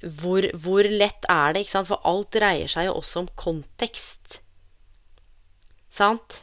Hvor, 0.00 0.44
hvor 0.52 0.84
lett 0.84 1.24
er 1.32 1.56
det? 1.56 1.64
ikke 1.64 1.72
sant? 1.78 1.88
For 1.88 2.04
alt 2.08 2.28
dreier 2.36 2.68
seg 2.68 2.90
jo 2.90 2.98
også 3.00 3.24
om 3.24 3.30
kontekst. 3.32 4.42
Sant? 5.88 6.42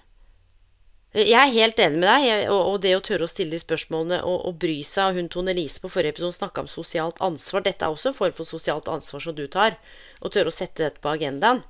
Jeg 1.18 1.34
er 1.34 1.50
helt 1.50 1.80
enig 1.82 1.98
med 1.98 2.06
deg, 2.06 2.50
og, 2.54 2.76
det 2.84 2.92
å 2.94 3.02
tørre 3.02 3.26
å 3.26 3.32
stille 3.32 3.56
de 3.56 3.62
spørsmålene 3.62 4.20
og, 4.22 4.36
og 4.52 4.60
bry 4.62 4.76
seg. 4.86 5.10
og 5.10 5.18
Hun 5.18 5.30
Tone 5.34 5.56
Lise 5.58 5.82
på 5.82 5.90
forrige 5.90 6.14
episode 6.14 6.38
snakka 6.38 6.62
om 6.62 6.70
sosialt 6.70 7.18
ansvar. 7.26 7.64
Dette 7.66 7.88
er 7.88 7.96
også 7.96 8.12
en 8.12 8.18
form 8.18 8.36
for 8.38 8.46
sosialt 8.46 8.92
ansvar 8.92 9.24
som 9.24 9.34
du 9.38 9.48
tar. 9.50 9.80
Å 10.22 10.30
tørre 10.34 10.54
å 10.54 10.54
sette 10.54 10.84
dette 10.84 11.02
på 11.02 11.10
agendaen. 11.10 11.64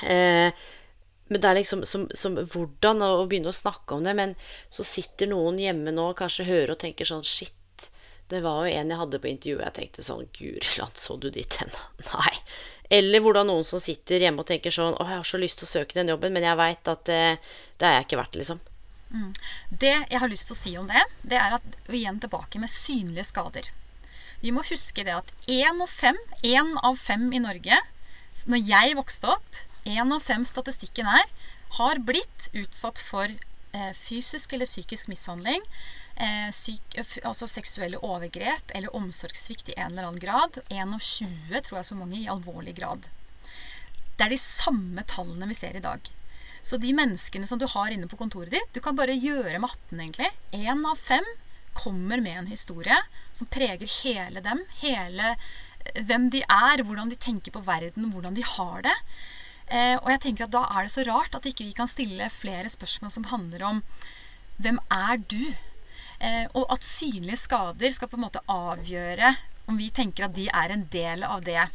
Eh, 0.00 0.48
men 1.28 1.42
det 1.42 1.50
er 1.50 1.58
liksom 1.58 1.84
som, 1.84 2.06
som, 2.16 2.38
hvordan 2.38 3.04
å 3.04 3.26
begynne 3.28 3.52
å 3.52 3.58
snakke 3.58 3.98
om 3.98 4.08
det. 4.08 4.16
Men 4.16 4.32
så 4.72 4.86
sitter 4.86 5.28
noen 5.34 5.60
hjemme 5.60 5.92
nå 5.92 6.10
og 6.14 6.18
kanskje 6.22 6.48
hører 6.48 6.72
og 6.72 6.80
tenker 6.80 7.08
sånn 7.08 7.26
Shit, 7.26 7.90
det 8.32 8.40
var 8.44 8.64
jo 8.64 8.72
en 8.72 8.94
jeg 8.94 9.00
hadde 9.02 9.20
på 9.20 9.30
intervjuet. 9.30 9.66
Jeg 9.68 9.76
tenkte 9.82 10.06
sånn 10.06 10.32
Guri 10.32 10.72
land, 10.80 10.96
så 10.96 11.18
du 11.20 11.28
dit 11.34 11.60
hen? 11.60 11.76
Nei. 12.14 12.34
Eller 12.88 13.20
hvordan 13.20 13.50
noen 13.50 13.68
som 13.68 13.82
sitter 13.84 14.24
hjemme 14.24 14.40
og 14.40 14.48
tenker 14.48 14.72
sånn 14.72 14.96
Å, 14.96 15.04
jeg 15.04 15.20
har 15.20 15.28
så 15.28 15.40
lyst 15.40 15.60
til 15.60 15.68
å 15.68 15.74
søke 15.74 15.98
den 15.98 16.08
jobben, 16.14 16.32
men 16.32 16.46
jeg 16.46 16.56
veit 16.56 16.88
at 16.88 17.04
det, 17.04 17.22
det, 17.76 17.84
er 17.84 17.98
jeg 17.98 18.08
ikke 18.08 18.20
verdt, 18.22 18.40
liksom. 18.40 18.64
Mm. 19.10 19.32
Det 19.70 19.94
jeg 20.10 20.20
har 20.20 20.30
lyst 20.30 20.50
til 20.50 20.56
å 20.56 20.60
si 20.60 20.72
om 20.80 20.88
det, 20.90 21.02
det 21.22 21.38
er 21.40 21.56
at 21.56 21.76
vi 21.88 22.02
igjen 22.02 22.20
tilbake 22.20 22.60
med 22.60 22.72
synlige 22.72 23.28
skader. 23.30 23.68
Vi 24.42 24.52
må 24.54 24.62
huske 24.68 25.04
det 25.04 25.16
at 25.16 25.32
én 25.50 25.82
av 25.82 25.90
fem, 25.90 26.18
én 26.46 26.74
av 26.86 26.98
fem 27.00 27.24
i 27.34 27.40
Norge 27.42 27.80
Når 28.46 28.60
jeg 28.62 28.94
vokste 28.94 29.32
opp, 29.32 29.56
én 29.82 30.12
av 30.14 30.22
fem 30.22 30.44
statistikken 30.46 31.08
er, 31.10 31.24
har 31.74 31.98
blitt 32.06 32.46
utsatt 32.56 33.00
for 33.02 33.26
eh, 33.26 33.90
fysisk 33.98 34.54
eller 34.54 34.68
psykisk 34.68 35.10
mishandling 35.10 35.64
eh, 36.18 36.50
syk, 36.54 36.98
altså 37.26 37.48
seksuelle 37.50 38.00
overgrep 38.04 38.72
eller 38.74 38.94
omsorgssvikt 38.96 39.72
i 39.72 39.78
en 39.78 39.92
eller 39.92 40.08
annen 40.08 40.22
grad. 40.22 40.60
Én 40.68 40.94
av 40.94 41.02
20 41.02 41.64
tror 41.66 41.80
jeg 41.80 41.90
så 41.90 41.98
mange 41.98 42.20
i 42.20 42.30
alvorlig 42.30 42.76
grad. 42.78 43.08
Det 44.16 44.26
er 44.26 44.34
de 44.34 44.40
samme 44.42 45.04
tallene 45.06 45.50
vi 45.50 45.58
ser 45.58 45.76
i 45.78 45.84
dag. 45.84 46.10
Så 46.68 46.76
de 46.76 46.92
menneskene 46.92 47.48
som 47.48 47.60
du 47.60 47.64
har 47.70 47.94
inne 47.94 48.08
på 48.10 48.18
kontoret 48.20 48.52
ditt, 48.52 48.72
du 48.76 48.82
kan 48.84 48.96
bare 48.96 49.16
gjøre 49.16 49.60
matten, 49.62 50.02
egentlig. 50.02 50.28
Én 50.52 50.84
av 50.84 51.00
fem 51.00 51.24
kommer 51.78 52.20
med 52.20 52.42
en 52.42 52.50
historie 52.50 52.96
som 53.32 53.48
preger 53.48 53.88
hele 54.02 54.42
dem. 54.44 54.60
Hele 54.82 55.30
eh, 55.32 56.02
hvem 56.04 56.28
de 56.34 56.42
er, 56.44 56.84
hvordan 56.84 57.08
de 57.08 57.16
tenker 57.16 57.54
på 57.54 57.64
verden, 57.64 58.10
hvordan 58.12 58.36
de 58.36 58.44
har 58.44 58.84
det. 58.84 58.96
Eh, 59.68 59.96
og 59.96 60.12
jeg 60.12 60.22
tenker 60.26 60.44
at 60.44 60.52
da 60.52 60.66
er 60.68 60.84
det 60.84 60.92
så 60.92 61.06
rart 61.08 61.38
at 61.38 61.48
ikke 61.48 61.70
vi 61.70 61.76
kan 61.76 61.88
stille 61.88 62.28
flere 62.32 62.68
spørsmål 62.72 63.16
som 63.16 63.28
handler 63.32 63.64
om 63.70 63.82
hvem 64.60 64.80
er 64.92 65.24
du? 65.30 65.42
Eh, 66.20 66.44
og 66.52 66.68
at 66.74 66.84
synlige 66.84 67.44
skader 67.46 67.96
skal 67.96 68.10
på 68.12 68.18
en 68.18 68.26
måte 68.26 68.44
avgjøre 68.50 69.36
om 69.70 69.80
vi 69.80 69.88
tenker 69.94 70.26
at 70.26 70.36
de 70.36 70.48
er 70.52 70.72
en 70.74 70.84
del 70.92 71.24
av 71.24 71.44
det 71.48 71.68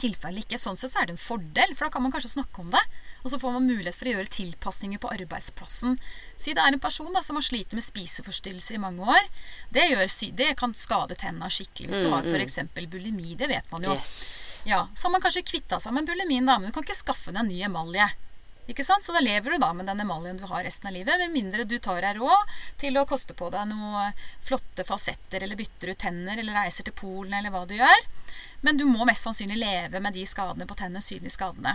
tilfellet 0.00 0.46
ikke. 0.46 0.58
Sånn 0.58 0.78
sett 0.78 0.94
så 0.94 1.02
er 1.02 1.08
det 1.08 1.14
en 1.14 1.28
fordel, 1.28 1.74
for 1.76 1.86
da 1.86 1.94
kan 1.94 2.02
man 2.02 2.14
kanskje 2.14 2.38
snakke 2.38 2.62
om 2.64 2.72
det. 2.74 2.82
Og 3.26 3.30
så 3.32 3.40
får 3.42 3.56
man 3.56 3.64
mulighet 3.66 3.96
for 3.98 4.06
å 4.06 4.12
gjøre 4.14 4.30
tilpasninger 4.30 5.00
på 5.02 5.08
arbeidsplassen. 5.10 5.96
Si 6.38 6.52
det 6.54 6.62
er 6.62 6.76
en 6.76 6.82
person 6.82 7.08
da, 7.10 7.24
som 7.26 7.34
har 7.34 7.42
slitt 7.42 7.72
med 7.74 7.82
spiseforstyrrelser 7.82 8.76
i 8.76 8.82
mange 8.84 9.02
år. 9.02 9.24
Det, 9.74 9.82
gjør, 9.90 10.06
det 10.38 10.52
kan 10.60 10.74
skade 10.78 11.16
tenna 11.18 11.48
skikkelig. 11.50 11.88
Hvis 11.90 12.04
du 12.04 12.12
har 12.12 12.22
mm, 12.22 12.36
f.eks. 12.36 12.60
Mm. 12.62 12.70
bulimi, 12.92 13.34
det 13.34 13.48
vet 13.50 13.66
man 13.74 13.82
jo. 13.82 13.96
Yes. 13.98 14.60
Ja, 14.62 14.84
så 14.94 15.08
har 15.08 15.16
man 15.16 15.24
kanskje 15.26 15.42
kvitta 15.42 15.80
seg 15.82 15.96
med 15.96 16.06
bulimien, 16.06 16.46
da, 16.46 16.60
men 16.60 16.70
du 16.70 16.76
kan 16.76 16.86
ikke 16.86 16.94
skaffe 16.94 17.34
deg 17.34 17.42
en 17.42 17.50
ny 17.50 17.58
emalje. 17.66 18.06
Ikke 18.70 18.86
sant? 18.86 19.02
Så 19.02 19.10
da 19.14 19.24
lever 19.26 19.56
du 19.56 19.58
da 19.62 19.72
med 19.74 19.90
den 19.90 20.04
emaljen 20.06 20.38
du 20.38 20.46
har 20.46 20.62
resten 20.62 20.92
av 20.92 20.94
livet, 20.94 21.18
med 21.18 21.34
mindre 21.34 21.66
du 21.66 21.80
tar 21.82 22.06
deg 22.06 22.22
råd 22.22 22.54
til 22.78 22.94
å 23.02 23.06
koste 23.10 23.34
på 23.34 23.50
deg 23.54 23.66
noen 23.72 24.14
flotte 24.46 24.86
falsetter, 24.86 25.42
eller 25.42 25.58
bytter 25.58 25.96
ut 25.96 26.02
tenner, 26.06 26.38
eller 26.38 26.62
reiser 26.62 26.86
til 26.86 26.94
Polen, 26.94 27.34
eller 27.40 27.50
hva 27.50 27.66
du 27.66 27.74
gjør. 27.74 28.06
Men 28.62 28.78
du 28.78 28.86
må 28.86 29.02
mest 29.02 29.26
sannsynlig 29.26 29.58
leve 29.58 29.98
med 29.98 30.14
de 30.14 30.22
skadene 30.30 30.70
på 30.70 30.78
tennene, 30.78 31.02
synlige 31.02 31.34
skadene. 31.34 31.74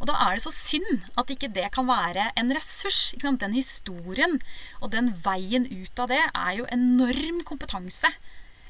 Og 0.00 0.08
da 0.10 0.16
er 0.26 0.36
det 0.36 0.44
så 0.44 0.52
synd 0.54 1.04
at 1.20 1.30
ikke 1.30 1.52
det 1.54 1.68
kan 1.74 1.86
være 1.88 2.30
en 2.38 2.52
ressurs. 2.54 3.14
Den 3.22 3.54
historien 3.56 4.40
og 4.80 4.90
den 4.94 5.12
veien 5.24 5.68
ut 5.70 6.02
av 6.02 6.10
det 6.10 6.22
er 6.26 6.52
jo 6.58 6.68
enorm 6.74 7.42
kompetanse 7.46 8.10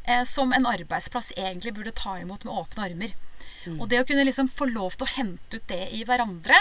eh, 0.04 0.24
som 0.28 0.52
en 0.52 0.68
arbeidsplass 0.68 1.32
egentlig 1.36 1.74
burde 1.76 1.96
ta 1.96 2.18
imot 2.20 2.44
med 2.44 2.54
åpne 2.54 2.88
armer. 2.90 3.14
Mm. 3.64 3.78
Og 3.80 3.88
det 3.90 4.02
å 4.02 4.08
kunne 4.08 4.26
liksom 4.28 4.50
få 4.52 4.68
lov 4.70 4.96
til 4.96 5.08
å 5.08 5.14
hente 5.16 5.58
ut 5.58 5.68
det 5.70 5.86
i 5.96 6.04
hverandre, 6.06 6.58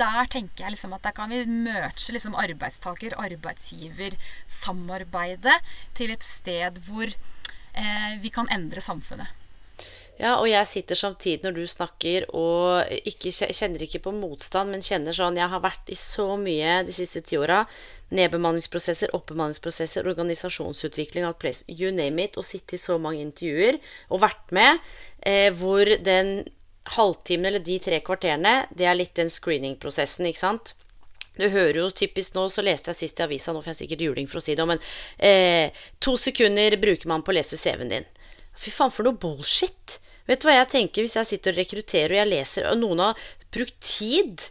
der 0.00 0.30
tenker 0.32 0.64
jeg 0.64 0.74
liksom 0.74 0.94
at 0.96 1.04
der 1.04 1.14
kan 1.16 1.30
vi 1.30 1.42
merge 1.46 2.14
liksom 2.14 2.36
arbeidstaker, 2.38 3.18
arbeidsgiver, 3.20 4.16
samarbeidet 4.48 5.58
til 5.98 6.14
et 6.14 6.24
sted 6.24 6.80
hvor 6.86 7.06
eh, 7.06 8.16
vi 8.22 8.32
kan 8.32 8.48
endre 8.52 8.80
samfunnet. 8.84 9.41
Ja, 10.22 10.36
og 10.38 10.46
jeg 10.46 10.68
sitter 10.70 10.94
samtidig 10.94 11.42
når 11.42 11.56
du 11.56 11.62
snakker 11.66 12.28
og 12.38 12.92
ikke, 13.10 13.32
kjenner 13.34 13.82
ikke 13.82 14.04
på 14.04 14.12
motstand, 14.14 14.70
men 14.70 14.84
kjenner 14.84 15.16
sånn 15.16 15.38
Jeg 15.40 15.50
har 15.50 15.62
vært 15.64 15.90
i 15.90 15.96
så 15.98 16.36
mye 16.38 16.76
de 16.86 16.94
siste 16.94 17.24
ti 17.26 17.40
åra. 17.40 17.64
Nedbemanningsprosesser, 18.14 19.10
oppbemanningsprosesser, 19.18 20.06
organisasjonsutvikling, 20.06 21.26
you 21.66 21.90
name 21.90 22.22
it. 22.22 22.38
Og 22.38 22.46
sitte 22.46 22.78
i 22.78 22.82
så 22.82 23.00
mange 23.02 23.24
intervjuer 23.24 23.80
og 24.14 24.22
vært 24.22 24.54
med 24.54 24.78
eh, 25.26 25.48
hvor 25.58 25.90
den 26.06 26.44
halvtimen 26.94 27.50
eller 27.50 27.64
de 27.66 27.80
tre 27.82 27.98
kvarterene, 28.06 28.68
det 28.70 28.86
er 28.86 28.98
litt 28.98 29.18
den 29.18 29.30
screening-prosessen, 29.30 30.30
ikke 30.30 30.42
sant? 30.44 30.74
Du 31.34 31.48
hører 31.48 31.80
jo 31.80 31.88
typisk 31.90 32.36
nå, 32.36 32.46
så 32.52 32.62
leste 32.62 32.92
jeg 32.92 33.00
sist 33.00 33.18
i 33.18 33.26
avisa, 33.26 33.54
nå 33.54 33.62
får 33.64 33.72
jeg 33.72 33.80
sikkert 33.84 34.06
juling 34.06 34.30
for 34.30 34.38
å 34.38 34.44
si 34.44 34.54
det, 34.58 34.66
men 34.68 34.82
eh, 35.18 35.84
to 36.02 36.14
sekunder 36.20 36.78
bruker 36.82 37.10
man 37.10 37.24
på 37.26 37.32
å 37.32 37.38
lese 37.38 37.58
CV-en 37.58 37.94
din. 37.94 38.08
Fy 38.54 38.70
faen, 38.70 38.94
for 38.94 39.08
noe 39.08 39.18
bullshit! 39.18 39.98
Vet 40.28 40.42
du 40.42 40.48
hva 40.48 40.58
jeg 40.60 40.72
tenker 40.72 41.04
hvis 41.06 41.18
jeg 41.18 41.30
sitter 41.34 41.54
og 41.54 41.62
rekrutterer, 41.62 42.14
og 42.14 42.20
jeg 42.22 42.32
leser, 42.32 42.68
og 42.70 42.82
noen 42.82 43.06
har 43.06 43.22
brukt 43.52 43.78
tid 43.84 44.48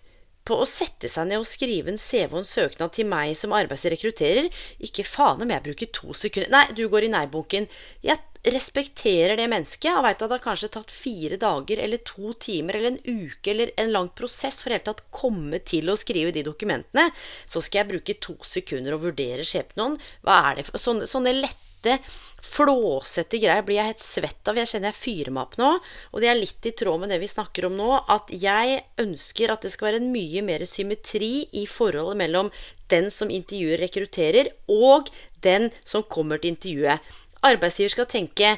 på 0.47 0.57
å 0.57 0.65
sette 0.67 1.09
seg 1.11 1.29
ned 1.29 1.41
og 1.41 1.47
skrive 1.47 1.91
en 1.91 2.01
CV 2.01 2.33
og 2.33 2.41
en 2.41 2.49
søknad 2.49 2.95
til 2.95 3.07
meg 3.09 3.35
som 3.37 3.53
arbeidsrekrutterer? 3.55 4.49
Ikke 4.83 5.05
faen 5.07 5.43
om 5.45 5.53
jeg 5.53 5.65
bruker 5.67 5.93
to 5.93 6.17
sekunder 6.17 6.51
Nei, 6.51 6.65
du 6.77 6.87
går 6.91 7.07
i 7.07 7.13
nei-bunken. 7.13 7.69
Jeg 8.05 8.19
respekterer 8.49 9.37
det 9.37 9.45
mennesket 9.51 9.93
og 9.93 10.05
veit 10.07 10.17
at 10.17 10.25
det 10.25 10.37
har 10.39 10.43
kanskje 10.43 10.71
tatt 10.73 10.93
fire 10.93 11.37
dager 11.41 11.81
eller 11.83 12.01
to 12.07 12.33
timer 12.41 12.79
eller 12.79 12.95
en 12.95 13.27
uke 13.27 13.53
eller 13.53 13.73
en 13.77 13.91
lang 13.93 14.09
prosess 14.17 14.63
for 14.63 14.73
hele 14.73 14.85
tatt 14.87 15.03
komme 15.13 15.61
til 15.61 15.91
å 15.91 15.97
skrive 15.99 16.33
de 16.33 16.41
dokumentene, 16.47 17.11
så 17.45 17.61
skal 17.61 17.83
jeg 17.83 17.91
bruke 17.93 18.17
to 18.23 18.37
sekunder 18.47 18.97
og 18.97 19.05
vurdere 19.05 19.45
skjebnen. 19.45 19.99
Hva 20.25 20.39
er 20.49 20.57
det 20.57 20.67
for 20.71 20.81
sånne, 20.81 21.09
sånne 21.09 21.35
lette 21.37 21.99
flåsete 22.41 23.39
greier 23.41 23.63
blir 23.65 23.79
jeg 23.79 23.91
helt 23.93 24.03
svett 24.03 24.49
av. 24.49 24.57
Jeg 24.59 24.69
kjenner 24.71 24.91
jeg 24.91 24.99
fyrer 24.99 25.33
meg 25.35 25.47
opp 25.47 25.57
nå. 25.61 25.71
Og 26.11 26.23
det 26.23 26.31
er 26.31 26.39
litt 26.39 26.67
i 26.67 26.73
tråd 26.77 27.03
med 27.03 27.13
det 27.13 27.21
vi 27.21 27.29
snakker 27.31 27.67
om 27.69 27.77
nå, 27.77 27.89
at 28.11 28.33
jeg 28.33 28.81
ønsker 29.01 29.53
at 29.53 29.65
det 29.65 29.73
skal 29.73 29.91
være 29.91 30.01
en 30.01 30.11
mye 30.13 30.43
mer 30.45 30.65
symmetri 30.69 31.33
i 31.61 31.65
forholdet 31.69 32.19
mellom 32.23 32.51
den 32.91 33.07
som 33.13 33.31
intervjuer 33.31 33.79
rekrutterer, 33.85 34.51
og 34.67 35.07
den 35.45 35.69
som 35.87 36.03
kommer 36.03 36.41
til 36.41 36.55
intervjuet. 36.55 36.99
arbeidsgiver 37.41 37.89
skal 37.95 38.05
tenke 38.05 38.57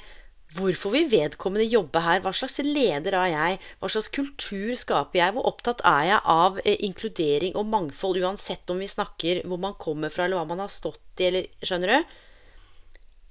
Hvorfor 0.53 0.91
vil 0.93 1.07
vedkommende 1.09 1.65
jobbe 1.65 2.01
her? 2.05 2.19
Hva 2.21 2.29
slags 2.35 2.59
leder 2.61 3.15
er 3.17 3.29
jeg? 3.31 3.61
Hva 3.81 3.89
slags 3.89 4.11
kultur 4.13 4.75
skaper 4.77 5.17
jeg? 5.17 5.33
Hvor 5.33 5.47
opptatt 5.49 5.81
er 5.89 6.03
jeg 6.11 6.19
av 6.29 6.59
eh, 6.61 6.77
inkludering 6.85 7.55
og 7.57 7.71
mangfold, 7.71 8.19
uansett 8.21 8.69
om 8.69 8.83
vi 8.83 8.89
snakker 8.91 9.41
hvor 9.49 9.57
man 9.63 9.73
kommer 9.81 10.13
fra, 10.13 10.27
eller 10.27 10.37
hva 10.37 10.51
man 10.51 10.61
har 10.61 10.69
stått 10.69 11.01
i, 11.17 11.31
eller 11.31 11.49
Skjønner 11.65 11.95
du? 11.95 12.13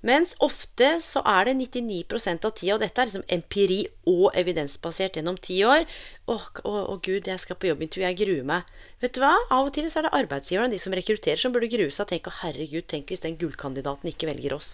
Mens 0.03 0.35
ofte 0.43 0.97
så 1.05 1.23
er 1.31 1.47
det 1.47 1.55
99% 1.61 2.47
av 2.49 2.55
tida, 2.59 2.75
og 2.75 2.83
dette 2.83 2.99
er 2.99 3.07
liksom 3.07 3.27
empiri 3.31 3.81
og 4.11 4.35
evidensbasert 4.39 5.19
gjennom 5.19 5.39
ti 5.39 5.61
år 5.63 5.85
Å, 6.27 6.39
å, 6.67 6.73
å 6.91 6.97
gud, 7.03 7.29
jeg 7.31 7.43
skal 7.43 7.59
på 7.59 7.71
jobbintervju, 7.71 8.07
jeg 8.09 8.19
gruer 8.19 8.47
meg. 8.49 8.71
Vet 9.03 9.15
du 9.15 9.23
hva? 9.23 9.35
Av 9.55 9.69
og 9.69 9.75
til 9.77 9.87
så 9.93 10.01
er 10.01 10.09
det 10.09 10.15
arbeidsgiverne, 10.19 10.75
de 10.75 10.81
som 10.83 10.95
rekrutterer, 10.97 11.39
som 11.39 11.55
burde 11.55 11.71
grue 11.71 11.91
seg 11.91 12.07
og 12.07 12.15
tenke 12.15 12.33
å 12.33 12.39
herregud, 12.41 12.87
tenk 12.91 13.13
hvis 13.13 13.23
den 13.23 13.39
gullkandidaten 13.39 14.11
ikke 14.11 14.31
velger 14.31 14.57
oss. 14.59 14.73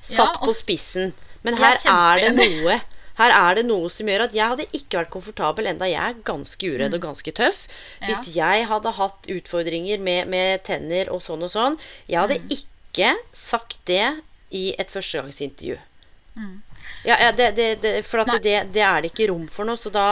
Satt 0.00 0.38
Ja, 0.38 0.44
på 0.44 0.54
spissen. 0.56 1.12
Men 1.44 1.58
er 1.58 1.76
her 1.76 1.92
er 1.92 2.24
det 2.28 2.36
noe 2.38 2.80
her 3.18 3.34
er 3.34 3.56
det 3.58 3.64
noe 3.66 3.88
som 3.90 4.06
gjør 4.06 4.28
at 4.28 4.34
jeg 4.36 4.46
hadde 4.52 4.66
ikke 4.70 5.00
vært 5.00 5.10
komfortabel, 5.10 5.66
enda 5.66 5.88
jeg 5.90 5.98
er 5.98 6.20
ganske 6.26 6.68
uredd 6.70 6.94
og 6.94 7.02
ganske 7.02 7.32
tøff. 7.34 7.64
Hvis 8.04 8.30
jeg 8.36 8.66
hadde 8.70 8.92
hatt 8.94 9.30
utfordringer 9.34 9.98
med, 9.98 10.30
med 10.30 10.62
tenner 10.68 11.10
og 11.10 11.24
sånn 11.24 11.42
og 11.42 11.50
sånn. 11.50 11.78
Jeg 12.06 12.20
hadde 12.22 12.38
ikke 12.46 12.77
sagt 13.32 13.78
det 13.88 14.20
i 14.54 14.70
et 14.78 14.90
førstegangsintervju. 14.90 15.78
Ja, 17.04 17.16
ja, 17.20 17.32
det, 17.32 17.50
det, 17.50 17.74
det, 17.74 18.02
for 18.02 18.18
at 18.18 18.42
det, 18.42 18.54
det 18.72 18.82
er 18.82 19.02
det 19.02 19.10
ikke 19.12 19.28
rom 19.30 19.44
for 19.50 19.66
nå, 19.66 19.74
så 19.78 19.90
da, 19.92 20.04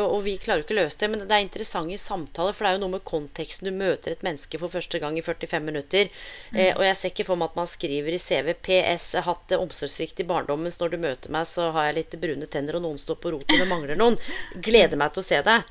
og 0.00 0.14
og 0.16 0.22
vi 0.24 0.34
klarer 0.40 0.62
jo 0.62 0.66
ikke 0.66 0.74
å 0.74 0.78
løse 0.78 0.98
det. 1.00 1.08
Men 1.12 1.22
det 1.24 1.36
er 1.36 1.44
interessante 1.44 1.98
samtaler, 2.00 2.56
for 2.56 2.64
det 2.64 2.70
er 2.70 2.78
jo 2.78 2.82
noe 2.84 2.94
med 2.96 3.04
konteksten. 3.08 3.68
Du 3.68 3.76
møter 3.76 4.14
et 4.14 4.24
menneske 4.26 4.60
for 4.60 4.72
første 4.72 5.00
gang 5.02 5.18
i 5.18 5.24
45 5.24 5.66
minutter. 5.66 6.08
Eh, 6.52 6.72
og 6.74 6.84
jeg 6.84 6.96
ser 6.98 7.12
ikke 7.12 7.28
for 7.28 7.40
meg 7.40 7.52
at 7.52 7.60
man 7.60 7.70
skriver 7.70 8.16
i 8.16 8.22
CV 8.22 8.54
PS 8.56 9.10
jeg 9.14 9.24
har 9.24 9.34
hatt 9.34 9.56
omsorgssvikt 9.58 10.24
i 10.24 10.28
barndommen, 10.28 10.72
så 10.72 10.84
når 10.84 10.94
du 10.94 11.04
møter 11.04 11.34
meg, 11.36 11.48
så 11.48 11.70
har 11.76 11.90
jeg 11.90 12.00
litt 12.00 12.18
brune 12.24 12.48
tenner, 12.50 12.78
og 12.78 12.86
noen 12.86 13.00
står 13.00 13.20
på 13.20 13.34
roten, 13.36 13.60
det 13.60 13.68
mangler 13.70 14.00
noen. 14.00 14.18
Gleder 14.64 15.00
meg 15.00 15.14
til 15.14 15.24
å 15.24 15.28
se 15.30 15.40
deg. 15.46 15.68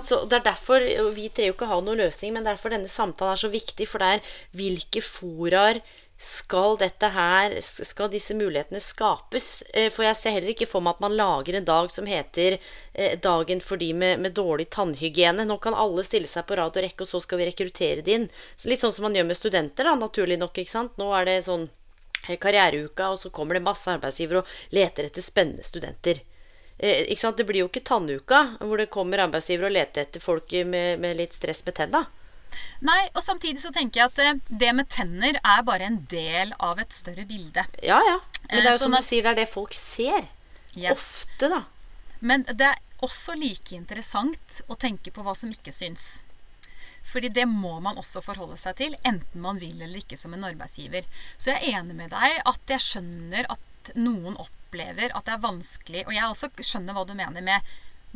Så 0.00 0.24
det 0.28 0.40
er 0.40 0.48
derfor, 0.52 0.80
Vi 1.14 1.28
trenger 1.28 1.50
jo 1.50 1.54
ikke 1.56 1.70
ha 1.70 1.80
noen 1.80 1.98
løsning, 1.98 2.32
men 2.32 2.44
derfor 2.44 2.70
denne 2.70 2.88
samtalen 2.88 3.32
er 3.32 3.40
så 3.40 3.52
viktig. 3.52 3.88
For 3.88 3.98
det 3.98 4.08
er 4.16 4.34
hvilke 4.56 5.02
foraer 5.02 5.80
skal 6.16 6.78
dette 6.80 7.10
her 7.12 7.52
Skal 7.60 8.08
disse 8.08 8.34
mulighetene 8.36 8.80
skapes? 8.80 9.62
Eh, 9.74 9.90
For 9.92 10.06
jeg 10.06 10.16
ser 10.16 10.36
heller 10.36 10.54
ikke 10.54 10.68
for 10.68 10.84
meg 10.84 10.96
at 10.96 11.04
man 11.04 11.16
lager 11.16 11.58
en 11.58 11.66
dag 11.68 11.90
som 11.92 12.08
heter 12.08 12.56
eh, 12.94 13.18
Dagen 13.20 13.60
for 13.60 13.76
de 13.76 13.92
med, 13.92 14.20
med 14.24 14.32
dårlig 14.32 14.70
tannhygiene. 14.72 15.44
Nå 15.44 15.58
kan 15.60 15.76
alle 15.76 16.04
stille 16.04 16.28
seg 16.30 16.46
på 16.48 16.56
rad 16.56 16.72
og 16.72 16.86
rekke, 16.86 17.04
og 17.04 17.10
så 17.10 17.20
skal 17.20 17.42
vi 17.42 17.50
rekruttere 17.50 18.04
de 18.06 18.16
inn. 18.16 18.28
Så 18.56 18.70
litt 18.70 18.84
sånn 18.84 18.94
som 18.96 19.08
man 19.08 19.18
gjør 19.18 19.28
med 19.28 19.40
studenter, 19.40 19.84
da, 19.84 19.96
naturlig 20.00 20.40
nok. 20.40 20.56
ikke 20.56 20.72
sant? 20.72 20.96
Nå 20.96 21.10
er 21.18 21.28
det 21.28 21.36
sånn 21.48 21.68
eh, 22.28 22.38
karriereuka, 22.40 23.12
og 23.12 23.20
så 23.20 23.32
kommer 23.34 23.58
det 23.58 23.66
masse 23.66 23.92
arbeidsgivere 23.92 24.40
og 24.40 24.56
leter 24.76 25.10
etter 25.10 25.24
spennende 25.24 25.66
studenter. 25.68 26.24
Eh, 26.78 27.06
ikke 27.08 27.22
sant? 27.22 27.38
Det 27.38 27.46
blir 27.48 27.64
jo 27.64 27.70
ikke 27.70 27.84
tannuka, 27.86 28.42
hvor 28.60 28.80
det 28.80 28.90
kommer 28.92 29.24
arbeidsgivere 29.24 29.70
og 29.70 29.76
leter 29.76 30.04
etter 30.04 30.22
folk 30.22 30.52
med, 30.68 31.00
med 31.02 31.16
litt 31.18 31.36
stress 31.36 31.64
med 31.66 31.76
tenna. 31.78 32.04
Nei, 32.84 33.00
og 33.14 33.22
samtidig 33.24 33.60
så 33.60 33.72
tenker 33.74 34.02
jeg 34.02 34.12
at 34.12 34.22
eh, 34.22 34.40
det 34.62 34.72
med 34.76 34.88
tenner 34.92 35.38
er 35.40 35.64
bare 35.66 35.88
en 35.88 36.02
del 36.10 36.52
av 36.62 36.80
et 36.82 36.92
større 36.92 37.26
bilde. 37.28 37.64
Ja, 37.84 38.00
ja. 38.04 38.18
Men 38.50 38.62
det 38.62 38.62
er 38.62 38.68
jo 38.70 38.76
jo 38.76 38.82
som 38.84 38.92
sånn 38.92 39.02
du 39.02 39.08
sier, 39.08 39.24
det 39.24 39.32
er 39.32 39.40
det 39.42 39.48
folk 39.52 39.76
ser. 39.76 40.28
Yes. 40.76 41.24
Ofte, 41.24 41.50
da. 41.52 41.64
Men 42.20 42.44
det 42.48 42.70
er 42.72 42.82
også 43.04 43.36
like 43.36 43.76
interessant 43.76 44.60
å 44.72 44.76
tenke 44.80 45.12
på 45.12 45.24
hva 45.24 45.34
som 45.36 45.52
ikke 45.52 45.74
syns. 45.74 46.24
Fordi 47.06 47.30
det 47.30 47.46
må 47.46 47.76
man 47.80 47.98
også 48.00 48.22
forholde 48.24 48.56
seg 48.58 48.78
til, 48.80 48.96
enten 49.06 49.42
man 49.42 49.60
vil 49.62 49.78
eller 49.78 50.00
ikke 50.00 50.18
som 50.18 50.34
en 50.34 50.46
arbeidsgiver. 50.48 51.06
Så 51.36 51.52
jeg 51.52 51.62
er 51.62 51.80
enig 51.80 51.96
med 51.98 52.10
deg 52.14 52.40
at 52.42 52.72
jeg 52.74 52.82
skjønner 52.82 53.48
at 53.52 53.92
noen 53.94 54.34
opplever 54.34 54.55
at 54.74 55.24
det 55.24 55.32
er 55.32 55.42
vanskelig 55.42 56.02
Og 56.06 56.12
jeg 56.14 56.24
også 56.26 56.48
skjønner 56.60 56.92
hva 56.96 57.04
du 57.06 57.14
mener 57.14 57.40
med 57.42 57.60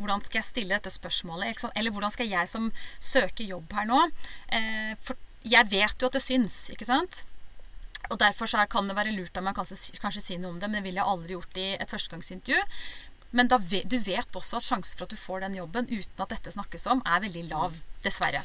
hvordan 0.01 0.21
skal 0.25 0.39
jeg 0.39 0.47
stille 0.47 0.73
dette 0.73 0.89
spørsmålet? 0.89 1.63
Eller 1.75 1.91
hvordan 1.91 2.11
skal 2.11 2.27
jeg 2.27 2.47
som 2.49 2.71
søker 2.99 3.43
jobb 3.45 3.71
her 3.77 3.85
nå 3.85 3.99
eh, 4.49 4.95
For 4.99 5.15
jeg 5.43 5.67
vet 5.69 6.01
jo 6.01 6.07
at 6.09 6.13
det 6.17 6.21
syns, 6.23 6.69
ikke 6.73 6.85
sant? 6.85 7.23
Og 8.09 8.17
derfor 8.19 8.49
er, 8.57 8.65
kan 8.67 8.87
det 8.89 8.95
være 8.97 9.13
lurt 9.13 9.37
av 9.37 9.43
meg 9.45 9.55
kanskje, 9.55 9.77
si- 9.77 9.97
kanskje 10.01 10.21
si 10.21 10.37
noe 10.41 10.51
om 10.55 10.59
det, 10.59 10.67
men 10.69 10.79
det 10.81 10.85
ville 10.87 10.99
jeg 11.01 11.07
aldri 11.13 11.35
gjort 11.37 11.57
i 11.61 11.67
et 11.77 11.89
førstegangsintervju. 11.91 12.63
Men 13.37 13.47
da 13.51 13.57
du 13.61 13.97
vet 14.03 14.35
også 14.41 14.57
at 14.57 14.65
sjansen 14.67 14.97
for 14.97 15.05
at 15.05 15.13
du 15.13 15.19
får 15.21 15.45
den 15.45 15.55
jobben 15.59 15.87
uten 15.91 16.23
at 16.25 16.33
dette 16.33 16.51
snakkes 16.51 16.87
om, 16.91 17.01
er 17.05 17.21
veldig 17.23 17.45
lav. 17.51 17.77
Dessverre. 18.03 18.41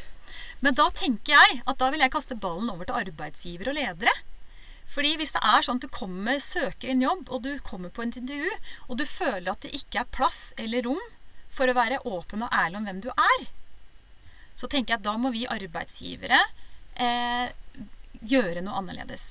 Men 0.61 0.76
da 0.76 0.86
tenker 0.92 1.32
jeg 1.34 1.62
at 1.64 1.78
da 1.80 1.88
vil 1.92 2.04
jeg 2.04 2.12
kaste 2.12 2.36
ballen 2.36 2.68
over 2.70 2.84
til 2.88 3.00
arbeidsgivere 3.00 3.72
og 3.72 3.78
ledere. 3.80 4.12
Fordi 4.97 5.12
hvis 5.20 5.34
det 5.36 5.42
er 5.44 5.64
sånn 5.64 5.76
at 5.76 5.84
du 5.84 5.92
kommer, 5.92 6.38
søker 6.40 6.88
en 6.88 7.03
jobb, 7.05 7.28
og 7.28 7.42
du 7.44 7.53
kommer 7.61 7.92
på 7.92 8.01
en 8.01 8.14
intervju, 8.16 8.53
og 8.88 8.97
du 8.97 9.05
føler 9.05 9.51
at 9.53 9.66
det 9.66 9.74
ikke 9.76 10.01
er 10.01 10.12
plass 10.14 10.55
eller 10.57 10.86
rom 10.88 11.03
for 11.53 11.68
å 11.68 11.76
være 11.76 12.01
åpen 12.09 12.44
og 12.47 12.55
ærlig 12.55 12.80
om 12.80 12.88
hvem 12.88 13.03
du 13.05 13.11
er, 13.12 13.47
så 14.57 14.68
tenker 14.72 14.94
jeg 14.94 15.03
at 15.03 15.05
da 15.05 15.16
må 15.20 15.34
vi 15.34 15.44
arbeidsgivere 15.53 16.38
eh, 16.97 17.53
gjøre 18.24 18.64
noe 18.64 18.80
annerledes. 18.80 19.26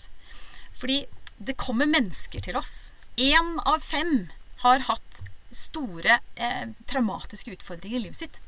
Fordi 0.78 1.02
det 1.38 1.58
kommer 1.58 1.90
mennesker 1.90 2.46
til 2.46 2.60
oss. 2.62 2.94
Én 3.18 3.58
av 3.66 3.82
fem 3.82 4.28
har 4.62 4.86
hatt 4.86 5.24
store 5.56 6.20
eh, 6.36 6.68
traumatiske 6.86 7.58
utfordringer 7.58 7.98
i 7.98 8.04
livet 8.06 8.22
sitt. 8.22 8.42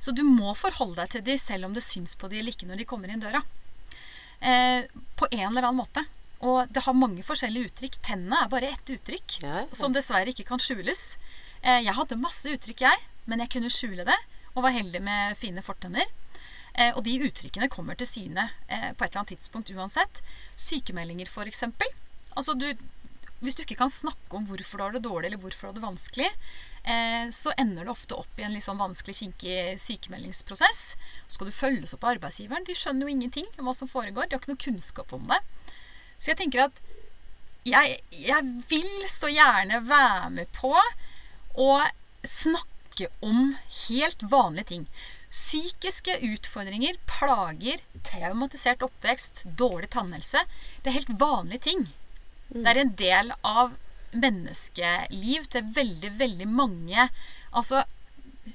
Så 0.00 0.16
du 0.16 0.24
må 0.24 0.56
forholde 0.58 1.02
deg 1.02 1.12
til 1.12 1.26
dem 1.28 1.38
selv 1.38 1.68
om 1.68 1.76
det 1.76 1.84
syns 1.84 2.16
på 2.16 2.30
dem 2.32 2.40
eller 2.40 2.56
ikke 2.56 2.70
når 2.70 2.80
de 2.80 2.88
kommer 2.88 3.12
inn 3.12 3.22
døra. 3.22 3.44
Eh, 4.40 4.88
på 5.20 5.28
en 5.28 5.46
eller 5.50 5.68
annen 5.68 5.82
måte. 5.84 6.08
Og 6.42 6.70
det 6.74 6.82
har 6.86 6.96
mange 6.98 7.22
forskjellige 7.22 7.70
uttrykk. 7.70 8.00
Tennene 8.02 8.40
er 8.44 8.50
bare 8.50 8.72
ett 8.74 8.88
uttrykk, 8.96 9.38
Ja, 9.44 9.60
ja. 9.62 9.66
som 9.78 9.94
dessverre 9.94 10.32
ikke 10.34 10.46
kan 10.48 10.62
skjules. 10.62 11.16
Eh, 11.62 11.82
jeg 11.86 11.94
hadde 11.94 12.18
masse 12.18 12.50
uttrykk, 12.50 12.82
jeg, 12.82 13.04
men 13.30 13.44
jeg 13.44 13.52
kunne 13.54 13.70
skjule 13.70 14.06
det, 14.08 14.18
og 14.56 14.64
var 14.66 14.74
heldig 14.74 15.02
med 15.06 15.36
fine 15.38 15.62
fortenner. 15.62 16.08
Eh, 16.74 16.90
og 16.96 17.04
de 17.06 17.18
uttrykkene 17.28 17.68
kommer 17.70 17.94
til 18.00 18.08
syne 18.08 18.48
eh, 18.66 18.90
på 18.96 19.04
et 19.04 19.10
eller 19.12 19.22
annet 19.22 19.34
tidspunkt 19.36 19.70
uansett. 19.76 20.22
Sykemeldinger, 20.58 21.28
f.eks. 21.30 21.62
Altså, 22.34 22.54
du, 22.58 22.66
hvis 23.44 23.54
du 23.58 23.62
ikke 23.62 23.78
kan 23.78 23.92
snakke 23.92 24.34
om 24.38 24.46
hvorfor 24.48 24.80
du 24.80 24.84
har 24.86 24.94
det 24.96 25.04
dårlig, 25.06 25.28
eller 25.30 25.42
hvorfor 25.42 25.68
du 25.68 25.70
har 25.70 25.78
det 25.78 25.84
vanskelig, 25.84 26.30
eh, 26.82 27.26
så 27.30 27.52
ender 27.60 27.84
det 27.86 27.92
ofte 27.92 28.16
opp 28.18 28.40
i 28.40 28.46
en 28.46 28.56
litt 28.56 28.64
sånn 28.66 28.80
vanskelig, 28.80 29.14
kinkig 29.20 29.78
sykemeldingsprosess. 29.84 30.82
Så 31.28 31.36
skal 31.38 31.50
du 31.52 31.54
følges 31.54 31.94
opp 31.94 32.06
av 32.08 32.16
arbeidsgiveren. 32.16 32.66
De 32.66 32.74
skjønner 32.74 33.06
jo 33.06 33.14
ingenting 33.14 33.46
om 33.58 33.68
hva 33.68 33.76
som 33.76 33.90
foregår. 33.90 34.26
De 34.26 34.34
har 34.34 34.42
ikke 34.42 34.54
noe 34.56 34.64
kunnskap 34.66 35.12
om 35.14 35.28
det. 35.28 35.42
Så 36.22 36.30
jeg 36.30 36.38
tenker 36.38 36.68
at 36.68 36.82
jeg, 37.66 37.98
jeg 38.14 38.46
vil 38.70 38.92
så 39.10 39.30
gjerne 39.30 39.82
være 39.86 40.30
med 40.36 40.50
på 40.54 40.70
å 41.58 41.72
snakke 42.26 43.08
om 43.26 43.56
helt 43.88 44.22
vanlige 44.30 44.70
ting. 44.70 44.84
Psykiske 45.32 46.18
utfordringer, 46.28 46.98
plager, 47.08 47.82
traumatisert 48.06 48.82
oppvekst, 48.86 49.46
dårlig 49.58 49.90
tannhelse. 49.94 50.44
Det 50.82 50.92
er 50.92 50.98
helt 51.00 51.14
vanlige 51.18 51.66
ting. 51.70 51.86
Det 52.52 52.66
er 52.68 52.82
en 52.82 52.94
del 52.98 53.32
av 53.42 53.74
menneskeliv 54.12 55.46
til 55.54 55.70
veldig, 55.72 56.10
veldig 56.18 56.46
mange 56.52 57.06
Altså 57.52 57.82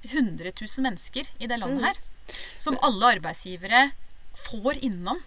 100 0.10 0.52
000 0.58 0.84
mennesker 0.86 1.28
i 1.38 1.50
det 1.50 1.58
landet 1.62 1.86
her. 1.86 2.00
Som 2.58 2.80
alle 2.82 3.12
arbeidsgivere 3.18 3.92
får 4.34 4.80
innom. 4.86 5.20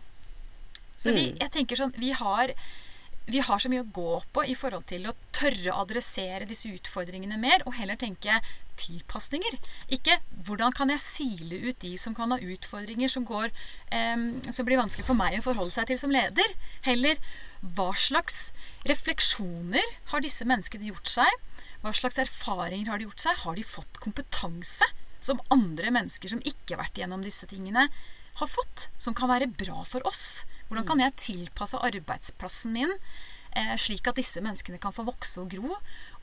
Så 1.01 1.14
vi, 1.16 1.30
jeg 1.40 1.53
tenker 1.55 1.80
sånn 1.80 1.94
Vi 1.96 2.12
har 2.12 2.53
vi 3.30 3.38
har 3.46 3.61
så 3.62 3.70
mye 3.70 3.84
å 3.84 3.92
gå 3.94 4.14
på 4.34 4.42
i 4.48 4.57
forhold 4.59 4.88
til 4.90 5.05
å 5.07 5.14
tørre 5.34 5.70
å 5.70 5.84
adressere 5.84 6.48
disse 6.48 6.70
utfordringene 6.72 7.36
mer, 7.38 7.62
og 7.62 7.76
heller 7.78 7.98
tenke 8.01 8.40
tilpasninger. 8.80 9.59
Ikke 9.92 10.18
'hvordan 10.42 10.74
kan 10.74 10.90
jeg 10.90 11.01
sile 11.05 11.61
ut 11.68 11.78
de 11.78 11.96
som 11.98 12.14
kan 12.14 12.30
ha 12.32 12.38
utfordringer 12.38 13.09
som, 13.09 13.24
går, 13.24 13.51
em, 13.92 14.42
som 14.51 14.66
blir 14.66 14.80
vanskelig 14.80 15.05
for 15.05 15.14
meg 15.14 15.38
å 15.38 15.42
forholde 15.46 15.70
seg 15.70 15.86
til 15.86 15.98
som 15.98 16.11
leder'. 16.11 16.57
Heller 16.82 17.16
hva 17.62 17.92
slags 17.94 18.53
refleksjoner 18.88 19.84
har 20.07 20.20
disse 20.20 20.44
menneskene 20.44 20.88
gjort 20.88 21.07
seg? 21.07 21.28
Hva 21.82 21.92
slags 21.92 22.18
erfaringer 22.18 22.88
har 22.88 22.98
de 22.98 23.05
gjort 23.05 23.20
seg? 23.20 23.36
Har 23.44 23.55
de 23.55 23.62
fått 23.62 24.01
kompetanse 24.01 24.84
som 25.20 25.40
andre 25.51 25.90
mennesker 25.90 26.28
som 26.28 26.40
ikke 26.40 26.74
har 26.74 26.84
vært 26.84 26.98
igjennom 26.98 27.22
disse 27.22 27.46
tingene, 27.46 27.90
har 28.34 28.46
fått? 28.46 28.88
Som 28.96 29.14
kan 29.14 29.28
være 29.28 29.46
bra 29.46 29.84
for 29.84 30.05
oss? 30.07 30.44
Hvordan 30.71 30.87
kan 30.87 31.03
jeg 31.03 31.16
tilpasse 31.18 31.81
arbeidsplassen 31.91 32.73
min 32.73 32.93
eh, 32.95 33.75
slik 33.77 34.07
at 34.07 34.16
disse 34.21 34.41
menneskene 34.45 34.79
kan 34.83 34.95
få 34.95 35.03
vokse 35.09 35.43
og 35.43 35.51
gro 35.51 35.75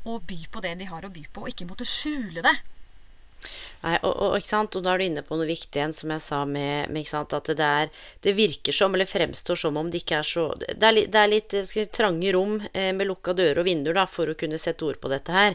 og 0.07 0.23
by 0.29 0.39
på 0.53 0.63
det 0.63 0.77
de 0.79 0.87
har 0.87 1.03
å 1.03 1.11
by 1.11 1.25
på, 1.35 1.43
og 1.43 1.51
ikke 1.51 1.67
måtte 1.67 1.85
skjule 1.87 2.41
det? 2.45 2.55
Nei, 3.83 3.97
og, 4.01 4.13
og, 4.15 4.35
ikke 4.39 4.49
sant? 4.49 4.75
og 4.79 4.85
da 4.85 4.93
er 4.95 5.01
du 5.01 5.05
inne 5.05 5.21
på 5.27 5.37
noe 5.37 5.45
viktig 5.49 5.77
igjen, 5.77 5.93
som 5.93 6.09
jeg 6.15 6.23
sa 6.25 6.39
med, 6.49 6.89
med 6.95 7.05
sant? 7.05 7.35
at 7.37 7.51
det, 7.59 7.67
er, 7.81 7.91
det 8.25 8.33
virker 8.37 8.73
som, 8.73 8.95
eller 8.97 9.05
fremstår 9.09 9.59
som 9.61 9.77
om 9.77 9.91
det 9.93 10.01
ikke 10.01 10.21
er 10.23 10.25
så 10.25 10.47
Det 10.63 10.79
er, 10.79 10.95
litt- 10.95 11.11
det 11.13 11.21
er 11.21 11.29
litt 11.33 11.57
si, 11.69 11.83
trange 11.93 12.31
rom 12.33 12.55
eh, 12.71 12.89
med 12.97 13.05
lukka 13.11 13.35
dører 13.37 13.61
og 13.61 13.67
vinduer 13.69 13.99
da, 13.99 14.07
for 14.09 14.31
å 14.31 14.37
kunne 14.39 14.57
sette 14.61 14.87
ord 14.87 14.97
på 15.03 15.11
dette 15.13 15.35
her. 15.35 15.53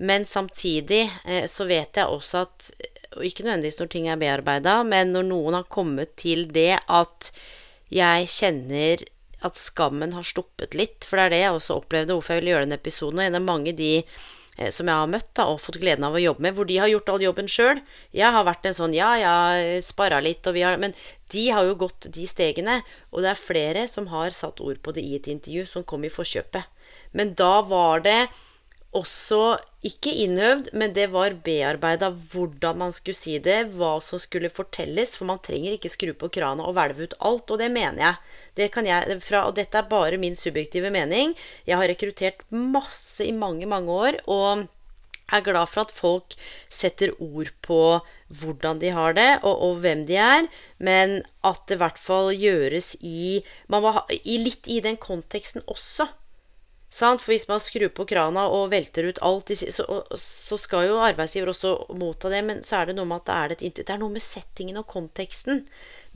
Men 0.00 0.24
samtidig 0.24 1.02
eh, 1.28 1.44
så 1.50 1.66
vet 1.68 2.00
jeg 2.00 2.08
også 2.08 2.46
at 2.46 2.70
og 3.18 3.24
Ikke 3.26 3.42
nødvendigvis 3.42 3.80
når 3.80 3.88
ting 3.90 4.04
er 4.06 4.18
bearbeida, 4.20 4.76
men 4.86 5.08
når 5.10 5.24
noen 5.26 5.56
har 5.58 5.64
kommet 5.66 6.12
til 6.20 6.44
det 6.54 6.76
at 6.86 7.32
jeg 7.90 8.28
kjenner 8.30 9.04
at 9.46 9.56
skammen 9.56 10.12
har 10.16 10.26
stoppet 10.26 10.76
litt. 10.76 11.06
For 11.06 11.18
det 11.18 11.28
er 11.28 11.34
det 11.34 11.40
jeg 11.44 11.56
også 11.56 11.80
opplevde, 11.80 12.16
hvorfor 12.16 12.36
jeg 12.36 12.42
ville 12.42 12.54
gjøre 12.54 12.66
denne 12.66 12.80
episoden. 12.80 13.20
Og 13.20 13.26
en 13.26 13.38
av 13.38 13.46
mange 13.46 13.72
de 13.76 13.92
eh, 14.00 14.70
som 14.72 14.90
jeg 14.90 15.02
har 15.02 15.10
møtt 15.10 15.30
da, 15.38 15.48
og 15.48 15.62
fått 15.64 15.80
gleden 15.82 16.06
av 16.06 16.18
å 16.18 16.22
jobbe 16.22 16.44
med, 16.46 16.56
hvor 16.56 16.68
de 16.68 16.76
har 16.82 16.92
gjort 16.92 17.14
all 17.14 17.24
jobben 17.24 17.48
sjøl. 17.50 17.80
Jeg 18.16 18.36
har 18.36 18.46
vært 18.48 18.68
en 18.68 18.76
sånn 18.76 18.96
ja, 18.96 19.14
ja, 19.20 19.34
sparra 19.86 20.20
litt, 20.24 20.44
og 20.46 20.56
vi 20.58 20.66
har 20.66 20.78
Men 20.82 20.94
de 21.32 21.46
har 21.54 21.64
jo 21.66 21.78
gått 21.86 22.10
de 22.12 22.26
stegene. 22.28 22.80
Og 23.10 23.24
det 23.24 23.32
er 23.32 23.42
flere 23.48 23.88
som 23.90 24.10
har 24.12 24.36
satt 24.36 24.60
ord 24.60 24.82
på 24.84 24.94
det 24.96 25.06
i 25.06 25.16
et 25.16 25.30
intervju, 25.32 25.66
som 25.66 25.86
kom 25.86 26.04
i 26.04 26.12
forkjøpet. 26.12 26.68
Men 27.16 27.34
da 27.38 27.60
var 27.66 28.04
det 28.06 28.20
også 28.96 29.58
ikke 29.86 30.12
innøvd, 30.24 30.72
men 30.74 30.94
det 30.96 31.06
var 31.12 31.36
bearbeida 31.44 32.10
hvordan 32.32 32.80
man 32.80 32.94
skulle 32.94 33.18
si 33.18 33.36
det, 33.42 33.70
hva 33.76 33.92
som 34.02 34.18
skulle 34.22 34.50
fortelles, 34.50 35.14
for 35.16 35.30
man 35.30 35.38
trenger 35.42 35.76
ikke 35.76 35.92
skru 35.92 36.10
på 36.18 36.30
krana 36.34 36.66
og 36.66 36.74
hvelve 36.76 37.06
ut 37.06 37.16
alt, 37.30 37.52
og 37.54 37.62
det 37.62 37.70
mener 37.70 38.02
jeg. 38.02 38.18
Det 38.58 38.68
jeg 38.90 39.20
fra, 39.22 39.46
og 39.46 39.54
dette 39.56 39.78
er 39.78 39.88
bare 39.90 40.18
min 40.18 40.36
subjektive 40.36 40.90
mening. 40.90 41.36
Jeg 41.66 41.78
har 41.78 41.88
rekruttert 41.88 42.42
masse 42.50 43.24
i 43.24 43.32
mange, 43.32 43.66
mange 43.70 43.94
år, 43.94 44.20
og 44.26 44.66
er 45.30 45.44
glad 45.46 45.70
for 45.70 45.86
at 45.86 45.94
folk 45.94 46.34
setter 46.66 47.12
ord 47.22 47.52
på 47.62 47.80
hvordan 48.40 48.80
de 48.82 48.90
har 48.94 49.14
det, 49.14 49.30
og, 49.42 49.54
og 49.54 49.82
hvem 49.84 50.04
de 50.08 50.18
er, 50.18 50.48
men 50.78 51.20
at 51.46 51.62
det 51.68 51.78
i 51.78 51.82
hvert 51.82 51.98
fall 51.98 52.32
gjøres 52.34 52.96
i, 53.06 53.40
man 53.70 53.86
ha, 53.86 54.04
i 54.10 54.40
litt 54.42 54.66
i 54.66 54.80
den 54.82 54.98
konteksten 55.00 55.62
også. 55.70 56.08
Sant? 56.90 57.22
For 57.22 57.30
hvis 57.30 57.46
man 57.46 57.62
skrur 57.62 57.92
på 57.94 58.04
krana 58.10 58.48
og 58.50 58.72
velter 58.72 59.06
ut 59.06 59.20
alt, 59.22 59.52
så, 59.54 59.84
så, 60.18 60.58
skal 60.58 60.88
jo 60.88 60.98
arbeidsgiver 60.98 61.52
også 61.52 61.74
motta 61.98 62.32
det. 62.32 62.40
Men 62.46 62.64
så 62.66 62.80
er 62.80 62.90
det 62.90 62.96
noe 62.98 63.06
med 63.06 63.22
at 63.22 63.28
det 63.28 63.36
er, 63.36 63.54
et, 63.54 63.82
det 63.82 63.94
er 63.94 64.00
noe 64.02 64.10
med 64.10 64.24
settingen 64.24 64.80
og 64.82 64.88
konteksten. 64.90 65.62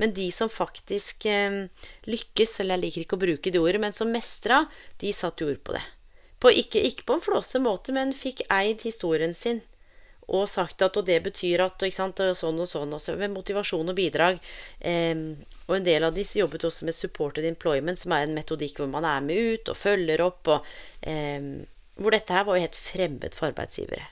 Men 0.03 0.15
de 0.17 0.27
som 0.35 0.51
faktisk 0.51 1.29
eh, 1.31 1.61
lykkes, 2.11 2.59
eller 2.61 2.81
jeg 2.81 2.87
liker 2.89 3.07
ikke 3.07 3.21
å 3.21 3.25
bruke 3.27 3.55
det 3.55 3.63
ordet, 3.63 3.83
men 3.87 3.95
som 3.95 4.11
mestra, 4.11 4.65
de 4.99 5.15
satte 5.15 5.47
ord 5.47 5.63
på 5.63 5.77
det. 5.79 5.85
På, 6.43 6.51
ikke, 6.51 6.83
ikke 6.83 7.07
på 7.07 7.17
en 7.17 7.25
flåsete 7.25 7.63
måte, 7.63 7.95
men 7.95 8.11
fikk 8.17 8.43
eid 8.53 8.83
historien 8.85 9.33
sin 9.33 9.63
og 10.29 10.49
sagt 10.49 10.83
at 10.83 10.97
og 10.97 11.07
det 11.07 11.21
betyr 11.25 11.65
at 11.67 11.85
og 11.85 11.93
sant, 11.93 12.23
sånn 12.39 12.63
og 12.63 12.69
sånn. 12.69 12.97
Også, 12.97 13.17
med 13.21 13.35
motivasjon 13.35 13.93
og 13.93 13.99
bidrag. 13.99 14.41
Eh, 14.81 15.15
og 15.67 15.77
en 15.77 15.87
del 15.87 16.07
av 16.07 16.17
disse 16.17 16.39
jobbet 16.41 16.67
også 16.69 16.89
med 16.89 16.97
supported 16.97 17.45
employment, 17.49 18.01
som 18.01 18.17
er 18.17 18.27
en 18.27 18.37
metodikk 18.37 18.81
hvor 18.81 18.91
man 18.91 19.07
er 19.09 19.23
med 19.25 19.55
ut 19.55 19.73
og 19.73 19.81
følger 19.81 20.25
opp. 20.25 20.49
Og, 20.57 20.75
eh, 21.03 21.41
hvor 21.97 22.15
dette 22.15 22.35
her 22.35 22.45
var 22.49 22.59
jo 22.59 22.67
helt 22.67 22.81
fremmed 22.81 23.37
for 23.37 23.53
arbeidsgivere. 23.53 24.11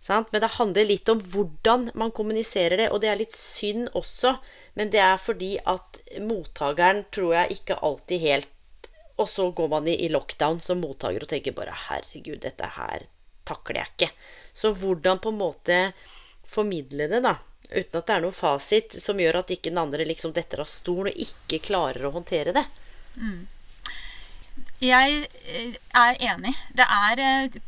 Sant? 0.00 0.30
Men 0.32 0.40
det 0.44 0.54
handler 0.56 0.86
litt 0.86 1.10
om 1.10 1.18
hvordan 1.20 1.90
man 1.98 2.14
kommuniserer 2.14 2.78
det, 2.80 2.90
og 2.92 3.02
det 3.02 3.10
er 3.10 3.18
litt 3.20 3.36
synd 3.36 3.90
også. 3.98 4.36
Men 4.78 4.92
det 4.94 5.02
er 5.02 5.18
fordi 5.20 5.56
at 5.66 6.00
mottakeren 6.22 7.04
tror 7.14 7.34
jeg 7.34 7.60
ikke 7.60 7.82
alltid 7.82 8.24
helt 8.26 8.54
Og 9.18 9.26
så 9.26 9.48
går 9.50 9.66
man 9.66 9.88
i, 9.90 9.96
i 10.06 10.08
lockdown 10.14 10.60
som 10.62 10.78
mottaker 10.78 11.24
og 11.24 11.28
tenker 11.32 11.50
bare 11.50 11.72
'herregud, 11.74 12.38
dette 12.38 12.68
her 12.76 13.08
takler 13.48 13.82
jeg 13.82 13.92
ikke'. 13.94 14.12
Så 14.54 14.72
hvordan 14.74 15.20
på 15.22 15.32
en 15.32 15.40
måte 15.40 15.78
formidle 16.48 17.08
det, 17.08 17.20
da, 17.24 17.36
uten 17.70 18.00
at 18.00 18.06
det 18.06 18.14
er 18.14 18.24
noen 18.24 18.36
fasit 18.36 18.96
som 19.02 19.20
gjør 19.20 19.42
at 19.42 19.52
ikke 19.52 19.70
den 19.70 19.82
andre 19.82 20.06
liksom 20.08 20.32
detter 20.36 20.64
av 20.64 20.70
stolen 20.70 21.12
og 21.12 21.22
ikke 21.26 21.60
klarer 21.68 22.08
å 22.08 22.14
håndtere 22.16 22.54
det. 22.56 22.64
Mm. 23.16 23.46
Jeg 24.82 25.26
eh, 25.44 25.74
er 25.94 26.20
enig. 26.32 26.54
Det 26.74 26.86
er 26.86 27.22
eh, 27.22 27.58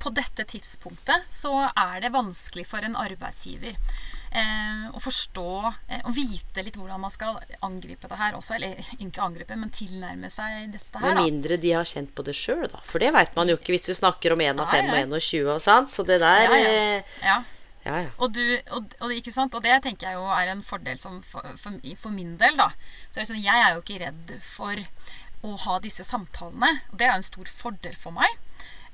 På 0.00 0.10
dette 0.10 0.44
tidspunktet 0.48 1.26
så 1.28 1.68
er 1.68 2.00
det 2.00 2.14
vanskelig 2.14 2.64
for 2.66 2.84
en 2.84 2.96
arbeidsgiver 2.96 3.76
eh, 4.34 4.84
å 4.90 5.00
forstå 5.02 5.46
eh, 5.64 6.02
og 6.02 6.12
vite 6.16 6.64
litt 6.66 6.76
hvordan 6.78 7.00
man 7.02 7.12
skal 7.12 7.38
angripe 7.64 8.10
det 8.10 8.18
her 8.20 8.36
også. 8.38 8.58
Eller 8.58 8.80
ikke 8.98 9.24
angripe, 9.24 9.58
men 9.58 9.72
tilnærme 9.74 10.30
seg 10.32 10.70
dette 10.74 11.00
her. 11.00 11.14
Med 11.14 11.30
mindre 11.30 11.58
de 11.60 11.74
har 11.76 11.88
kjent 11.88 12.14
på 12.14 12.26
det 12.26 12.36
sjøl, 12.38 12.66
da. 12.70 12.82
For 12.86 13.02
det 13.02 13.14
veit 13.16 13.34
man 13.38 13.50
jo 13.50 13.58
ikke 13.58 13.74
hvis 13.76 13.88
du 13.88 13.94
snakker 13.96 14.34
om 14.34 14.44
1 14.44 14.62
av 14.62 14.70
5 14.74 14.92
og 14.92 15.18
21 15.20 15.52
og 15.56 15.60
sånn. 15.64 15.90
Så 15.90 16.06
det 16.06 16.20
der 16.24 16.46
ja, 16.48 16.60
ja. 16.60 16.78
Eh, 16.78 17.18
ja. 17.24 17.42
Ja, 17.84 17.98
ja. 18.00 18.12
Og, 18.16 18.30
du, 18.32 18.40
og, 18.72 18.94
og, 19.04 19.10
og 19.12 19.58
det 19.60 19.74
tenker 19.84 20.08
jeg 20.08 20.16
jo 20.16 20.24
er 20.32 20.48
en 20.54 20.62
fordel 20.64 20.96
som 20.96 21.18
for, 21.20 21.44
for, 21.60 21.76
for 22.00 22.14
min 22.14 22.38
del. 22.40 22.56
da. 22.56 22.70
Så 23.12 23.20
er 23.20 23.28
sånn, 23.28 23.44
Jeg 23.44 23.60
er 23.60 23.74
jo 23.74 23.82
ikke 23.82 24.00
redd 24.00 24.32
for 24.40 24.80
å 25.44 25.52
ha 25.66 25.76
disse 25.84 26.06
samtalene. 26.06 26.78
Og 26.90 26.96
det 26.98 27.06
er 27.06 27.12
jo 27.12 27.20
en 27.20 27.26
stor 27.28 27.50
fordel 27.52 27.96
for 28.00 28.16
meg. 28.16 28.40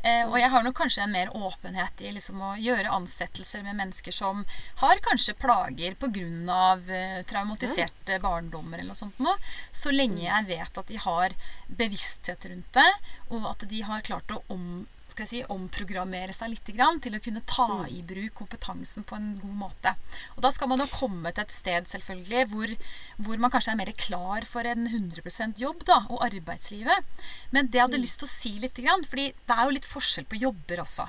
Eh, 0.03 0.25
og 0.29 0.39
jeg 0.41 0.51
har 0.53 0.65
nok 0.65 0.77
kanskje 0.81 1.05
en 1.05 1.15
mer 1.15 1.33
åpenhet 1.37 2.05
i 2.05 2.13
liksom 2.17 2.41
å 2.45 2.55
gjøre 2.61 2.93
ansettelser 2.97 3.65
med 3.67 3.79
mennesker 3.81 4.15
som 4.15 4.45
har 4.83 5.03
kanskje 5.05 5.37
plager 5.41 5.99
pga. 6.01 6.21
Eh, 6.21 7.21
traumatiserte 7.29 8.19
mm. 8.19 8.23
barndommer 8.23 8.79
eller 8.79 8.93
noe 8.93 9.03
sånt 9.03 9.21
noe. 9.23 9.37
Så 9.71 9.93
lenge 9.95 10.25
jeg 10.25 10.49
vet 10.49 10.81
at 10.83 10.89
de 10.89 11.01
har 11.01 11.37
bevissthet 11.69 12.49
rundt 12.51 12.73
det, 12.77 12.91
og 13.31 13.51
at 13.53 13.69
de 13.71 13.85
har 13.87 14.07
klart 14.07 14.33
å 14.35 14.43
om 14.51 14.87
skal 15.13 15.27
jeg 15.27 15.31
si, 15.31 15.41
omprogrammere 15.53 16.35
seg 16.37 16.53
litt 16.53 16.65
til 16.71 17.17
å 17.17 17.23
kunne 17.23 17.43
ta 17.49 17.69
mm. 17.69 17.93
i 17.97 18.01
bruk 18.07 18.35
kompetansen 18.41 19.07
på 19.07 19.19
en 19.19 19.33
god 19.41 19.57
måte. 19.65 19.95
Og 20.37 20.43
Da 20.45 20.51
skal 20.55 20.71
man 20.71 20.83
jo 20.83 20.89
komme 20.93 21.33
til 21.33 21.45
et 21.45 21.55
sted 21.55 21.89
selvfølgelig 21.91 22.47
hvor, 22.53 22.75
hvor 23.19 23.41
man 23.43 23.53
kanskje 23.53 23.75
er 23.75 23.81
mer 23.83 23.93
klar 23.99 24.47
for 24.49 24.67
en 24.67 24.89
100% 24.89 25.61
jobb 25.61 25.85
da, 25.89 26.03
og 26.09 26.25
arbeidslivet. 26.31 27.07
Men 27.51 27.71
det 27.71 27.81
jeg 27.81 27.89
hadde 27.89 28.03
mm. 28.03 28.07
lyst 28.07 28.23
til 28.23 28.31
å 28.31 28.35
si 28.35 28.53
litt, 28.63 28.85
fordi 29.11 29.31
det 29.33 29.57
er 29.57 29.65
jo 29.65 29.77
litt 29.77 29.89
forskjell 29.89 30.29
på 30.31 30.45
jobber 30.45 30.85
også. 30.85 31.09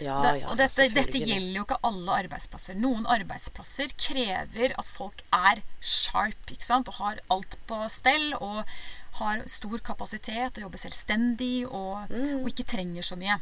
Ja, 0.00 0.22
ja, 0.32 0.48
og 0.48 0.56
dette, 0.56 0.86
dette, 0.94 1.20
gjelder 1.20 1.58
jo 1.58 1.64
ikke 1.66 1.82
alle 1.84 2.14
arbeidsplasser. 2.22 2.78
Noen 2.80 3.04
arbeidsplasser 3.12 3.92
krever 4.00 4.72
at 4.80 4.88
folk 4.88 5.20
er 5.36 5.60
sharp 5.84 6.54
ikke 6.54 6.64
sant? 6.64 6.88
og 6.88 6.96
har 7.02 7.20
alt 7.34 7.58
på 7.68 7.82
stell. 7.92 8.32
og 8.40 8.64
har 9.18 9.42
stor 9.50 9.78
kapasitet 9.84 10.56
og 10.56 10.66
jobber 10.66 10.80
selvstendig 10.80 11.66
og, 11.68 12.10
mm. 12.10 12.42
og, 12.42 12.50
ikke 12.52 12.68
trenger 12.74 13.04
så 13.06 13.18
mye. 13.20 13.38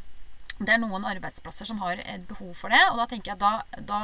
Det 0.58 0.74
er 0.74 0.80
noen 0.82 1.06
arbeidsplasser 1.08 1.68
som 1.68 1.80
har 1.84 2.00
et 2.02 2.24
behov 2.28 2.52
for 2.58 2.72
det, 2.72 2.80
og 2.90 2.98
da 3.00 3.06
tenker 3.08 3.32
jeg 3.32 3.40
da, 3.40 3.52
da, 3.88 4.00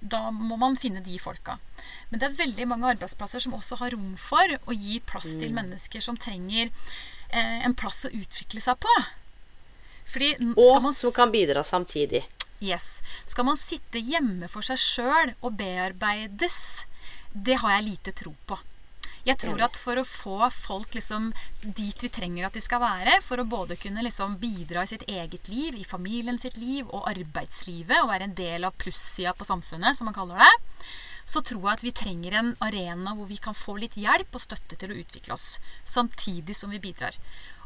da 0.00 0.22
må 0.34 0.58
man 0.60 0.76
finne 0.80 1.00
de 1.04 1.16
folka. 1.22 1.56
Men 2.10 2.20
det 2.20 2.28
er 2.28 2.40
veldig 2.42 2.66
mange 2.68 2.90
arbeidsplasser 2.96 3.44
som 3.44 3.56
også 3.56 3.78
har 3.80 3.94
rom 3.96 4.10
for 4.20 4.58
å 4.66 4.76
gi 4.76 4.98
plass 5.06 5.36
mm. 5.36 5.38
til 5.44 5.54
mennesker 5.56 6.04
som 6.04 6.18
trenger 6.20 6.68
eh, 6.68 7.62
en 7.64 7.76
plass 7.78 8.04
å 8.08 8.12
utvikle 8.12 8.60
seg 8.64 8.80
på. 8.82 8.98
Fordi, 10.08 10.34
og 10.56 10.92
som 10.96 11.12
kan 11.12 11.32
bidra 11.32 11.62
samtidig. 11.64 12.24
Yes. 12.64 12.98
Skal 13.28 13.46
man 13.46 13.58
sitte 13.60 14.00
hjemme 14.02 14.48
for 14.50 14.66
seg 14.66 14.80
sjøl 14.82 15.34
og 15.38 15.54
bearbeides, 15.60 16.86
det 17.32 17.60
har 17.62 17.76
jeg 17.76 17.86
lite 17.92 18.14
tro 18.16 18.32
på. 18.48 18.58
Jeg 19.28 19.36
tror 19.42 19.60
at 19.60 19.76
for 19.76 20.00
å 20.00 20.06
få 20.08 20.36
folk 20.54 20.94
liksom 20.96 21.26
dit 21.60 22.00
vi 22.00 22.08
trenger 22.08 22.46
at 22.46 22.54
de 22.56 22.62
skal 22.64 22.80
være, 22.80 23.18
for 23.20 23.42
å 23.42 23.48
både 23.48 23.76
kunne 23.76 24.04
liksom 24.06 24.38
bidra 24.40 24.86
i 24.86 24.88
sitt 24.88 25.04
eget 25.04 25.50
liv, 25.52 25.76
i 25.76 25.84
familien 25.84 26.40
sitt 26.40 26.56
liv 26.56 26.88
og 26.88 27.04
arbeidslivet, 27.10 27.98
og 28.00 28.08
være 28.08 28.30
en 28.30 28.38
del 28.38 28.64
av 28.64 28.78
plussida 28.80 29.34
på 29.36 29.44
samfunnet, 29.44 29.98
som 29.98 30.08
man 30.08 30.16
kaller 30.16 30.40
det, 30.40 30.54
så 31.28 31.42
tror 31.44 31.66
jeg 31.66 31.74
at 31.74 31.84
vi 31.84 31.92
trenger 31.92 32.38
en 32.38 32.50
arena 32.64 33.12
hvor 33.18 33.28
vi 33.28 33.36
kan 33.44 33.56
få 33.56 33.76
litt 33.76 33.98
hjelp 34.00 34.32
og 34.32 34.46
støtte 34.46 34.80
til 34.80 34.94
å 34.94 35.00
utvikle 35.02 35.36
oss, 35.36 35.58
samtidig 35.84 36.56
som 36.56 36.72
vi 36.72 36.80
bidrar. 36.80 37.12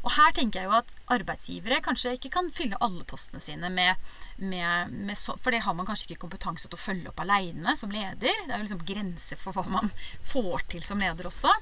Og 0.03 0.11
her 0.17 0.33
tenker 0.35 0.59
jeg 0.59 0.67
jo 0.67 0.75
at 0.75 0.95
arbeidsgivere 1.15 1.79
kanskje 1.83 2.17
ikke 2.17 2.33
kan 2.33 2.49
fylle 2.51 2.79
alle 2.83 3.05
postene 3.07 3.39
sine 3.43 3.69
med, 3.71 3.99
med, 4.37 4.91
med 4.91 5.17
så, 5.17 5.37
For 5.39 5.55
det 5.55 5.63
har 5.63 5.75
man 5.77 5.87
kanskje 5.87 6.09
ikke 6.09 6.25
kompetanse 6.25 6.67
til 6.67 6.75
å 6.75 6.81
følge 6.81 7.11
opp 7.11 7.21
aleine 7.23 7.75
som 7.79 7.93
leder. 7.93 8.17
Det 8.19 8.51
er 8.51 8.57
jo 8.57 8.65
liksom 8.65 8.83
grenser 8.87 9.39
for 9.39 9.55
hva 9.55 9.63
man 9.79 9.93
får 10.27 10.67
til 10.75 10.83
som 10.83 10.99
leder 10.99 11.29
også. 11.29 11.53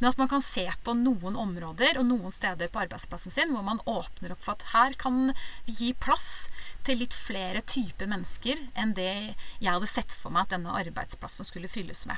Men 0.00 0.10
at 0.10 0.20
man 0.20 0.28
kan 0.32 0.44
se 0.44 0.64
på 0.84 0.94
noen 0.96 1.36
områder 1.36 1.98
og 2.00 2.06
noen 2.08 2.32
steder 2.32 2.70
på 2.72 2.80
arbeidsplassen 2.84 3.32
sin 3.32 3.52
hvor 3.52 3.64
man 3.64 3.82
åpner 3.88 4.32
opp 4.32 4.44
for 4.44 4.56
at 4.56 4.70
her 4.72 4.96
kan 5.00 5.32
vi 5.66 5.76
gi 5.76 5.90
plass 5.92 6.48
til 6.88 7.02
litt 7.02 7.16
flere 7.16 7.60
typer 7.60 8.08
mennesker 8.08 8.60
enn 8.80 8.96
det 8.96 9.12
jeg 9.60 9.68
hadde 9.68 9.88
sett 9.92 10.16
for 10.16 10.32
meg 10.32 10.48
at 10.48 10.56
denne 10.56 10.76
arbeidsplassen 10.80 11.48
skulle 11.48 11.68
fylles 11.68 12.06
med. 12.08 12.16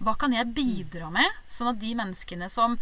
Hva 0.00 0.14
kan 0.16 0.32
jeg 0.32 0.54
bidra 0.56 1.10
med, 1.12 1.28
sånn 1.44 1.74
at 1.74 1.80
de 1.82 1.90
menneskene 1.98 2.48
som 2.48 2.78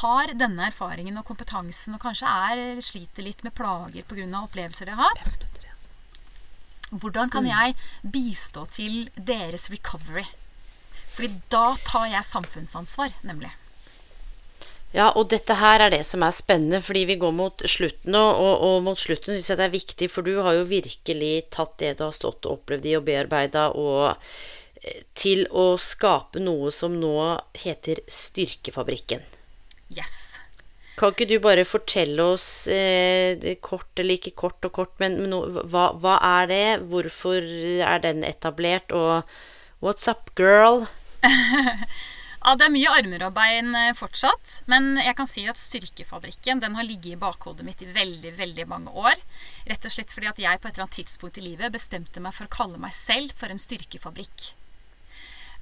har 0.00 0.30
denne 0.38 0.68
erfaringen 0.68 1.18
og 1.18 1.26
kompetansen, 1.26 1.96
og 1.96 2.04
kanskje 2.04 2.30
er, 2.30 2.82
sliter 2.84 3.26
litt 3.26 3.42
med 3.46 3.56
plager 3.58 4.06
pga. 4.06 4.28
opplevelser 4.44 4.86
de 4.86 4.98
har 4.98 5.10
hatt 5.18 5.38
Hvordan 6.90 7.30
kan 7.30 7.46
mm. 7.46 7.50
jeg 7.50 8.12
bistå 8.14 8.64
til 8.66 8.94
deres 9.14 9.68
recovery? 9.70 10.24
Fordi 11.10 11.40
da 11.50 11.74
tar 11.86 12.08
jeg 12.10 12.26
samfunnsansvar, 12.26 13.14
nemlig. 13.26 13.50
Ja, 14.90 15.12
og 15.14 15.28
dette 15.30 15.54
her 15.54 15.84
er 15.84 15.92
det 15.94 16.02
som 16.06 16.24
er 16.26 16.34
spennende, 16.34 16.80
fordi 16.82 17.04
vi 17.06 17.18
går 17.22 17.34
mot 17.34 17.62
slutten, 17.62 18.14
og, 18.18 18.30
og, 18.42 18.54
og 18.66 18.80
mot 18.88 18.98
slutten 18.98 19.36
syns 19.36 19.52
jeg 19.52 19.60
det 19.60 19.68
er 19.68 19.74
viktig, 19.76 20.08
for 20.10 20.26
du 20.26 20.40
har 20.42 20.56
jo 20.58 20.64
virkelig 20.66 21.34
tatt 21.54 21.76
det 21.82 21.92
du 22.00 22.08
har 22.08 22.16
stått 22.16 22.48
og 22.48 22.58
opplevd 22.58 22.88
i 22.90 22.96
og 22.98 23.04
bearbeida, 23.06 23.68
og 23.78 24.18
til 25.16 25.44
å 25.50 25.74
skape 25.80 26.40
noe 26.42 26.70
som 26.72 26.94
nå 27.00 27.16
heter 27.58 28.00
Styrkefabrikken. 28.08 29.24
Yes. 29.92 30.38
Kan 31.00 31.14
ikke 31.14 31.28
du 31.30 31.38
bare 31.40 31.64
fortelle 31.64 32.24
oss 32.34 32.68
eh, 32.68 33.40
kort, 33.64 33.90
eller 33.96 34.18
ikke 34.18 34.34
kort 34.36 34.66
og 34.68 34.74
kort, 34.76 34.94
men, 35.00 35.16
men 35.22 35.32
hva, 35.72 35.90
hva, 35.96 36.18
er 36.40 36.50
det? 36.50 36.64
Hvorfor 36.92 37.40
er 37.40 38.02
den 38.04 38.24
etablert? 38.26 38.92
Og 38.92 39.24
what's 39.84 40.08
up, 40.10 40.32
girl? 40.36 40.86
Ja, 42.40 42.54
Det 42.56 42.64
er 42.64 42.72
mye 42.72 42.92
armer 42.96 43.22
og 43.26 43.34
bein 43.36 43.74
eh, 43.76 43.90
fortsatt. 43.92 44.62
Men 44.72 44.94
jeg 44.96 45.12
kan 45.18 45.28
si 45.28 45.42
at 45.50 45.60
Styrkefabrikken 45.60 46.62
den 46.62 46.76
har 46.78 46.86
ligget 46.88 47.18
i 47.18 47.20
bakhodet 47.20 47.66
mitt 47.66 47.82
i 47.84 47.88
veldig 47.92 48.32
veldig 48.38 48.64
mange 48.70 48.94
år. 48.96 49.20
Rett 49.68 49.84
og 49.84 49.92
slett 49.92 50.14
fordi 50.14 50.30
at 50.30 50.40
jeg 50.40 50.60
på 50.62 50.70
et 50.70 50.72
eller 50.72 50.86
annet 50.86 50.96
tidspunkt 51.02 51.40
i 51.40 51.44
livet 51.44 51.74
bestemte 51.74 52.22
meg 52.24 52.32
for 52.36 52.48
å 52.48 52.54
kalle 52.54 52.80
meg 52.80 52.96
selv 52.96 53.36
for 53.36 53.52
en 53.52 53.60
styrkefabrikk. 53.60 54.54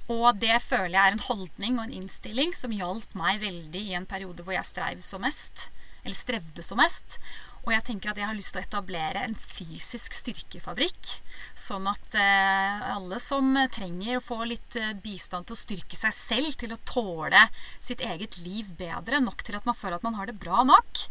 Og 0.09 0.39
det 0.41 0.55
føler 0.65 0.95
jeg 0.95 1.03
er 1.03 1.17
en 1.17 1.27
holdning 1.27 1.77
og 1.77 1.85
en 1.85 1.97
innstilling 2.01 2.55
som 2.57 2.73
hjalp 2.73 3.13
meg 3.17 3.43
veldig 3.43 3.83
i 3.91 3.97
en 3.97 4.09
periode 4.09 4.45
hvor 4.45 4.55
jeg 4.55 4.65
streiv 4.65 5.03
som 5.05 5.21
mest. 5.25 5.67
Eller 6.01 6.17
strevde 6.17 6.65
som 6.65 6.79
mest. 6.81 7.19
Og 7.67 7.73
jeg 7.75 7.83
tenker 7.85 8.09
at 8.09 8.17
jeg 8.17 8.25
har 8.25 8.37
lyst 8.37 8.53
til 8.55 8.61
å 8.61 8.65
etablere 8.65 9.21
en 9.21 9.35
fysisk 9.37 10.15
styrkefabrikk. 10.15 11.11
Sånn 11.53 11.85
at 11.91 12.15
eh, 12.17 12.85
alle 12.95 13.19
som 13.21 13.51
trenger 13.69 14.17
å 14.17 14.23
få 14.23 14.39
litt 14.49 14.77
eh, 14.79 14.95
bistand 15.03 15.45
til 15.45 15.57
å 15.57 15.59
styrke 15.59 15.99
seg 15.99 16.15
selv, 16.15 16.55
til 16.57 16.73
å 16.73 16.79
tåle 16.87 17.43
sitt 17.77 18.01
eget 18.01 18.39
liv 18.45 18.71
bedre, 18.79 19.19
nok 19.21 19.43
til 19.45 19.59
at 19.59 19.67
man 19.69 19.77
føler 19.77 19.99
at 19.99 20.07
man 20.07 20.17
har 20.17 20.31
det 20.31 20.39
bra 20.41 20.63
nok, 20.65 21.03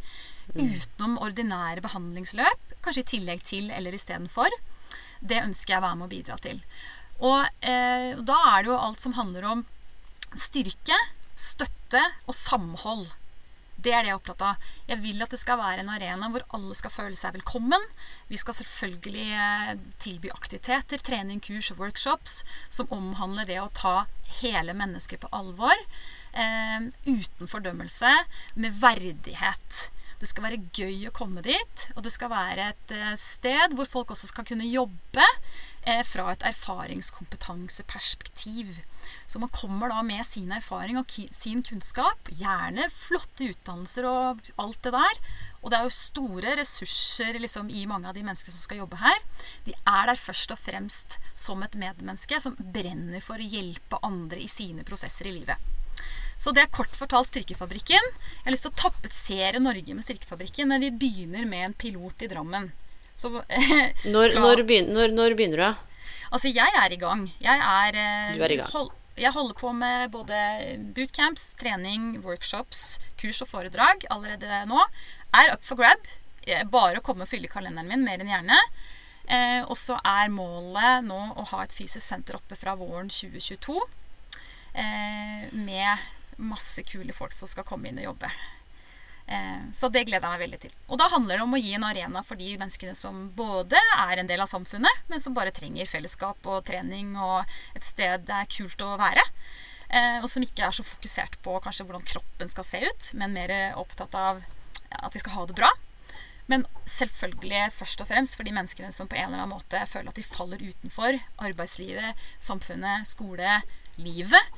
mm. 0.57 0.65
utenom 0.65 1.21
ordinære 1.23 1.85
behandlingsløp, 1.85 2.75
kanskje 2.83 3.05
i 3.05 3.11
tillegg 3.15 3.45
til 3.47 3.71
eller 3.75 3.95
istedenfor, 3.95 4.59
det 5.21 5.43
ønsker 5.45 5.75
jeg 5.77 5.83
å 5.83 5.85
være 5.85 6.01
med 6.01 6.09
å 6.09 6.15
bidra 6.17 6.41
til. 6.43 6.63
Og 7.19 7.47
eh, 7.67 8.15
da 8.19 8.39
er 8.55 8.65
det 8.65 8.71
jo 8.71 8.79
alt 8.79 9.03
som 9.03 9.17
handler 9.19 9.47
om 9.49 9.65
styrke, 10.39 10.99
støtte 11.39 12.03
og 12.27 12.37
samhold. 12.37 13.09
Det 13.79 13.93
er 13.95 14.03
det 14.03 14.11
jeg 14.11 14.17
er 14.17 14.19
opptatt 14.19 14.43
av. 14.43 14.71
Jeg 14.91 14.99
vil 15.05 15.23
at 15.23 15.31
det 15.31 15.39
skal 15.39 15.61
være 15.61 15.85
en 15.85 15.91
arena 15.95 16.29
hvor 16.35 16.43
alle 16.57 16.75
skal 16.75 16.91
føle 16.91 17.19
seg 17.19 17.37
velkommen. 17.37 17.85
Vi 18.27 18.39
skal 18.41 18.57
selvfølgelig 18.59 19.27
eh, 19.39 19.75
tilby 20.03 20.33
aktiviteter, 20.35 21.03
trening, 21.03 21.39
kurs 21.43 21.71
og 21.75 21.85
workshops 21.85 22.41
som 22.75 22.91
omhandler 22.95 23.47
det 23.47 23.61
å 23.63 23.71
ta 23.71 24.09
hele 24.41 24.75
mennesket 24.75 25.23
på 25.23 25.31
alvor. 25.35 25.87
Eh, 26.35 26.91
uten 27.07 27.51
fordømmelse, 27.51 28.11
med 28.59 28.83
verdighet. 28.83 29.87
Det 30.19 30.27
skal 30.27 30.49
være 30.49 30.65
gøy 30.75 31.07
å 31.07 31.15
komme 31.15 31.45
dit, 31.47 31.85
og 31.95 32.03
det 32.03 32.11
skal 32.11 32.33
være 32.33 32.73
et 32.73 32.95
eh, 32.97 33.15
sted 33.19 33.79
hvor 33.79 33.87
folk 33.87 34.11
også 34.15 34.33
skal 34.33 34.47
kunne 34.49 34.67
jobbe 34.67 35.27
fra 36.07 36.33
et 36.33 36.43
erfaringskompetanseperspektiv. 36.51 38.67
Så 39.27 39.39
man 39.43 39.55
kommer 39.55 39.89
da 39.93 40.03
med 40.05 40.27
sin 40.27 40.53
erfaring 40.53 40.99
og 41.01 41.07
sin 41.35 41.63
kunnskap, 41.65 42.29
gjerne 42.29 42.91
flotte 42.93 43.45
utdannelser 43.53 44.05
og 44.09 44.41
alt 44.61 44.83
det 44.85 44.93
der. 44.97 45.15
Og 45.63 45.71
det 45.71 45.79
er 45.79 45.85
jo 45.89 45.95
store 45.95 46.57
ressurser 46.61 47.33
liksom, 47.43 47.67
i 47.71 47.87
mange 47.91 48.09
av 48.09 48.15
de 48.17 48.27
menneskene 48.27 48.55
som 48.55 48.63
skal 48.63 48.81
jobbe 48.85 48.97
her. 49.01 49.19
De 49.67 49.73
er 49.79 50.05
der 50.11 50.19
først 50.21 50.51
og 50.55 50.61
fremst 50.61 51.11
som 51.35 51.63
et 51.67 51.81
medmenneske 51.81 52.41
som 52.43 52.57
brenner 52.59 53.21
for 53.25 53.37
å 53.37 53.51
hjelpe 53.57 54.05
andre 54.07 54.39
i 54.45 54.49
sine 54.51 54.83
prosesser 54.87 55.27
i 55.31 55.37
livet. 55.41 55.59
Så 56.39 56.53
det 56.55 56.63
er 56.63 56.71
kort 56.71 56.95
fortalt 56.95 57.29
Styrkefabrikken. 57.33 58.05
Jeg 58.15 58.45
har 58.45 58.53
lyst 58.55 58.65
til 58.69 58.75
å 58.75 58.83
tapetsere 58.85 59.59
Norge 59.63 59.95
med 59.95 60.05
Styrkefabrikken, 60.07 60.67
men 60.71 60.85
vi 60.85 60.91
begynner 60.95 61.45
med 61.51 61.63
en 61.67 61.75
pilot 61.75 62.23
i 62.23 62.31
Drammen. 62.31 62.71
Så, 63.19 63.33
når, 64.15 64.37
når, 64.39 64.63
begynner, 64.69 64.95
når, 64.95 65.17
når, 65.17 65.37
begynner, 65.39 65.65
du? 65.65 66.05
Altså, 66.31 66.53
jeg 66.53 66.79
er 66.79 66.95
i 66.95 67.01
gang. 67.01 67.27
Jeg 67.43 67.59
er, 67.59 67.99
eh, 67.99 68.37
du 68.39 68.45
er 68.47 68.55
i 68.55 68.61
gang. 68.61 68.71
Hold, 68.77 68.93
jeg 69.19 69.35
holder 69.35 69.59
på 69.59 69.73
med 69.75 70.13
både 70.15 70.39
bootcamps, 70.95 71.51
trening, 71.59 72.21
workshops, 72.23 73.01
kurs 73.19 73.43
og 73.43 73.51
foredrag 73.51 74.07
allerede 74.15 74.63
nå. 74.71 74.85
Er 75.35 75.55
up 75.57 75.65
for 75.67 75.81
grab. 75.81 76.07
Bare 76.73 77.01
å 77.01 77.05
komme 77.05 77.27
og 77.27 77.29
fylle 77.29 77.51
kalenderen 77.51 77.91
min 77.91 78.07
mer 78.07 78.23
enn 78.23 78.31
gjerne. 78.31 78.61
Eh, 79.29 79.61
og 79.67 79.77
så 79.77 79.99
er 80.07 80.31
målet 80.33 81.05
nå 81.05 81.19
å 81.37 81.45
ha 81.51 81.65
et 81.65 81.75
fysisk 81.75 82.01
senter 82.05 82.39
oppe 82.39 82.57
fra 82.57 82.77
våren 82.79 83.11
2022. 83.13 83.77
Eh, 84.73 85.51
med 85.53 86.07
masse 86.39 86.85
kule 86.87 87.13
folk 87.13 87.35
som 87.35 87.51
skal 87.51 87.67
komme 87.69 87.91
inn 87.91 88.01
og 88.01 88.13
jobbe. 88.13 88.31
Eh, 89.29 89.65
så 89.77 89.91
det 89.93 90.07
gleder 90.09 90.25
jeg 90.25 90.35
meg 90.35 90.45
veldig 90.47 90.61
til. 90.63 90.75
Og 90.89 91.01
da 91.01 91.09
handler 91.13 91.37
det 91.37 91.45
om 91.45 91.57
å 91.57 91.61
gi 91.61 91.75
en 91.77 91.85
arena 91.85 92.23
for 92.25 92.41
de 92.41 92.55
menneskene 92.57 92.95
som 92.97 93.27
både 93.37 93.81
er 93.99 94.21
en 94.21 94.31
del 94.31 94.41
av 94.41 94.49
samfunnet, 94.49 95.03
men 95.11 95.21
som 95.21 95.37
bare 95.37 95.53
trenger 95.55 95.91
fellesskap 95.91 96.49
og 96.49 96.65
trening 96.69 97.13
og 97.17 97.43
et 97.77 97.85
sted 97.85 98.25
det 98.29 98.39
er 98.39 98.53
kult 98.55 98.85
å 98.85 98.95
være. 99.01 99.25
Eh, 99.89 100.17
og 100.23 100.29
som 100.33 100.45
ikke 100.45 100.65
er 100.65 100.77
så 100.77 100.85
fokusert 100.85 101.37
på 101.45 101.59
kanskje 101.65 101.85
hvordan 101.89 102.09
kroppen 102.09 102.53
skal 102.53 102.67
se 102.67 102.81
ut, 102.85 103.13
men 103.21 103.37
mer 103.37 103.53
opptatt 103.81 104.17
av 104.17 104.41
at 104.89 105.13
vi 105.13 105.21
skal 105.21 105.37
ha 105.37 105.47
det 105.49 105.59
bra. 105.61 105.71
Men 106.49 106.65
selvfølgelig 106.89 107.67
først 107.77 108.01
og 108.01 108.09
fremst 108.09 108.39
for 108.39 108.49
de 108.49 108.55
menneskene 108.57 108.89
som 108.97 109.09
på 109.09 109.19
en 109.19 109.29
eller 109.29 109.43
annen 109.43 109.53
måte 109.53 109.83
føler 109.91 110.09
at 110.09 110.17
de 110.17 110.25
faller 110.25 110.63
utenfor 110.65 111.19
arbeidslivet, 111.45 112.17
samfunnet, 112.41 113.05
skole, 113.11 113.59
livet. 114.01 114.55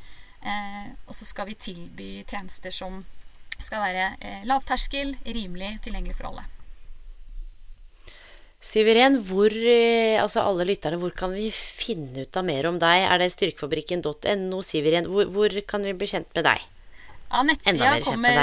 Eh, 0.46 0.92
og 1.08 1.16
så 1.18 1.26
skal 1.26 1.50
vi 1.50 1.58
tilby 1.58 2.12
tjenester 2.22 2.70
som 2.74 3.02
skal 3.64 3.84
være 3.84 4.08
eh, 4.20 4.40
lavterskel, 4.48 5.14
rimelig, 5.26 5.76
tilgjengelig 5.84 6.16
for 6.18 6.30
alle. 6.30 6.46
Siveren, 8.60 9.16
hvor, 9.24 9.48
eh, 9.48 10.20
altså 10.20 10.42
alle 10.44 10.66
lytterne, 10.68 10.98
hvor 11.00 11.14
kan 11.16 11.32
vi 11.32 11.48
finne 11.54 12.26
ut 12.26 12.36
av 12.36 12.44
mer 12.44 12.68
om 12.68 12.76
deg? 12.80 13.06
Er 13.06 13.22
det 13.22 13.30
styrkefabrikken.no, 13.32 14.60
Siveren, 14.66 15.08
Hvor, 15.08 15.30
hvor, 15.32 15.56
kan 15.66 15.86
vi 15.86 15.96
bli 15.96 16.10
kjent 16.10 16.28
med 16.36 16.44
deg? 16.44 16.68
Ja, 17.30 17.44
nettsida 17.46 17.92
kommer 18.02 18.34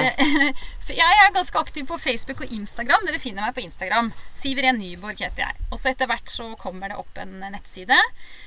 Jeg 1.01 1.21
er 1.21 1.33
ganske 1.35 1.59
aktiv 1.59 1.85
på 1.89 1.99
Facebook 1.99 2.41
og 2.45 2.51
Instagram. 2.55 3.05
Dere 3.05 3.19
finner 3.19 3.43
meg 3.43 3.53
på 3.53 3.65
Instagram. 3.65 4.13
Siveren 4.33 4.79
Nyborg 4.79 5.19
heter 5.19 5.43
jeg. 5.43 5.65
Og 5.69 5.77
så 5.77 5.91
etter 5.91 6.09
hvert 6.09 6.31
så 6.31 6.53
kommer 6.57 6.93
det 6.93 7.01
opp 7.01 7.19
en 7.21 7.41
nettside 7.43 7.99
Eh, 7.99 8.46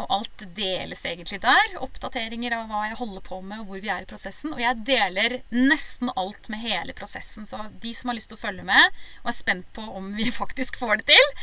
og 0.00 0.06
alt 0.14 0.44
deles 0.56 1.02
egentlig 1.08 1.40
der. 1.42 1.74
Oppdateringer 1.82 2.54
av 2.56 2.70
hva 2.70 2.84
jeg 2.86 2.98
holder 3.00 3.24
på 3.26 3.40
med, 3.42 3.62
og 3.62 3.70
hvor 3.70 3.82
vi 3.82 3.90
er 3.92 4.04
i 4.04 4.08
prosessen. 4.08 4.54
Og 4.54 4.62
jeg 4.62 4.84
deler 4.86 5.38
nesten 5.52 6.12
alt 6.14 6.50
med 6.52 6.62
hele 6.62 6.94
prosessen. 6.96 7.48
Så 7.48 7.58
de 7.82 7.92
som 7.96 8.12
har 8.12 8.18
lyst 8.18 8.30
til 8.32 8.38
å 8.38 8.44
følge 8.44 8.66
med, 8.66 9.00
og 9.24 9.32
er 9.32 9.36
spent 9.36 9.68
på 9.76 9.84
om 9.98 10.12
vi 10.18 10.30
faktisk 10.42 10.78
får 10.80 11.02
det 11.02 11.10
til, 11.12 11.36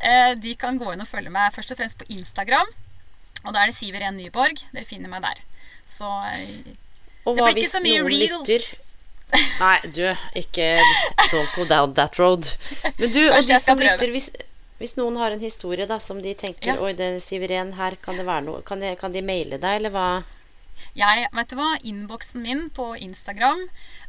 eh, 0.00 0.32
de 0.36 0.54
kan 0.60 0.80
gå 0.80 0.92
inn 0.92 1.04
og 1.04 1.10
følge 1.10 1.32
meg 1.34 1.54
først 1.56 1.74
og 1.74 1.80
fremst 1.80 2.00
på 2.00 2.08
Instagram. 2.12 2.70
Og 3.44 3.52
da 3.52 3.62
er 3.62 3.72
det 3.72 3.76
Siver 3.76 4.04
N. 4.04 4.18
Nyborg. 4.20 4.60
Dere 4.72 4.88
finner 4.88 5.12
meg 5.12 5.24
der. 5.24 5.44
Så 5.88 6.08
eh, 6.32 6.74
det 7.24 7.38
blir 7.40 7.60
ikke 7.60 7.76
så 7.76 7.84
mye 7.84 8.02
reels. 8.04 8.34
Lytter? 8.48 8.72
Nei, 9.34 9.78
du, 9.90 10.04
ikke 10.38 10.66
Don't 11.32 11.54
go 11.56 11.64
down 11.66 11.94
that 11.96 12.18
road. 12.20 12.46
Men 13.00 13.10
du, 13.10 13.22
og 13.32 13.40
de 13.48 13.58
som 13.60 13.80
lytter 13.80 14.12
hvis 14.14 14.30
hvis 14.84 14.98
noen 15.00 15.16
har 15.16 15.32
en 15.32 15.40
historie 15.40 15.88
da, 15.88 15.96
som 16.02 16.20
de 16.20 16.36
tenker 16.36 16.74
ja. 16.74 16.78
Oi, 16.84 16.92
det 16.98 17.16
Siveren, 17.24 17.72
her 17.78 17.96
kan 18.04 18.20
det 18.20 18.28
være 18.28 18.44
noe 18.50 18.64
Kan 18.68 18.84
de, 18.84 18.92
kan 19.00 19.14
de 19.14 19.24
maile 19.24 19.56
deg, 19.56 19.80
eller 19.80 19.94
hva? 19.94 20.08
Jeg, 20.94 21.28
vet 21.34 21.50
du 21.50 21.56
hva, 21.58 21.72
Innboksen 21.86 22.42
min 22.44 22.66
på 22.74 22.92
Instagram 23.00 23.64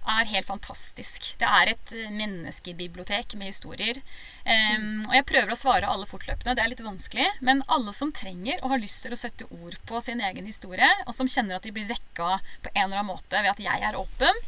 er 0.05 0.27
helt 0.29 0.45
fantastisk. 0.45 1.31
Det 1.41 1.47
er 1.49 1.71
et 1.71 1.93
eh, 1.97 2.11
menneskebibliotek 2.13 3.33
med 3.39 3.49
historier. 3.49 3.97
Um, 4.45 5.01
og 5.07 5.15
jeg 5.17 5.25
prøver 5.31 5.53
å 5.53 5.57
svare 5.57 5.89
alle 5.89 6.05
fortløpende. 6.09 6.53
Det 6.53 6.61
er 6.61 6.69
litt 6.69 6.83
vanskelig. 6.85 7.25
Men 7.45 7.63
alle 7.73 7.93
som 7.97 8.13
trenger 8.13 8.61
og 8.61 8.75
har 8.75 8.83
lyst 8.83 9.01
til 9.05 9.15
å 9.15 9.19
sette 9.19 9.49
ord 9.49 9.79
på 9.89 10.01
sin 10.05 10.21
egen 10.21 10.45
historie, 10.49 10.89
og 11.07 11.17
som 11.17 11.29
kjenner 11.29 11.57
at 11.57 11.65
de 11.65 11.73
blir 11.73 11.89
vekka 11.89 12.37
på 12.37 12.73
en 12.75 12.83
eller 12.85 13.01
annen 13.01 13.13
måte 13.15 13.41
ved 13.41 13.55
at 13.55 13.65
jeg 13.65 13.85
er 13.89 13.97
åpen, 13.97 14.45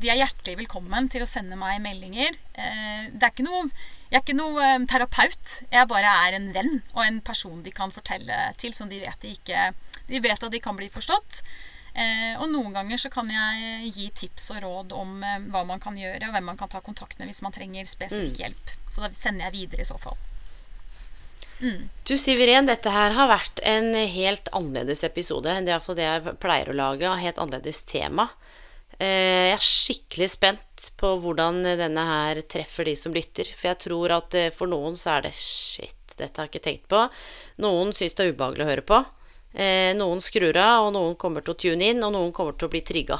de 0.00 0.10
er 0.10 0.22
hjertelig 0.22 0.62
velkommen 0.64 1.08
til 1.12 1.24
å 1.24 1.28
sende 1.28 1.58
meg 1.60 1.80
meldinger. 1.84 2.36
Uh, 2.56 3.10
det 3.12 3.22
er 3.22 3.32
ikke 3.32 3.46
noe 3.46 3.66
jeg 4.10 4.18
er 4.18 4.24
ikke 4.24 4.34
noe 4.34 4.70
um, 4.74 4.86
terapeut. 4.90 5.50
Jeg 5.70 5.86
bare 5.90 6.12
er 6.26 6.34
en 6.34 6.48
venn 6.54 6.80
og 6.96 7.02
en 7.04 7.20
person 7.22 7.60
de 7.62 7.70
kan 7.70 7.92
fortelle 7.94 8.38
til, 8.58 8.74
som 8.74 8.88
de 8.90 8.98
vet 8.98 9.22
de 9.22 9.36
ikke 9.36 9.68
De 10.10 10.18
vet 10.18 10.42
at 10.42 10.50
de 10.50 10.58
kan 10.62 10.74
bli 10.74 10.88
forstått. 10.90 11.44
Eh, 11.90 12.34
og 12.38 12.46
noen 12.50 12.74
ganger 12.74 12.98
så 13.02 13.10
kan 13.10 13.30
jeg 13.30 13.90
gi 13.94 14.08
tips 14.22 14.50
og 14.54 14.60
råd 14.62 14.92
om 14.94 15.22
eh, 15.26 15.46
hva 15.50 15.62
man 15.66 15.82
kan 15.82 15.96
gjøre, 15.98 16.28
og 16.28 16.34
hvem 16.34 16.46
man 16.52 16.58
kan 16.58 16.70
ta 16.70 16.80
kontakt 16.82 17.18
med 17.18 17.30
hvis 17.30 17.42
man 17.42 17.54
trenger 17.54 17.86
spesifikk 17.90 18.36
mm. 18.36 18.42
hjelp. 18.44 18.74
Så 18.90 19.02
da 19.02 19.10
sender 19.14 19.48
jeg 19.48 19.56
videre 19.58 19.82
i 19.82 19.88
så 19.88 19.98
fall. 19.98 20.18
Mm. 21.60 21.90
Du 22.08 22.14
Siveren, 22.16 22.66
dette 22.70 22.90
her 22.94 23.14
har 23.14 23.28
vært 23.30 23.60
en 23.68 23.92
helt 23.94 24.48
annerledes 24.56 25.02
episode 25.04 25.50
enn 25.52 25.68
det, 25.68 25.76
det 25.98 26.06
jeg 26.06 26.36
pleier 26.42 26.70
å 26.70 26.78
lage. 26.78 27.14
Helt 27.20 27.42
annerledes 27.42 27.82
tema. 27.90 28.30
Eh, 29.00 29.48
jeg 29.48 29.54
er 29.54 29.64
skikkelig 29.64 30.28
spent 30.28 30.90
på 31.00 31.14
hvordan 31.22 31.62
denne 31.64 32.02
her 32.04 32.42
treffer 32.44 32.84
de 32.84 32.92
som 33.00 33.14
lytter. 33.16 33.48
For 33.56 33.70
jeg 33.70 33.80
tror 33.86 34.16
at 34.18 34.36
eh, 34.36 34.52
for 34.52 34.68
noen 34.68 34.98
så 35.00 35.16
er 35.16 35.28
det 35.28 35.32
shit, 35.36 35.96
dette 36.18 36.36
har 36.36 36.48
jeg 36.48 36.52
ikke 36.52 36.66
tenkt 36.66 36.90
på. 36.92 37.06
Noen 37.64 37.94
syns 37.96 38.16
det 38.18 38.26
er 38.26 38.34
ubehagelig 38.34 38.66
å 38.66 38.70
høre 38.74 38.86
på. 38.90 39.00
Eh, 39.56 39.96
noen 39.96 40.20
skrur 40.22 40.56
av, 40.60 40.90
og 40.90 40.94
noen 40.98 41.16
kommer 41.20 41.46
til 41.46 41.56
å 41.56 41.60
tune 41.64 41.90
inn, 41.94 42.04
og 42.04 42.12
noen 42.12 42.34
kommer 42.36 42.58
til 42.58 42.68
å 42.68 42.74
bli 42.74 42.84
trigga. 42.84 43.16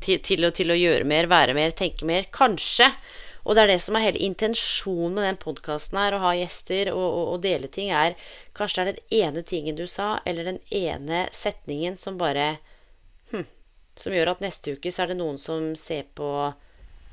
Til, 0.00 0.18
til, 0.24 0.48
til, 0.56 0.72
å 0.72 0.80
gjøre 0.80 1.04
mer, 1.08 1.28
være 1.28 1.52
mer, 1.56 1.76
tenke 1.76 2.08
mer. 2.08 2.24
Kanskje. 2.32 2.88
Og 3.44 3.54
det 3.54 3.66
er 3.66 3.74
det 3.74 3.80
som 3.84 3.96
er 3.98 4.06
hele 4.06 4.24
intensjonen 4.24 5.18
med 5.18 5.28
den 5.28 5.40
podkasten 5.40 6.00
her, 6.00 6.16
å 6.16 6.22
ha 6.24 6.32
gjester 6.38 6.94
og, 6.94 7.04
og, 7.04 7.24
og, 7.34 7.42
dele 7.44 7.68
ting, 7.68 7.92
er 7.92 8.16
Kanskje 8.56 8.86
det 8.88 8.94
er 8.94 8.96
den 8.96 9.18
ene 9.20 9.44
tingen 9.44 9.76
du 9.76 9.84
sa, 9.84 10.14
eller 10.24 10.48
den 10.48 10.62
ene 10.72 11.26
setningen 11.28 12.00
som 12.00 12.16
bare 12.16 12.54
som 13.98 14.14
gjør 14.14 14.34
at 14.34 14.42
neste 14.44 14.74
uke 14.74 14.92
så 14.92 15.04
er 15.04 15.12
det 15.12 15.20
noen 15.20 15.38
som 15.40 15.72
ser 15.78 16.06
på 16.18 16.28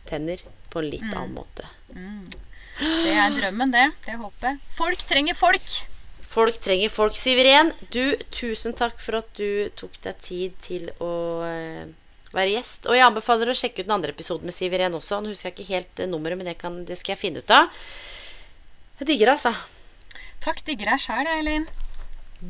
tenner 0.09 0.41
på 0.71 0.81
en 0.81 0.89
litt 0.89 1.05
mm. 1.05 1.13
annen 1.13 1.35
måte. 1.35 1.67
Mm. 1.93 2.25
Det 2.81 3.13
er 3.13 3.33
drømmen, 3.35 3.73
det. 3.73 3.87
Det 4.05 4.13
er 4.15 4.21
håpet. 4.21 4.61
Folk 4.73 5.03
trenger 5.09 5.37
folk. 5.37 5.73
Folk 6.31 6.57
trenger 6.63 6.89
folk. 6.89 7.17
Siveren, 7.19 7.73
du, 7.91 8.15
tusen 8.31 8.73
takk 8.77 9.01
for 9.03 9.19
at 9.19 9.27
du 9.37 9.67
tok 9.77 9.97
deg 10.05 10.21
tid 10.23 10.55
til 10.63 10.87
å 11.03 11.11
eh, 11.43 11.83
være 12.31 12.55
gjest. 12.55 12.87
Og 12.87 12.95
jeg 12.95 13.05
anbefaler 13.05 13.51
å 13.51 13.57
sjekke 13.57 13.83
ut 13.83 13.89
den 13.89 13.97
andre 13.97 14.15
episoden 14.15 14.47
med 14.47 14.55
Siveren 14.55 14.95
også. 14.97 15.19
Nå 15.19 15.33
husker 15.33 15.51
jeg 15.51 15.57
ikke 15.57 15.73
helt 15.75 16.01
eh, 16.01 16.09
nummeret, 16.09 16.39
men 16.39 16.47
det, 16.47 16.55
kan, 16.61 16.79
det 16.87 16.97
skal 17.01 17.17
jeg 17.17 17.23
finne 17.25 17.43
ut 17.43 17.53
av. 17.53 17.69
Jeg 19.01 19.11
digger 19.11 19.33
det, 19.33 19.37
altså. 19.37 19.53
Takk, 20.41 20.63
digger 20.65 20.93
deg 20.93 21.03
sjæl, 21.03 21.29
Eileen. 21.35 21.67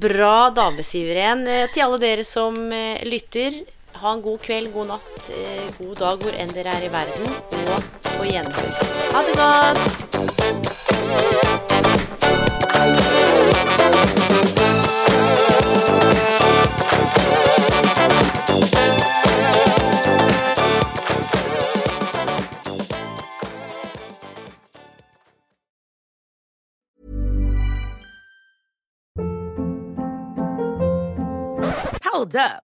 Bra 0.06 0.52
dame, 0.56 0.86
Siveren. 0.86 1.44
Eh, 1.50 1.66
til 1.74 1.88
alle 1.88 2.00
dere 2.06 2.28
som 2.28 2.62
lytter, 3.10 3.64
ha 3.94 4.14
en 4.14 4.22
god 4.22 4.40
kveld, 4.40 4.74
god 4.74 4.88
natt, 4.88 5.30
eh, 5.30 5.68
god 5.78 5.96
dag 5.96 6.18
hvor 6.24 6.34
enn 6.38 6.54
dere 6.56 6.70
er 6.78 6.88
i 6.88 6.92
verden. 6.92 7.28
Og 7.76 7.84
på 8.18 8.24
gjenhør. 8.30 8.72
Ha 9.12 9.20
det 9.28 9.36
godt! 9.38 10.12
Hold 32.04 32.36
up. 32.36 32.71